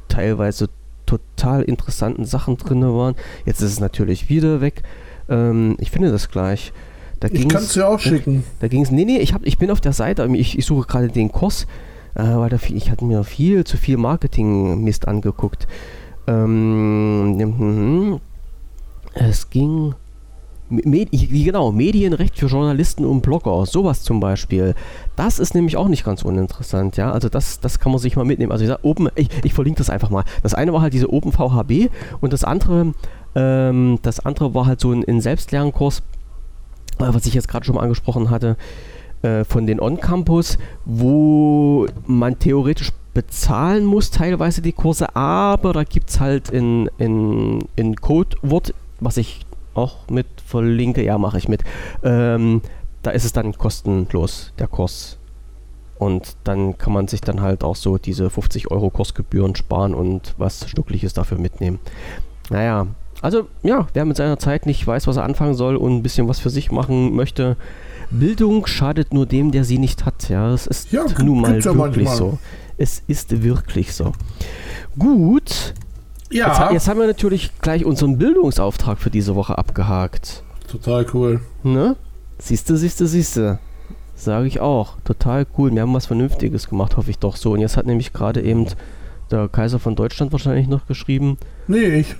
teilweise 0.07 0.69
total 1.05 1.63
interessanten 1.63 2.25
Sachen 2.25 2.57
drin 2.57 2.81
waren. 2.81 3.15
Jetzt 3.45 3.61
ist 3.61 3.71
es 3.71 3.79
natürlich 3.79 4.29
wieder 4.29 4.61
weg. 4.61 4.83
Ähm, 5.29 5.75
ich 5.79 5.91
finde 5.91 6.11
das 6.11 6.29
gleich. 6.29 6.71
Da 7.19 7.29
ich 7.31 7.47
kann 7.47 7.63
es 7.63 7.75
ja 7.75 7.87
auch 7.87 7.99
schicken. 7.99 8.43
Da, 8.59 8.65
da 8.65 8.67
ging 8.67 8.83
es. 8.83 8.91
Nee, 8.91 9.05
nee, 9.05 9.19
ich, 9.19 9.33
hab, 9.33 9.45
ich 9.45 9.57
bin 9.57 9.71
auf 9.71 9.81
der 9.81 9.93
Seite. 9.93 10.27
Ich, 10.33 10.57
ich 10.57 10.65
suche 10.65 10.87
gerade 10.87 11.07
den 11.07 11.31
Kurs. 11.31 11.67
Äh, 12.15 12.23
weil 12.23 12.49
da, 12.49 12.57
ich 12.69 12.91
hatte 12.91 13.05
mir 13.05 13.23
viel 13.23 13.63
zu 13.63 13.77
viel 13.77 13.97
Marketing-Mist 13.97 15.07
angeguckt. 15.07 15.67
Ähm, 16.27 18.19
es 19.13 19.49
ging. 19.49 19.95
Med 20.69 21.09
genau, 21.11 21.71
Medienrecht 21.71 22.39
für 22.39 22.47
Journalisten 22.47 23.05
und 23.05 23.21
Blogger, 23.21 23.65
sowas 23.67 24.01
zum 24.01 24.19
Beispiel. 24.19 24.73
Das 25.15 25.37
ist 25.37 25.53
nämlich 25.53 25.77
auch 25.77 25.87
nicht 25.87 26.03
ganz 26.03 26.23
uninteressant, 26.23 26.97
ja. 26.97 27.11
Also 27.11 27.29
das, 27.29 27.59
das 27.59 27.79
kann 27.79 27.91
man 27.91 27.99
sich 27.99 28.15
mal 28.15 28.25
mitnehmen. 28.25 28.51
Also 28.51 28.63
ich, 28.63 28.69
sag, 28.69 28.79
Open, 28.81 29.09
ich, 29.15 29.29
ich 29.43 29.53
verlinke 29.53 29.77
das 29.77 29.91
einfach 29.91 30.09
mal. 30.09 30.23
Das 30.41 30.55
eine 30.55 30.73
war 30.73 30.81
halt 30.81 30.93
diese 30.93 31.11
Open 31.11 31.31
VHB 31.31 31.91
und 32.21 32.33
das 32.33 32.43
andere, 32.43 32.93
ähm, 33.35 33.99
das 34.01 34.25
andere 34.25 34.55
war 34.55 34.65
halt 34.65 34.79
so 34.79 34.91
ein, 34.91 35.03
ein 35.07 35.21
Selbstlernkurs, 35.21 35.99
äh, 36.99 37.13
was 37.13 37.27
ich 37.27 37.35
jetzt 37.35 37.49
gerade 37.49 37.65
schon 37.65 37.75
mal 37.75 37.81
angesprochen 37.81 38.31
hatte, 38.31 38.57
äh, 39.21 39.43
von 39.43 39.67
den 39.67 39.79
On-Campus, 39.79 40.57
wo 40.85 41.87
man 42.07 42.39
theoretisch 42.39 42.93
bezahlen 43.13 43.85
musst, 43.85 44.15
teilweise 44.15 44.61
die 44.61 44.71
Kurse, 44.73 45.15
aber 45.15 45.73
da 45.73 45.83
gibt 45.83 46.09
es 46.09 46.19
halt 46.19 46.49
in, 46.49 46.89
in, 46.97 47.59
in 47.75 47.95
Codewort, 47.95 48.73
was 48.99 49.17
ich 49.17 49.45
auch 49.75 50.07
mit 50.09 50.27
verlinke, 50.45 51.03
ja, 51.03 51.17
mache 51.17 51.37
ich 51.37 51.47
mit. 51.47 51.63
Ähm, 52.03 52.61
da 53.01 53.11
ist 53.11 53.25
es 53.25 53.33
dann 53.33 53.57
kostenlos, 53.57 54.53
der 54.59 54.67
Kurs. 54.67 55.17
Und 55.99 56.35
dann 56.43 56.77
kann 56.77 56.91
man 56.93 57.07
sich 57.07 57.21
dann 57.21 57.41
halt 57.41 57.63
auch 57.63 57.75
so 57.75 57.97
diese 57.97 58.29
50 58.29 58.71
Euro 58.71 58.89
Kursgebühren 58.89 59.55
sparen 59.55 59.93
und 59.93 60.33
was 60.37 60.69
Schnuckliches 60.69 61.13
dafür 61.13 61.37
mitnehmen. 61.37 61.79
Naja, 62.49 62.87
also 63.21 63.47
ja, 63.61 63.87
wer 63.93 64.05
mit 64.05 64.17
seiner 64.17 64.37
Zeit 64.37 64.65
nicht 64.65 64.85
weiß, 64.85 65.07
was 65.07 65.17
er 65.17 65.23
anfangen 65.23 65.53
soll 65.53 65.75
und 65.77 65.95
ein 65.95 66.03
bisschen 66.03 66.27
was 66.27 66.39
für 66.39 66.49
sich 66.49 66.71
machen 66.71 67.15
möchte, 67.15 67.55
Bildung 68.11 68.65
schadet 68.67 69.13
nur 69.13 69.25
dem, 69.25 69.51
der 69.51 69.63
sie 69.63 69.77
nicht 69.77 70.05
hat. 70.05 70.29
Ja, 70.29 70.49
das 70.51 70.67
ist 70.67 70.91
Ja, 70.91 71.05
nun 71.23 71.41
mal 71.41 71.57
ja 71.59 71.65
wirklich 71.65 72.05
manchmal. 72.05 72.15
so. 72.15 72.37
Es 72.77 73.01
ist 73.07 73.43
wirklich 73.43 73.93
so. 73.93 74.13
Gut, 74.97 75.73
Ja, 76.31 76.47
jetzt, 76.63 76.73
jetzt 76.73 76.87
haben 76.87 76.99
wir 76.99 77.07
natürlich 77.07 77.51
gleich 77.61 77.85
unseren 77.85 78.17
Bildungsauftrag 78.17 78.99
für 78.99 79.09
diese 79.09 79.35
Woche 79.35 79.57
abgehakt. 79.57 80.43
total 80.67 81.05
cool. 81.13 81.39
Ne? 81.63 81.95
Siehste, 82.39 82.77
siehste, 82.77 83.07
siehste. 83.07 83.59
Sage 84.15 84.47
ich 84.47 84.59
auch. 84.59 84.97
Total 85.03 85.45
cool. 85.57 85.73
Wir 85.73 85.81
haben 85.81 85.93
was 85.93 86.05
Vernünftiges 86.05 86.69
gemacht, 86.69 86.97
hoffe 86.97 87.09
ich 87.09 87.19
doch 87.19 87.35
so. 87.35 87.51
Und 87.53 87.59
jetzt 87.61 87.77
hat 87.77 87.85
nämlich 87.85 88.13
gerade 88.13 88.41
eben 88.41 88.67
der 89.31 89.47
Kaiser 89.49 89.79
von 89.79 89.95
Deutschland 89.95 90.31
wahrscheinlich 90.31 90.67
noch 90.67 90.85
geschrieben. 90.87 91.37
Nee, 91.67 91.99
ich. 91.99 92.15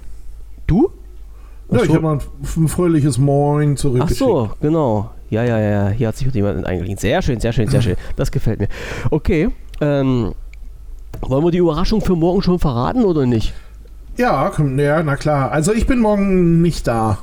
Du? 0.68 0.91
Ja, 1.72 1.78
Ach 1.78 1.82
ich 1.84 1.88
so. 1.88 1.93
habe 1.95 2.04
mal 2.04 2.14
ein, 2.18 2.22
ein 2.64 2.68
fröhliches 2.68 3.18
Moin 3.18 3.74
Ach 3.74 3.80
zurückgeschickt. 3.80 4.20
so, 4.20 4.49
genau. 4.62 5.12
Ja, 5.30 5.43
ja, 5.43 5.60
ja. 5.60 5.89
Hier 5.89 6.08
hat 6.10 6.18
sich 6.18 6.32
jemand 6.34 6.66
eingelegt. 6.66 6.99
Sehr 6.99 7.22
schön, 7.22 7.39
sehr 7.39 7.54
schön, 7.54 7.68
sehr 7.68 7.82
schön. 7.84 7.95
Das 8.16 8.32
gefällt 8.32 8.60
mir. 8.60 8.68
Okay. 9.12 9.49
Ähm, 9.82 10.34
wollen 11.22 11.43
wir 11.43 11.51
die 11.51 11.57
Überraschung 11.59 12.01
für 12.01 12.16
morgen 12.16 12.41
schon 12.41 12.59
verraten 12.59 13.03
oder 13.05 13.26
nicht? 13.26 13.53
Ja, 14.18 14.51
komm, 14.53 14.78
ja, 14.78 15.01
na 15.03 15.16
klar. 15.16 15.51
Also 15.51 15.74
ich 15.74 15.88
bin 15.88 15.99
morgen 15.99 16.61
nicht 16.61 16.86
da. 16.88 17.20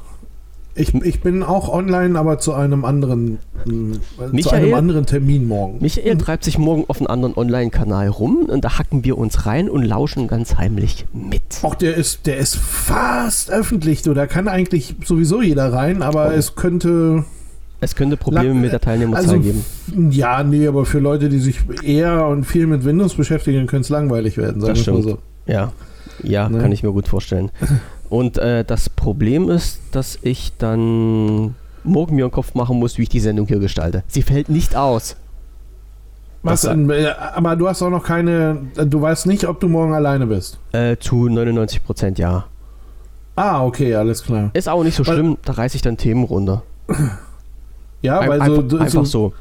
Ich, 0.77 0.95
ich 0.95 1.21
bin 1.21 1.43
auch 1.43 1.69
online, 1.69 2.19
aber 2.19 2.39
zu 2.39 2.55
einem 2.55 2.85
anderen, 2.85 3.39
mh, 3.67 3.95
zu 3.95 4.01
Michael? 4.33 4.65
einem 4.65 4.75
anderen 4.75 5.05
Termin 5.05 5.47
morgen. 5.49 5.79
Michael 5.81 6.17
treibt 6.17 6.45
sich 6.45 6.59
morgen 6.59 6.85
auf 6.89 6.99
einem 6.99 7.09
anderen 7.09 7.37
Online-Kanal 7.37 8.09
rum 8.09 8.47
und 8.49 8.65
da 8.65 8.79
hacken 8.79 9.05
wir 9.05 9.19
uns 9.19 9.47
rein 9.47 9.69
und 9.69 9.83
lauschen 9.85 10.29
ganz 10.29 10.57
heimlich 10.57 11.07
mit. 11.13 11.43
Auch 11.63 11.75
der 11.75 11.97
ist, 11.97 12.27
der 12.27 12.39
ist 12.39 12.57
fast 12.57 13.51
öffentlich, 13.51 14.03
du. 14.03 14.15
Da 14.15 14.27
kann 14.27 14.47
eigentlich 14.49 14.95
sowieso 15.05 15.43
jeder 15.43 15.73
rein, 15.73 16.03
aber 16.03 16.29
Oh. 16.29 16.37
es 16.37 16.55
könnte. 16.55 17.25
Es 17.81 17.95
könnte 17.97 18.17
Probleme 18.17 18.53
mit 18.55 18.73
der 18.73 18.81
Teilnehmerzahl 18.81 19.37
Also, 19.37 19.41
geben. 19.41 19.65
ja, 20.11 20.43
nee, 20.43 20.67
aber 20.67 20.85
für 20.85 20.99
Leute, 20.99 21.29
die 21.31 21.39
sich 21.39 21.61
eher 21.83 22.27
und 22.27 22.45
viel 22.45 22.67
mit 22.67 22.85
Windows 22.85 23.15
beschäftigen, 23.15 23.67
könnte 23.67 23.83
es 23.85 23.89
langweilig 23.89 24.37
werden, 24.37 24.61
sagen 24.61 24.75
Das 24.75 24.87
wir 24.87 24.93
mal 24.93 25.03
so. 25.03 25.19
Ja, 25.47 25.73
ja, 26.23 26.49
Ne? 26.49 26.59
kann 26.59 26.73
ich 26.73 26.83
mir 26.83 26.93
gut 26.93 27.09
vorstellen. 27.09 27.51
Und 28.11 28.37
äh, 28.39 28.65
das 28.65 28.91
Problem 28.91 29.49
ist, 29.49 29.81
dass 29.93 30.19
ich 30.23 30.53
dann 30.59 31.55
morgen 31.85 32.17
mir 32.17 32.25
einen 32.25 32.33
Kopf 32.33 32.55
machen 32.55 32.79
muss, 32.79 32.99
wie 32.99 33.03
ich 33.05 33.09
die 33.09 33.21
Sendung 33.21 33.47
hier 33.47 33.59
gestalte. 33.61 34.03
Sie 34.09 34.23
fällt 34.23 34.51
nicht 34.51 34.77
aus. 34.77 35.17
Was, 36.43 36.63
Das- 36.63 36.71
denn, 36.73 36.91
äh, 36.91 37.07
aber 37.35 37.57
du 37.57 37.69
hast 37.69 37.81
auch 37.83 37.91
noch 37.91 38.03
keine. 38.05 38.59
Du 38.77 39.01
weißt 39.01 39.27
nicht, 39.27 39.47
ob 39.47 39.61
du 39.61 39.69
morgen 39.69 39.95
alleine 39.95 40.27
bist. 40.27 40.59
Äh, 40.73 40.97
zu 40.99 41.29
99 41.29 41.83
Prozent 41.85 42.19
ja. 42.19 42.45
Ah, 43.37 43.65
okay, 43.65 43.95
alles 43.95 44.23
klar. 44.23 44.51
Ist 44.53 44.69
auch 44.69 44.83
nicht 44.85 44.97
so 44.97 45.07
Weil- 45.07 45.15
schlimm, 45.15 45.39
da 45.45 45.53
reiße 45.55 45.77
ich 45.77 45.83
dann 45.83 45.97
Themen 45.97 46.25
runter. 46.25 46.63
Ja, 48.03 48.27
weil 48.27 48.45
so, 48.45 48.69
so, 48.69 48.79
einfach 48.79 49.05
so. 49.07 49.33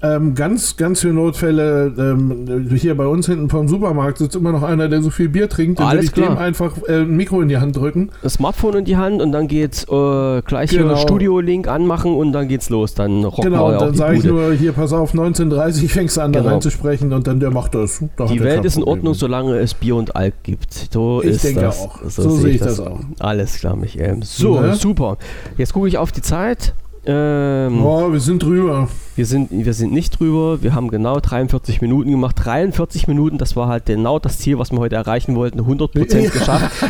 Ähm, 0.00 0.36
ganz, 0.36 0.76
ganz 0.76 1.00
für 1.00 1.08
Notfälle, 1.08 1.92
ähm, 1.98 2.68
hier 2.72 2.96
bei 2.96 3.08
uns 3.08 3.26
hinten 3.26 3.48
vom 3.50 3.66
Supermarkt 3.66 4.18
sitzt 4.18 4.36
immer 4.36 4.52
noch 4.52 4.62
einer, 4.62 4.88
der 4.88 5.02
so 5.02 5.10
viel 5.10 5.28
Bier 5.28 5.48
trinkt, 5.48 5.80
dann 5.80 5.88
Alles 5.88 5.96
würde 6.02 6.04
ich 6.06 6.12
klar. 6.12 6.36
dem 6.36 6.38
einfach 6.38 6.76
äh, 6.86 7.00
ein 7.00 7.16
Mikro 7.16 7.40
in 7.40 7.48
die 7.48 7.56
Hand 7.56 7.74
drücken. 7.76 8.10
Das 8.22 8.34
Smartphone 8.34 8.76
in 8.76 8.84
die 8.84 8.96
Hand 8.96 9.20
und 9.20 9.32
dann 9.32 9.48
geht's 9.48 9.82
äh, 9.90 10.40
gleich 10.42 10.70
hier 10.70 10.82
Genau. 10.84 10.94
Studio-Link 10.94 11.66
anmachen 11.66 12.14
und 12.14 12.30
dann 12.30 12.46
geht's 12.46 12.70
los. 12.70 12.94
Dann 12.94 13.24
rocken 13.24 13.50
Genau, 13.50 13.72
dann 13.76 13.92
sage 13.96 14.18
ich 14.18 14.22
nur, 14.24 14.52
hier, 14.52 14.70
pass 14.70 14.92
auf, 14.92 15.14
19.30 15.14 15.88
fängst 15.92 16.16
du 16.16 16.20
an, 16.20 16.32
da 16.32 16.38
Genau. 16.42 16.52
reinzusprechen 16.52 17.12
und 17.12 17.26
dann 17.26 17.40
der 17.40 17.50
macht 17.50 17.74
das. 17.74 18.00
Da 18.16 18.26
Die 18.26 18.38
Welt 18.38 18.64
ist 18.64 18.76
in 18.76 18.84
Ordnung, 18.84 19.14
solange 19.14 19.56
es 19.58 19.74
Bier 19.74 19.96
und 19.96 20.14
Alk 20.14 20.44
gibt. 20.44 20.72
So 20.92 21.22
Ich 21.24 21.30
ist 21.30 21.44
denke 21.44 21.62
das. 21.62 21.80
auch. 21.80 21.98
So 22.06 22.30
sehe 22.30 22.52
ich 22.52 22.60
das 22.60 22.78
auch. 22.78 23.00
Alles 23.18 23.56
klar, 23.56 23.74
Michael. 23.74 24.20
So, 24.22 24.60
Ne? 24.60 24.76
super. 24.76 25.18
Jetzt 25.56 25.72
gucke 25.72 25.88
ich 25.88 25.98
auf 25.98 26.12
die 26.12 26.22
Zeit. 26.22 26.72
Ähm, 27.10 27.82
Oh, 27.82 28.12
wir 28.12 28.20
sind 28.20 28.42
drüber. 28.42 28.86
wir, 29.16 29.24
sind, 29.24 29.48
wir 29.50 29.72
sind 29.72 29.92
nicht 29.92 30.20
drüber. 30.20 30.62
Wir 30.62 30.74
haben 30.74 30.90
genau 30.90 31.18
43 31.20 31.80
Minuten 31.80 32.10
gemacht. 32.10 32.36
43 32.44 33.08
Minuten, 33.08 33.38
das 33.38 33.56
war 33.56 33.66
halt 33.68 33.86
genau 33.86 34.18
das 34.18 34.38
Ziel, 34.38 34.58
was 34.58 34.70
wir 34.72 34.78
heute 34.78 34.96
erreichen 34.96 35.34
wollten. 35.34 35.60
100% 35.60 36.18
Ja. 36.20 36.28
geschafft. 36.30 36.84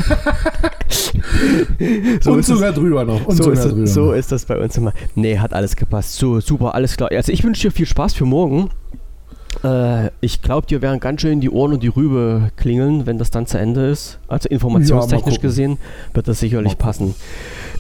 so 2.21 2.33
und 2.33 2.45
sogar 2.45 2.73
drüber 2.73 3.05
noch. 3.05 3.21
So 3.31 3.51
ist, 3.53 3.64
drüber 3.64 3.87
so 3.87 4.12
ist 4.12 4.33
das 4.33 4.45
bei 4.45 4.59
uns 4.59 4.77
immer. 4.77 4.93
Nee, 5.14 5.39
hat 5.39 5.53
alles 5.55 5.77
gepasst. 5.77 6.14
So, 6.16 6.41
super, 6.41 6.75
alles 6.75 6.97
klar. 6.97 7.11
Also 7.12 7.31
ich 7.33 7.45
wünsche 7.45 7.69
dir 7.69 7.73
viel 7.73 7.87
Spaß 7.87 8.14
für 8.14 8.25
morgen. 8.25 8.71
Äh, 9.64 10.11
ich 10.21 10.43
glaube, 10.43 10.66
dir 10.66 10.83
werden 10.83 11.01
ganz 11.01 11.21
schön 11.21 11.41
die 11.41 11.51
Ohren 11.51 11.73
und 11.75 11.83
die 11.83 11.89
Rübe 11.89 12.51
klingeln, 12.57 13.07
wenn 13.07 13.19
das 13.19 13.31
dann 13.31 13.47
zu 13.47 13.59
Ende 13.59 13.87
ist. 13.89 14.19
Also 14.29 14.49
informationstechnisch 14.49 15.37
gucken. 15.37 15.49
gesehen 15.49 15.79
wird 16.12 16.29
das 16.29 16.41
sicherlich 16.41 16.77
passen. 16.77 17.14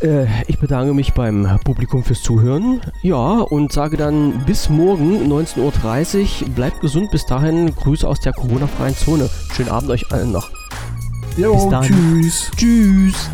Äh, 0.02 0.26
ich 0.46 0.58
bedanke 0.58 0.94
mich 0.94 1.12
beim 1.14 1.58
Publikum 1.64 2.04
fürs 2.04 2.22
Zuhören. 2.22 2.80
Ja, 3.02 3.40
und 3.40 3.72
sage 3.72 3.96
dann 3.96 4.44
bis 4.46 4.68
morgen 4.68 5.30
19.30 5.32 6.42
Uhr. 6.42 6.48
Bleibt 6.50 6.80
gesund 6.80 7.10
bis 7.10 7.26
dahin. 7.26 7.74
Grüße 7.74 8.06
aus 8.06 8.20
der 8.20 8.32
Corona-freien 8.32 8.96
Zone. 8.96 9.28
Schönen 9.52 9.70
Abend 9.70 9.90
euch 9.90 10.10
allen 10.12 10.32
noch. 10.32 10.50
Jo, 11.36 11.54
bis 11.54 11.68
dann. 11.68 11.84
tschüss. 11.84 12.50
Tschüss. 12.56 13.30